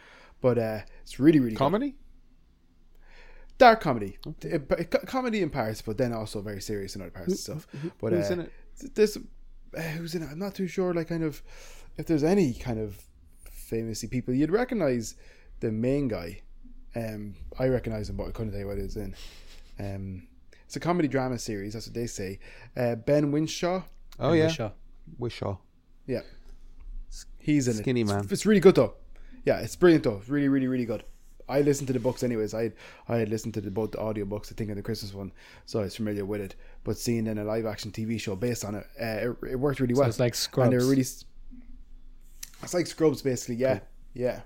[0.41, 1.59] but uh, it's really really good.
[3.59, 3.59] Comedy?
[3.59, 4.19] dark comedy,
[5.07, 7.67] comedy in parts, but then also very serious in other parts and stuff.
[8.01, 8.53] But who's uh, in it?
[8.95, 9.17] This
[9.77, 10.29] uh, who's in it?
[10.31, 10.95] I'm not too sure.
[10.95, 11.43] Like kind of
[11.97, 13.03] if there's any kind of
[13.71, 15.17] famousy people you'd recognize
[15.61, 16.43] the main guy.
[16.97, 19.15] Um, I recognize him, but I couldn't tell you what it is in.
[19.79, 20.27] Um,
[20.65, 21.75] it's a comedy drama series.
[21.75, 22.39] That's what they say.
[22.77, 23.85] Uh, ben Whishaw.
[24.19, 24.71] Oh yeah, Shaw.
[25.19, 25.59] Whishaw.
[26.07, 26.23] Yeah.
[27.39, 28.05] He's in Skinny it.
[28.05, 28.29] It's- man.
[28.31, 28.95] It's, really good though.
[29.45, 30.17] Yeah, it's brilliant though.
[30.17, 31.05] It's really, really, really good.
[31.49, 32.55] I listened to the books anyways.
[32.55, 32.73] I
[33.09, 35.33] I had listened to the, both the audio books, I think, and the Christmas one,
[35.67, 36.55] so I was familiar with it.
[36.85, 39.81] But seeing then a live action TV show based on it, uh, it, it worked
[39.81, 40.09] really So well.
[40.09, 40.71] it's like and Scrubs.
[40.71, 41.01] they're really.
[42.63, 43.57] It's like Scrubs, basically.
[43.57, 43.81] Yeah,
[44.15, 44.41] yeah,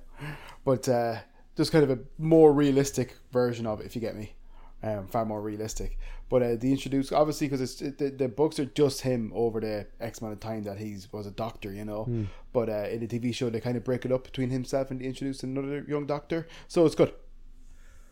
[0.64, 1.16] but uh,
[1.56, 4.34] just kind of a more realistic version of it, if you get me.
[4.84, 5.96] Um, far more realistic.
[6.28, 9.60] But uh, the introduce obviously because it's it, the, the books are just him over
[9.60, 12.04] the X amount of time that he's was a doctor, you know.
[12.52, 15.00] But uh, in the TV show, they kind of break it up between himself and
[15.00, 17.14] they introduce another young doctor, so it's good.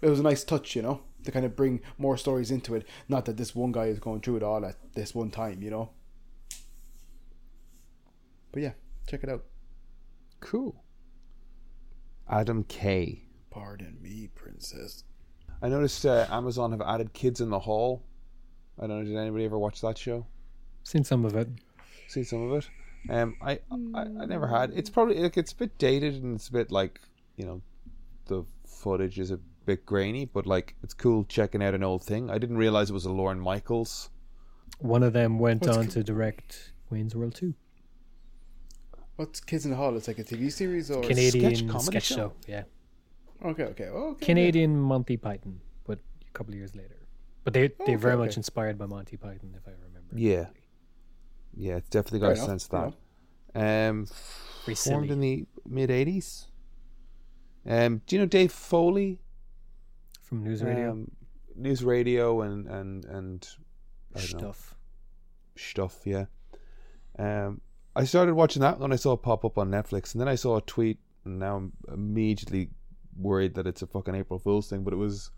[0.01, 2.87] It was a nice touch, you know, to kind of bring more stories into it.
[3.09, 5.71] Not that this one guy is going through it all at this one time, you
[5.71, 5.91] know.
[8.53, 8.73] But yeah,
[9.09, 9.45] check it out.
[10.41, 10.85] Cool.
[12.29, 13.25] Adam Kay.
[13.51, 15.03] Pardon me, princess.
[15.63, 18.03] I noticed uh, Amazon have added Kids in the Hall.
[18.79, 19.05] I don't know.
[19.05, 20.27] Did anybody ever watch that show?
[20.85, 21.49] Seen some of it.
[22.09, 22.71] Seen some of it.
[23.11, 23.61] Um, I,
[23.95, 24.73] I I never had.
[24.75, 27.01] It's probably like it's a bit dated and it's a bit like
[27.37, 27.63] you know,
[28.27, 32.31] the footage is a bit grainy, but like it's cool checking out an old thing.
[32.31, 34.11] I didn't realize it was a Lorne Michaels.
[34.79, 37.55] One of them went What's on co- to direct Wayne's World 2.
[39.17, 39.97] What's Kids in the Hall?
[39.97, 42.15] It's like a TV series or Canadian sketch comedy sketch show?
[42.15, 42.33] show.
[42.47, 42.63] Yeah.
[43.45, 44.27] Okay, okay, oh, okay.
[44.27, 45.99] Canadian Monty Python, but
[46.29, 46.97] a couple of years later.
[47.45, 50.15] But they they're very Okay, much inspired by Monty Python, if I remember.
[50.15, 50.47] Yeah.
[51.57, 52.95] Yeah, it's definitely got Fair a enough, sense of
[53.53, 53.89] that.
[53.89, 54.07] Um,
[54.67, 55.11] Very formed silly.
[55.11, 56.47] in the mid '80s.
[57.67, 59.19] Um, do you know Dave Foley?
[60.23, 60.93] From News Radio.
[60.93, 61.11] Um,
[61.57, 63.49] news radio and and and
[64.15, 64.77] I don't know, Stuff.
[65.57, 65.99] stuff.
[66.05, 66.27] Yeah.
[67.19, 67.61] Um,
[67.97, 70.37] I started watching that when I saw it pop up on Netflix, and then I
[70.37, 72.71] saw a tweet, and now I'm immediately
[73.17, 74.83] worried that it's a fucking April Fool's thing.
[74.85, 75.31] But it was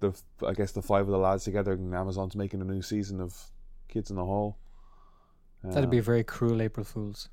[0.00, 0.12] the
[0.46, 3.36] I guess the five of the lads together, and Amazon's making a new season of
[3.88, 4.58] Kids in the Hall.
[5.62, 7.28] That'd be a Um, very cruel April Fool's.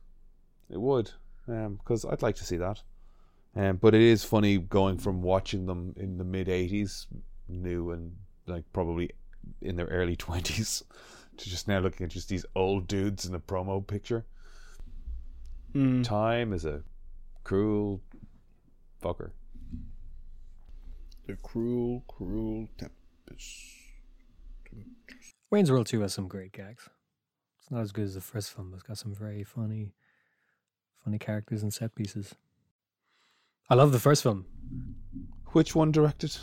[0.69, 1.11] It would,
[1.47, 2.83] because I'd like to see that.
[3.55, 7.07] Um, but it is funny going from watching them in the mid '80s,
[7.47, 8.15] new and
[8.45, 9.11] like probably
[9.61, 10.83] in their early twenties,
[11.37, 14.25] to just now looking at just these old dudes in a promo picture.
[15.73, 16.03] Mm.
[16.03, 16.83] Time is a
[17.43, 18.01] cruel
[19.01, 19.31] fucker.
[21.29, 23.45] The cruel, cruel tempest.
[25.51, 26.89] Wayne's World 2 has some great gags.
[27.59, 29.93] It's not as good as the first film, but it's got some very funny,
[31.03, 32.33] funny characters and set pieces.
[33.69, 34.47] I love the first film.
[35.51, 36.35] Which one directed?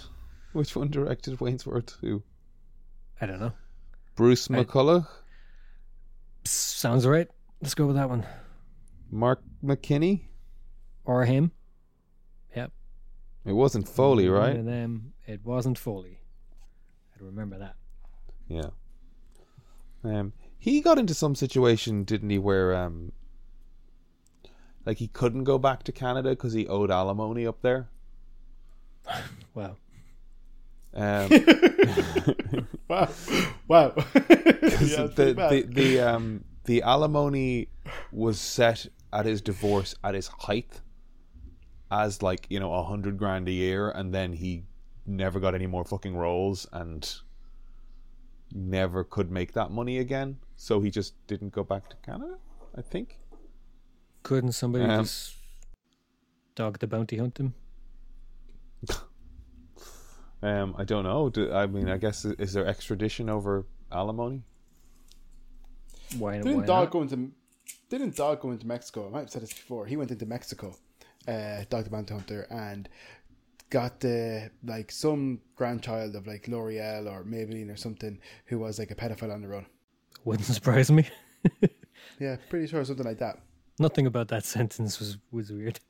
[0.52, 2.22] Which one directed Wayne's World Two?
[3.20, 3.54] I don't know.
[4.14, 5.08] Bruce I- McCulloch,
[6.44, 7.26] Sounds right.
[7.60, 8.24] Let's go with that one.
[9.10, 10.26] Mark McKinney.
[11.04, 11.50] Or him.
[13.46, 14.56] It wasn't Foley, One right?
[14.56, 15.12] of them.
[15.26, 16.20] It wasn't Foley.
[17.14, 17.76] I'd remember that.
[18.48, 18.70] Yeah.
[20.04, 23.12] Um, he got into some situation, didn't he, where um,
[24.84, 27.88] like he couldn't go back to Canada because he owed alimony up there.
[29.54, 29.76] Wow.
[30.92, 31.30] Um,
[32.88, 33.08] Wow,
[33.66, 33.92] wow.
[34.14, 37.68] yeah, the, the the um the alimony
[38.12, 40.82] was set at his divorce at his height
[41.90, 44.64] as like you know a hundred grand a year, and then he
[45.06, 47.20] never got any more fucking roles and
[48.52, 50.38] never could make that money again.
[50.56, 52.38] So he just didn't go back to Canada.
[52.76, 53.18] I think.
[54.22, 55.36] Couldn't somebody Um, just
[56.54, 57.54] dog the bounty hunt him?
[60.42, 61.30] Um, I don't know.
[61.30, 64.42] Do, I mean, I guess is there extradition over alimony?
[66.18, 66.66] Why, why Didn't not?
[66.66, 67.30] Dog go into
[67.88, 69.06] didn't Dog go into Mexico?
[69.06, 69.86] I might have said this before.
[69.86, 70.76] He went into Mexico,
[71.28, 72.88] uh, Dog the Bounty Hunter, and
[73.70, 78.90] got the like some grandchild of like L'Oreal or Maybelline or something who was like
[78.90, 79.66] a pedophile on the run.
[80.24, 81.08] Wouldn't surprise me.
[82.18, 83.38] Yeah, pretty sure something like that.
[83.78, 85.80] Nothing about that sentence was was weird.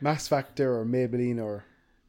[0.00, 1.64] Max Factor or Maybelline or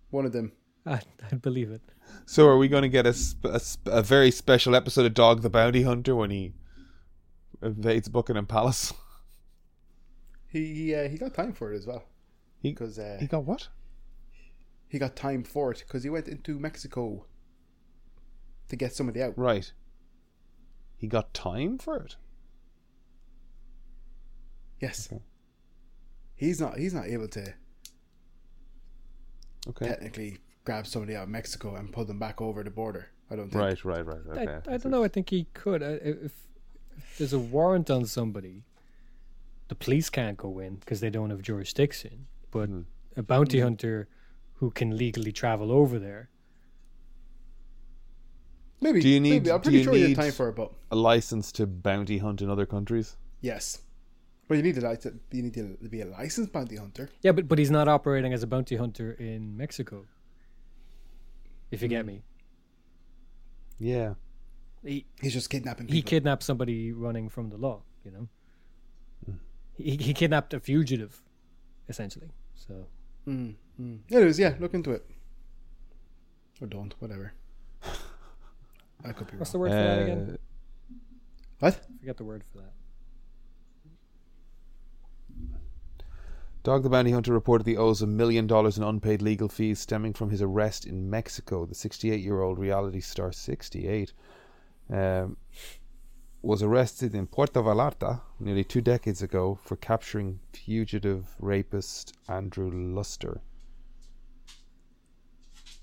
[0.09, 0.51] one of them.
[0.85, 0.99] I,
[1.31, 1.81] I'd believe it.
[2.25, 5.49] So are we going to get a, a, a very special episode of Dog the
[5.49, 6.53] Bounty Hunter when he
[7.61, 8.93] invades Buckingham Palace?
[10.57, 12.03] He he, uh, he got time for it as well
[12.61, 13.67] He because uh, he got what?
[14.89, 17.25] he got time for it because he went into Mexico
[18.69, 19.37] to get somebody out.
[19.37, 19.71] Right.
[20.97, 22.15] He got time for it.
[24.79, 25.21] Yes, Okay.
[26.35, 27.53] he's not he's not able to
[29.69, 29.87] Okay.
[29.87, 33.07] technically grab somebody out of Mexico and pull them back over the border.
[33.29, 33.61] I don't think.
[33.61, 34.47] Right, right, right.
[34.47, 34.59] Okay.
[34.71, 35.03] I, I don't know.
[35.03, 35.83] I think he could.
[35.83, 36.33] I- If, if
[37.17, 38.63] there's a warrant on somebody,
[39.67, 42.27] the police can't go in because they don't have jurisdiction.
[42.51, 42.81] But Hmm.
[43.15, 44.07] a bounty hunter
[44.55, 46.29] who can legally travel over there,
[48.79, 49.01] Maybe.
[49.01, 49.51] Do you need- Maybe.
[49.51, 51.65] I'm do pretty you sure he need- had time for it, but A license to
[51.65, 53.17] bounty hunt in other countries?
[53.41, 53.81] yes.
[54.47, 57.09] But you need to you need to be a licensed bounty hunter.
[57.21, 60.05] yeah, but but he's not operating as a bounty hunter in Mexico.
[61.71, 62.07] If you get Hmm.
[62.07, 62.23] me,
[63.79, 64.13] Yeah.
[64.83, 66.09] he He's just kidnapping he people.
[66.09, 67.81] kidnapped somebody running from the law.
[68.05, 68.29] You know,
[69.77, 71.21] he he kidnapped a fugitive,
[71.87, 72.29] essentially.
[72.55, 72.87] So
[73.27, 73.99] Mm, mm.
[74.09, 75.05] Anyways, yeah, look into it.
[76.61, 77.33] Or don't, whatever.
[79.03, 79.39] I could be wrong.
[79.39, 80.29] what's the word for that again?
[80.33, 80.37] Uh,
[81.59, 81.75] What?
[81.75, 82.71] I forget the word for that.
[86.63, 90.29] Dog the Bounty Hunter reportedly owes a million dollars in unpaid legal fees stemming from
[90.29, 91.65] his arrest in Mexico.
[91.65, 94.13] The 68 year old reality star, 68,
[94.89, 95.37] um,
[96.41, 103.41] was arrested in Puerto Vallarta nearly two decades ago for capturing fugitive rapist Andrew Luster.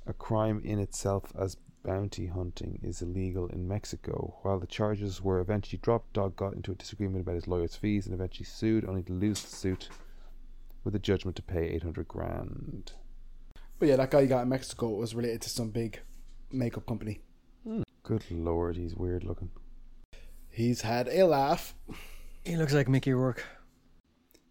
[0.06, 4.36] A crime in itself, as bounty hunting is illegal in Mexico.
[4.42, 8.06] While the charges were eventually dropped, Dog got into a disagreement about his lawyer's fees
[8.06, 9.88] and eventually sued, only to lose the suit
[10.84, 12.92] with a judgment to pay 800 grand.
[13.78, 16.00] But yeah, that guy you got in Mexico was related to some big
[16.50, 17.20] makeup company.
[17.64, 17.82] Hmm.
[18.02, 19.50] Good lord, he's weird looking.
[20.54, 21.74] He's had a laugh.
[22.44, 23.44] He looks like Mickey Rourke.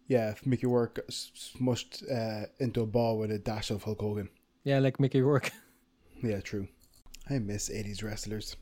[0.06, 4.28] Yeah, if Mickey Rourke smushed uh, into a ball with a dash of Hulk Hogan.
[4.64, 5.50] Yeah, like Mickey Rourke.
[6.22, 6.68] Yeah, true.
[7.28, 8.56] I miss 80s wrestlers.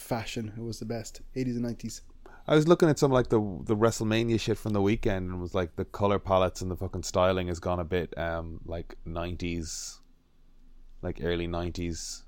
[0.00, 1.20] Fashion, it was the best.
[1.36, 2.00] 80s and 90s.
[2.48, 5.54] I was looking at some like the the WrestleMania shit from the weekend and was
[5.54, 9.98] like the color palettes and the fucking styling has gone a bit um like 90s
[11.02, 12.22] like early 90s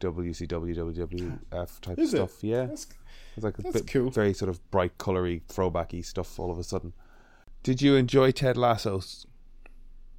[0.00, 2.16] WCW WWF type Is it?
[2.16, 2.44] stuff.
[2.44, 2.66] Yeah.
[2.66, 2.86] That's,
[3.36, 4.10] It's like a That's bit cool.
[4.10, 6.92] very sort of bright colory throwbacky stuff all of a sudden.
[7.62, 9.26] Did you enjoy Ted Lasso's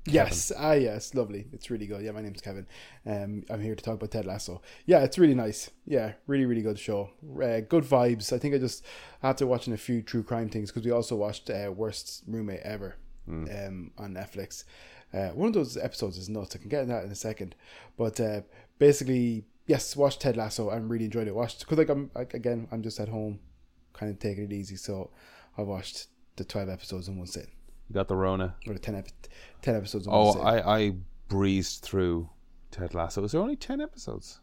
[0.06, 1.48] yes, ah, yes, lovely.
[1.54, 2.02] It's really good.
[2.04, 2.66] Yeah, my name's Kevin.
[3.06, 4.62] Um, I'm here to talk about Ted Lasso.
[4.86, 5.70] Yeah, it's really nice.
[5.86, 7.12] Yeah, really, really good show.
[7.24, 8.34] Uh, good vibes.
[8.34, 8.84] I think I just
[9.22, 12.96] after watching a few true crime things because we also watched uh, Worst Roommate Ever
[13.28, 14.64] um, on Netflix.
[15.14, 16.56] Uh, one of those episodes is nuts.
[16.56, 17.56] I can get into that in a second,
[17.98, 18.42] but uh,
[18.80, 21.36] basically, yes, watched Ted Lasso and really enjoyed it.
[21.36, 23.40] Watched because like I'm like again, I'm just at home,
[23.94, 24.76] kind of taking it easy.
[24.76, 25.12] So
[25.58, 27.50] I watched the twelve episodes in one sit
[27.90, 28.56] You got the Rona.
[28.68, 29.08] or the 10, ep-
[29.62, 30.42] 10 episodes in one Oh, sit.
[30.42, 30.94] I I
[31.28, 32.30] breezed through
[32.72, 33.24] Ted Lasso.
[33.24, 34.40] Is there only 10 episodes?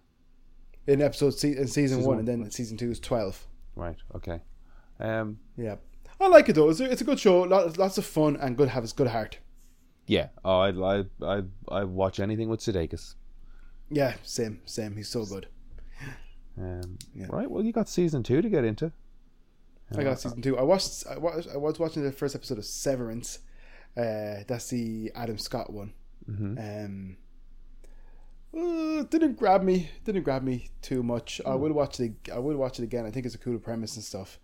[0.87, 3.47] in episode se- in season, Season one, one, and then season two is twelve.
[3.77, 3.97] Right.
[4.15, 4.41] Okay.
[5.01, 5.77] Um Yeah,
[6.21, 6.71] I like it though.
[6.71, 7.43] It's a, it's a good show.
[7.43, 8.69] Lots, lots of fun and good.
[8.71, 9.39] Have a good heart.
[10.07, 10.29] yeah.
[10.45, 10.71] Oh, I
[11.01, 13.15] I I I watch anything with Sudeikis.
[13.91, 14.97] Yeah, same, same.
[14.97, 15.49] He's so good.
[16.61, 17.27] Um, Yeah.
[17.31, 17.51] Right.
[17.51, 18.93] Well, you got season two to get into.
[19.97, 20.59] I got season two.
[20.59, 21.07] I watched.
[21.09, 21.49] I watched.
[21.53, 23.39] I was watching the first episode of Severance.
[23.97, 25.95] Uh, that's the Adam Scott one.
[26.31, 26.59] Mm-hmm.
[26.59, 27.17] Um,
[28.55, 29.91] uh, didn't grab me.
[30.05, 31.41] Didn't grab me too much.
[31.47, 32.13] I will watch it.
[32.33, 33.07] I will watch it again.
[33.07, 34.39] I think it's a cool premise and stuff.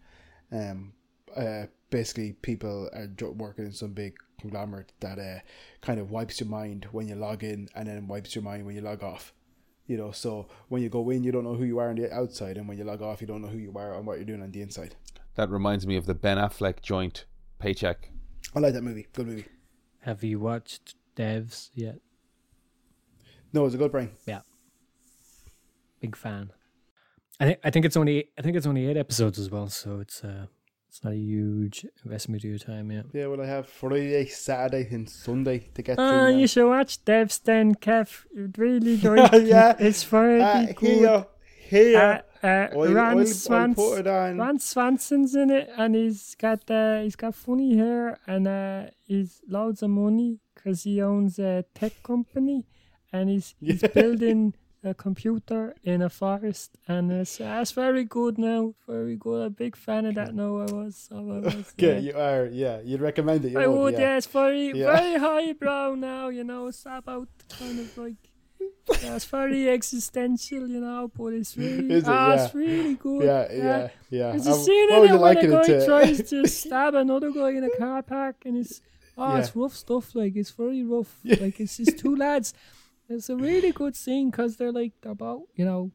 [0.50, 0.92] Um,
[1.36, 5.40] uh, basically, people are working in some big conglomerate that uh,
[5.80, 8.74] kind of wipes your mind when you log in, and then wipes your mind when
[8.74, 9.32] you log off.
[9.86, 12.12] You know, so when you go in, you don't know who you are on the
[12.12, 14.26] outside, and when you log off, you don't know who you are and what you're
[14.26, 14.96] doing on the inside.
[15.36, 17.24] That reminds me of the Ben Affleck joint
[17.58, 18.10] paycheck.
[18.54, 19.06] I like that movie.
[19.12, 19.46] Good movie.
[20.00, 21.98] Have you watched Devs yet?
[23.52, 24.10] No, it's a good brain.
[24.26, 24.40] Yeah,
[26.00, 26.52] big fan.
[27.40, 30.00] I think I think it's only I think it's only eight episodes as well, so
[30.00, 30.46] it's uh
[30.94, 33.06] it's not a huge investment of your time yet.
[33.12, 36.32] Yeah, well, I have Friday, Saturday, and Sunday to get Ah, through.
[36.32, 36.38] now.
[36.38, 38.26] you should watch Devs then, Kev.
[38.32, 39.46] You'd really enjoy it.
[39.46, 39.74] Yeah.
[39.80, 40.78] It's very Uh, good.
[40.78, 41.26] here,
[41.68, 41.98] here.
[41.98, 44.36] Uh, Uh, Oil, Ron, oil, oil Swans, put it on.
[44.38, 49.40] Ron Swanson's in it, and he's got uh, he's got funny hair, and uh, he's
[49.48, 52.66] loads of money because he owns a tech company,
[53.14, 54.52] and he's he's building
[54.84, 59.40] a computer in a forest, and it's that's very good now, very good.
[59.40, 60.34] I'm a big fan of that.
[60.34, 61.54] now I was, I was.
[61.72, 61.98] Okay, yeah.
[61.98, 62.46] you are.
[62.46, 63.52] Yeah, you'd recommend it.
[63.52, 64.00] You I would, would, yeah.
[64.00, 64.16] yeah.
[64.18, 64.94] It's very, Yeah.
[64.96, 66.66] very highbrow now, you know.
[66.68, 67.28] It's about
[67.58, 68.16] kind of like,
[69.02, 72.04] yeah, it's very existential, you know, but it's really, it?
[72.06, 72.44] ah, Yeah.
[72.44, 73.24] it's really good.
[73.24, 74.30] Yeah, yeah, yeah.
[74.32, 75.86] There's a scene in it where a guy to?
[75.86, 78.80] tries to stab another guy in a car park, and it's,
[79.16, 80.14] oh, it's rough stuff.
[80.14, 81.18] Like it's very rough.
[81.22, 81.36] Yeah.
[81.40, 82.52] Like it's just two lads.
[83.08, 85.92] It's a really good scene because they're like they're about, you know,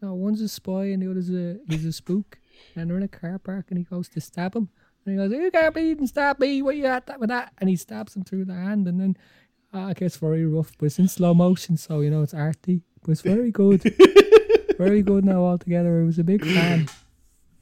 [0.00, 2.38] you know, one's a spy and the other's a he's a spook,
[2.74, 4.68] and they're in a car park, and he goes to stab him,
[5.04, 6.62] and he goes, "You can't be and stab me.
[6.62, 9.16] What you at that with that?" And he stabs him through the hand, and then
[9.72, 12.82] ah, it gets very rough, but it's in slow motion, so you know it's arty,
[13.02, 13.82] but it's very good,
[14.78, 16.00] very good now altogether.
[16.00, 16.88] I was a big fan.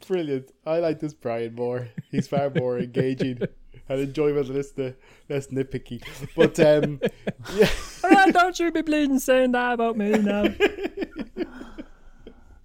[0.07, 0.53] Brilliant.
[0.65, 1.89] I like this Brian more.
[2.11, 3.41] He's far more engaging
[3.89, 4.95] and enjoyable less the
[5.29, 6.03] less nitpicky.
[6.37, 7.01] But um,
[7.57, 7.69] yeah,
[8.05, 10.45] Ah, don't you be bleeding saying that about me now.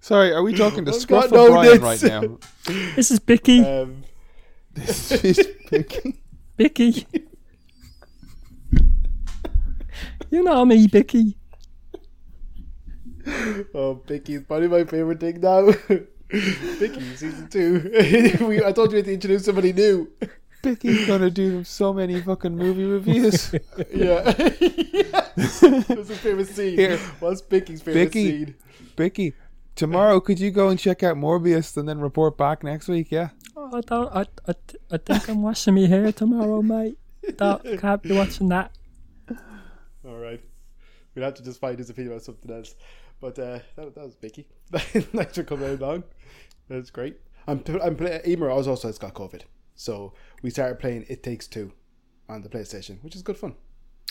[0.00, 2.38] Sorry, are we talking to I've Scruff or no Brian right now?
[2.94, 3.64] This is Bicky.
[3.64, 4.04] um,
[4.74, 6.18] This is picking.
[6.56, 7.06] Bicky.
[10.30, 11.36] you know me, Bicky.
[13.74, 15.66] oh, Bicky is probably my favorite thing now.
[16.28, 17.90] Bicky, season two.
[18.46, 20.10] we, I told you had to introduce somebody new.
[20.64, 23.54] Bicky's gonna do so many fucking movie reviews.
[23.92, 24.24] Yeah.
[25.34, 25.60] What's
[26.08, 26.76] his favorite scene?
[26.78, 26.98] Here.
[27.20, 28.30] What's Bicky's favorite Bicky.
[28.30, 28.54] scene?
[28.96, 29.32] Bicky,
[29.74, 33.08] tomorrow could you go and check out Morbius and then report back next week?
[33.10, 33.30] Yeah.
[33.56, 34.14] Oh, I don't.
[34.14, 34.54] I, I,
[34.92, 36.98] I think I'm washing my hair tomorrow, mate.
[37.36, 38.72] Don't, can't be watching that.
[40.06, 40.40] All right.
[41.14, 42.74] We'll have to just find his opinion about something else.
[43.20, 44.48] But uh, that, that was Bicky.
[44.72, 46.04] Thanks for coming along.
[46.68, 47.16] That's great.
[47.46, 48.20] I'm, I'm playing.
[48.26, 49.42] Emer also has got COVID.
[49.74, 51.72] So we started playing It Takes Two
[52.28, 53.54] on the PlayStation, which is good fun.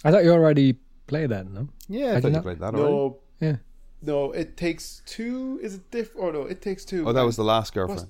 [0.03, 0.77] I thought you already
[1.07, 1.67] played that, no?
[1.87, 2.91] Yeah, I I thought you not- played that already.
[2.93, 3.55] No, Yeah.
[4.01, 5.59] no, It Takes Two.
[5.63, 6.11] Is it diff?
[6.15, 7.07] Or no, It Takes Two.
[7.07, 8.09] Oh, that was the last girlfriend.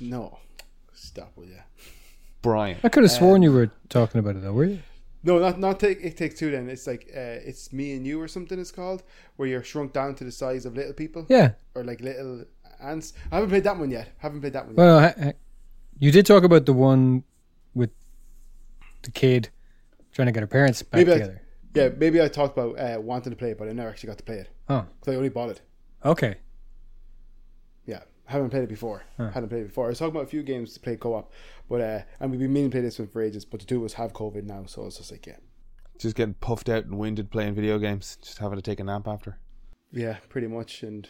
[0.00, 0.38] No.
[0.92, 1.60] Stop, with ya?
[2.42, 2.78] Brian.
[2.82, 4.80] I could have sworn you were talking about it, though, were you?
[5.22, 6.50] No, not not take it takes two.
[6.50, 8.58] Then it's like uh, it's me and you or something.
[8.58, 9.02] It's called
[9.36, 11.52] where you're shrunk down to the size of little people Yeah.
[11.74, 12.44] or like little
[12.78, 13.14] ants.
[13.32, 14.10] I haven't played that one yet.
[14.18, 14.74] Haven't played that one.
[14.74, 14.82] Yet.
[14.82, 15.32] Well, ha- ha-
[15.98, 17.24] you did talk about the one
[17.74, 17.90] with
[19.02, 19.48] the kid
[20.12, 21.40] trying to get her parents back Maybe I- together.
[21.74, 24.18] Yeah, maybe I talked about uh, wanting to play it, but I never actually got
[24.18, 25.60] to play it Oh, because I only bought it.
[26.04, 26.36] okay.
[27.84, 29.02] Yeah, haven't played it before.
[29.18, 29.86] Hadn't played it before.
[29.86, 31.32] I was talking about a few games to play co-op,
[31.68, 33.44] but uh, and we've been meaning to play this one for ages.
[33.44, 35.36] But the two of us have COVID now, so it's just like yeah,
[35.98, 38.18] Just getting puffed out and winded playing video games.
[38.22, 39.38] Just having to take a nap after.
[39.92, 40.84] yeah, pretty much.
[40.84, 41.08] And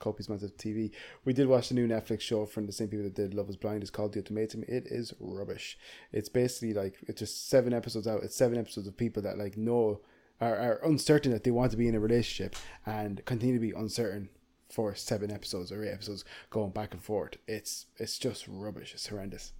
[0.00, 0.90] copious amounts of TV.
[1.24, 3.56] We did watch the new Netflix show from the same people that did Love Is
[3.56, 3.82] Blind.
[3.82, 4.64] It's called The Ultimatum.
[4.66, 5.78] It is rubbish.
[6.12, 8.24] It's basically like it's just seven episodes out.
[8.24, 10.00] It's seven episodes of people that like know
[10.40, 13.72] are, are uncertain that they want to be in a relationship and continue to be
[13.72, 14.30] uncertain
[14.70, 17.36] for seven episodes or eight episodes going back and forth.
[17.46, 18.92] It's it's just rubbish.
[18.94, 19.52] It's horrendous.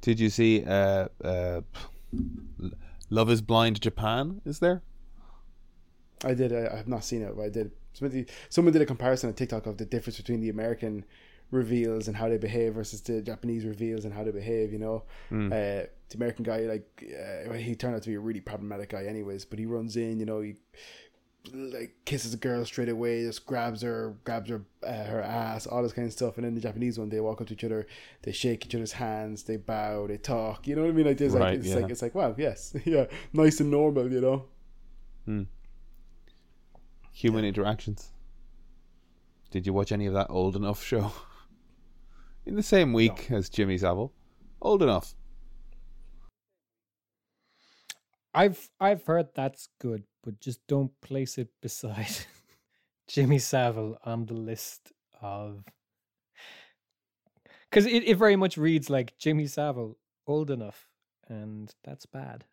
[0.00, 1.62] Did you see uh, uh,
[3.10, 4.42] Love is Blind Japan?
[4.44, 4.82] Is there?
[6.24, 6.52] I did.
[6.52, 7.70] I, I have not seen it, but I did.
[7.92, 11.04] Somebody, someone did a comparison on TikTok of the difference between the American
[11.50, 14.72] reveals and how they behave versus the Japanese reveals and how they behave.
[14.72, 15.02] You know,
[15.52, 17.04] uh, the American guy, like
[17.48, 19.44] uh, he turned out to be a really problematic guy, anyways.
[19.44, 20.56] But he runs in, you know, he
[21.52, 25.82] like kisses a girl straight away, just grabs her, grabs her, uh, her ass, all
[25.82, 26.36] this kind of stuff.
[26.36, 27.86] And then the Japanese one, they walk up to each other,
[28.22, 30.66] they shake each other's hands, they bow, they talk.
[30.66, 31.06] You know what I mean?
[31.06, 31.76] Like this, Right, like it's yeah.
[31.76, 34.12] like it's like wow, yes, yeah, nice and normal.
[34.12, 34.44] You know.
[37.16, 38.12] Human interactions.
[39.50, 41.12] Did you watch any of that old enough show?
[42.44, 44.12] In the same week as Jimmy Savile.
[44.60, 45.14] Old enough.
[48.34, 52.14] I've I've heard that's good, but just don't place it beside
[53.08, 55.64] Jimmy Savile on the list of
[57.70, 60.86] because it, it very much reads like Jimmy Savile old enough,
[61.28, 62.44] and that's bad.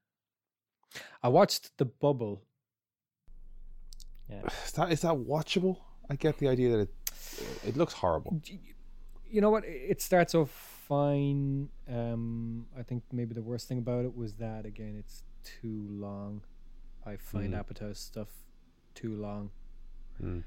[1.22, 2.44] I watched The Bubble.
[4.30, 5.78] Yeah, Is that is that watchable?
[6.10, 6.90] I get the idea that it
[7.66, 8.42] it looks horrible.
[9.30, 9.64] you know what?
[9.66, 10.50] It starts off
[10.88, 11.70] fine.
[11.90, 16.42] Um, I think maybe the worst thing about it was that again, it's too long.
[17.06, 18.30] I find Apatow stuff
[18.96, 19.52] too long.
[20.22, 20.44] Mm.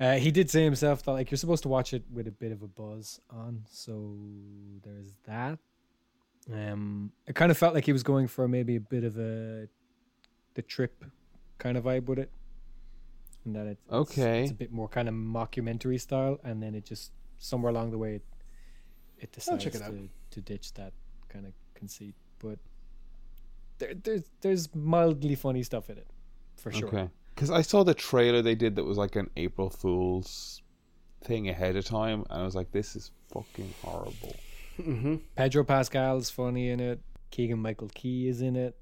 [0.00, 2.50] Uh, he did say himself that like you're supposed to watch it with a bit
[2.50, 4.16] of a buzz on, so
[4.82, 5.58] there's that.
[6.52, 9.68] Um, it kind of felt like he was going for maybe a bit of a
[10.54, 11.04] the trip
[11.58, 12.30] kind of vibe with it.
[13.44, 14.42] And that it's, Okay.
[14.42, 17.98] it's a bit more kind of mockumentary style, and then it just somewhere along the
[17.98, 18.22] way it,
[19.18, 19.90] it decides check it out.
[19.92, 20.92] to, to ditch that
[21.28, 22.14] kind of conceit.
[22.38, 22.58] But
[23.78, 26.06] there, there's there's mildly funny stuff in it,
[26.56, 26.88] for sure.
[26.88, 27.08] Okay.
[27.34, 30.62] Because I saw the trailer they did that was like an April Fool's
[31.24, 34.36] thing ahead of time, and I was like, this is fucking horrible.
[34.78, 35.16] Mm-hmm.
[35.36, 37.00] Pedro Pascal's funny in it.
[37.30, 38.76] Keegan Michael Key is in it.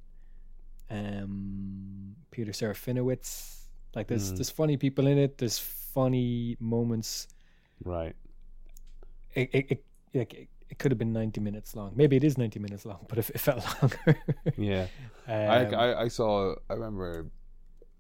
[0.90, 3.61] Um, Peter Serafinowicz.
[3.94, 4.36] Like there's Mm.
[4.36, 5.38] there's funny people in it.
[5.38, 7.28] There's funny moments.
[7.84, 8.14] Right.
[9.34, 11.92] It it, it, like, it, it could have been 90 minutes long.
[11.94, 14.18] Maybe it is 90 minutes long, but it, it felt longer.
[14.56, 14.86] Yeah.
[15.28, 16.54] I, Um, I I saw.
[16.70, 17.26] I remember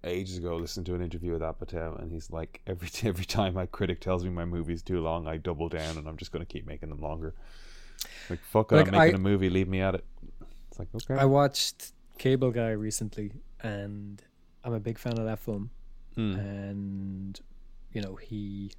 [0.04, 3.66] ages ago listening to an interview with Apatow, and he's like, every every time my
[3.66, 6.50] critic tells me my movie's too long, I double down, and I'm just going to
[6.52, 7.34] keep making them longer.
[8.30, 9.50] Like fuck it, Like, I'm making I- a movie.
[9.50, 10.04] Leave me at it.
[10.70, 11.14] It's like okay.
[11.20, 13.32] I watched Cable Guy recently,
[13.62, 14.20] and
[14.64, 15.70] I'm a big fan of that film.
[16.16, 16.38] Mm.
[16.38, 17.40] And
[17.92, 18.70] you know he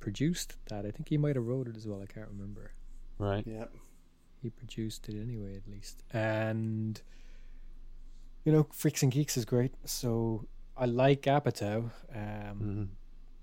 [0.00, 0.84] produced that.
[0.86, 2.00] I think he might have wrote it as well.
[2.02, 2.72] I can't remember.
[3.18, 3.44] right.
[3.46, 3.64] Yeah.
[4.40, 6.04] He produced it anyway, at least.
[6.12, 7.00] And
[8.44, 9.74] you know, Freaks and Geeks is great.
[9.84, 11.90] So I like Apatow.
[12.14, 12.88] Um, Mhm.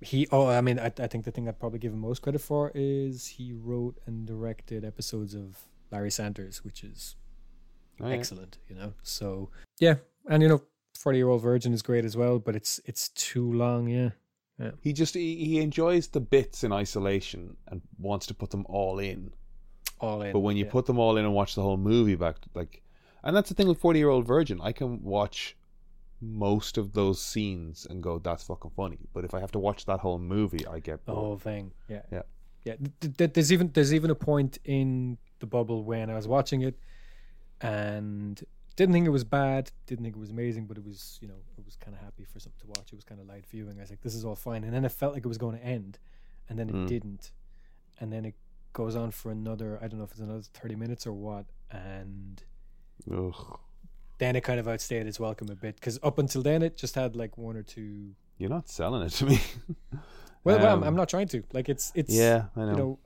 [0.02, 2.40] he oh i mean I, I think the thing i'd probably give him most credit
[2.42, 5.58] for is he wrote and directed episodes of
[5.90, 7.16] larry sanders which is
[8.02, 8.14] Oh, yeah.
[8.16, 9.96] excellent you know so yeah
[10.28, 10.62] and you know
[10.97, 14.09] 40 year old virgin is great as well but it's it's too long yeah
[14.57, 14.72] yeah.
[14.80, 18.99] He just he, he enjoys the bits in isolation and wants to put them all
[18.99, 19.34] in.
[19.99, 20.72] all in But when you yeah.
[20.72, 22.81] put them all in and watch the whole movie back, like,
[23.22, 25.57] and that's the thing with Forty Year Old Virgin, I can watch
[26.22, 29.84] most of those scenes and go, "That's fucking funny." But if I have to watch
[29.88, 32.22] that whole movie, I get the whole thing yeah Yeah.
[32.63, 36.30] yeah th- th- there's even there's even a point in the bubble when i was
[36.30, 36.76] watching it
[37.59, 38.41] and
[38.76, 41.39] didn't think it was bad didn't think it was amazing but it was you know
[41.57, 43.77] it was kind of happy for something to watch it was kind of light viewing
[43.77, 45.57] i was like this is all fine and then it felt like it was going
[45.57, 45.97] to end
[46.49, 46.88] and then it Mm.
[46.88, 47.31] didn't
[47.99, 48.35] and then it
[48.73, 52.43] goes on for another i don't know if it's another 30 minutes or what and
[53.11, 53.60] Ugh.
[54.18, 56.95] then it kind of outstayed its welcome a bit because up until then it just
[56.95, 59.39] had like one or two You're not selling it to me.
[60.43, 62.72] well, well I'm, Um, I'm not trying to like it's it's Yeah, I know.
[62.72, 62.99] you know,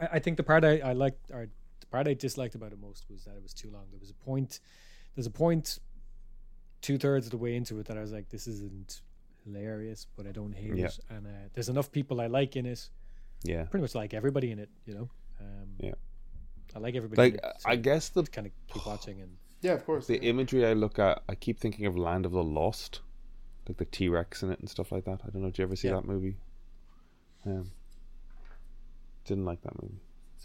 [0.00, 1.46] I, I think the part I, I liked or
[1.80, 3.84] the part I disliked about it most was that it was too long.
[3.90, 4.58] There was a point,
[5.14, 5.78] there's a point
[6.80, 9.00] two thirds of the way into it that I was like, this isn't
[9.44, 10.86] hilarious, but I don't hate Yeah.
[10.86, 10.98] it.
[11.08, 12.88] And uh, there's enough people I like in it,
[13.42, 15.08] yeah, pretty much like everybody in it, you know.
[15.40, 15.94] Um, Yeah.
[16.74, 17.16] I like everybody.
[17.22, 20.06] like in it, I guess the kind of keep watching and Yeah, of course.
[20.06, 23.00] the imagery I look at, I keep thinking of Land of the Lost,
[23.68, 25.20] like the T Rex in it and stuff like that.
[25.24, 25.48] I don't know.
[25.48, 25.94] Did you ever see Yeah.
[25.94, 26.36] that movie?
[27.46, 27.70] Um,
[29.24, 30.00] didn't like that movie.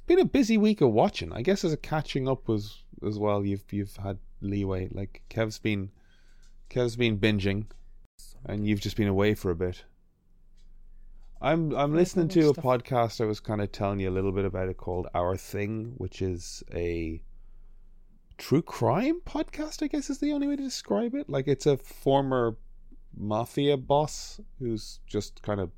[0.09, 1.31] Been a busy week of watching.
[1.31, 3.45] I guess as a catching up was as well.
[3.45, 4.89] You've you've had leeway.
[4.91, 5.91] Like Kev's been,
[6.67, 7.67] Kev's been binging,
[8.43, 9.83] and you've just been away for a bit.
[11.39, 13.21] I'm I'm listening to a podcast.
[13.21, 16.23] I was kind of telling you a little bit about it called Our Thing, which
[16.23, 17.21] is a
[18.39, 19.83] true crime podcast.
[19.83, 21.29] I guess is the only way to describe it.
[21.29, 22.57] Like it's a former
[23.15, 25.69] mafia boss who's just kind of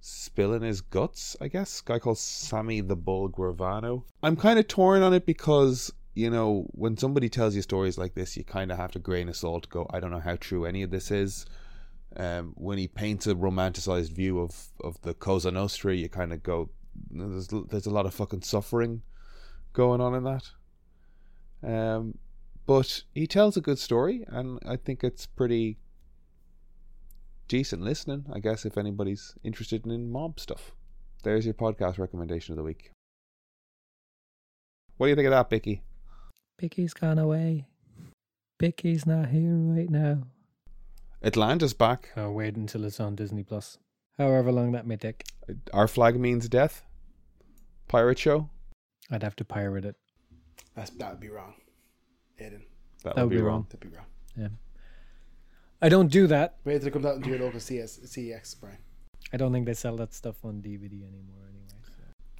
[0.00, 1.36] spilling his guts.
[1.40, 4.04] I guess guy called Sammy the Bull Gravano.
[4.22, 8.14] I'm kind of torn on it because you know when somebody tells you stories like
[8.14, 9.68] this, you kind of have to grain of salt.
[9.68, 11.46] Go, I don't know how true any of this is
[12.16, 16.42] um, when he paints a romanticized view of, of the Cosa Nostra, you kind of
[16.42, 16.70] go,
[17.10, 19.02] there's there's a lot of fucking suffering
[19.72, 20.50] going on in that.
[21.62, 22.18] Um,
[22.66, 25.78] but he tells a good story, and I think it's pretty
[27.48, 28.26] decent listening.
[28.32, 30.72] I guess if anybody's interested in mob stuff,
[31.24, 32.90] there's your podcast recommendation of the week.
[34.96, 35.82] What do you think of that, Bicky?
[36.58, 37.68] Bicky's gone away.
[38.58, 40.24] Bicky's not here right now.
[41.22, 42.10] Atlanta's back.
[42.16, 43.78] I'll wait until it's on Disney Plus.
[44.18, 45.24] However long that may take.
[45.72, 46.82] Our flag means death.
[47.86, 48.50] Pirate show.
[49.10, 49.96] I'd have to pirate it.
[50.74, 51.54] That's, that would be wrong.
[52.40, 52.62] Aiden,
[53.04, 53.66] That, That would be wrong.
[53.70, 54.50] that'd be wrong.
[55.80, 56.56] I don't do that.
[56.64, 58.78] Wait till it comes out into your local CS, CEX, Brian.
[59.32, 61.66] I don't think they sell that stuff on DVD anymore anyway.
[61.68, 61.92] So.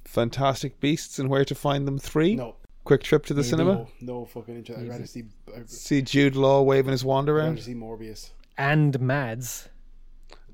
[0.05, 2.35] Fantastic Beasts and Where to Find Them 3.
[2.35, 2.55] No.
[2.83, 3.49] Quick trip to the Maybe.
[3.49, 3.73] cinema.
[3.73, 4.81] No, no fucking interest.
[4.81, 5.23] I'd rather see,
[5.55, 7.59] I'd See Jude Law waving his wand rather around.
[7.59, 8.31] see Morbius.
[8.57, 9.69] And Mads.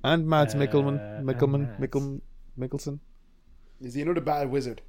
[0.03, 1.17] And Mads Uh, Mikkelman.
[1.19, 1.79] and Mikkelman.
[1.79, 1.81] Mads.
[1.81, 2.21] Mikkel,
[2.59, 2.99] Mikkelsen.
[3.81, 4.81] Is he another bad wizard?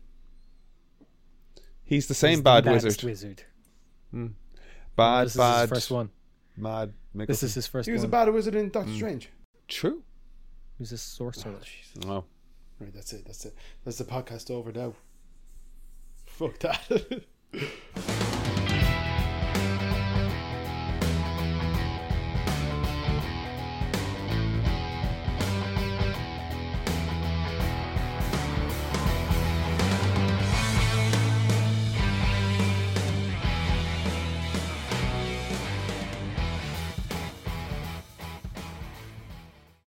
[1.85, 3.44] He's the same the bad baddest wizard.
[4.12, 4.35] wizard.
[4.97, 6.10] Bad, this is bad, his first one.
[6.56, 7.26] Mad Mikkelsen.
[7.26, 8.96] This is his first He was a bad wizard in Doctor hmm.
[8.96, 9.30] Strange.
[9.68, 10.02] True.
[10.78, 11.54] He was a sorcerer.
[12.04, 12.24] Oh, oh.
[12.78, 13.24] Right, that's it.
[13.24, 13.54] That's it.
[13.84, 14.94] That's the podcast over now.
[16.26, 17.24] Fuck that.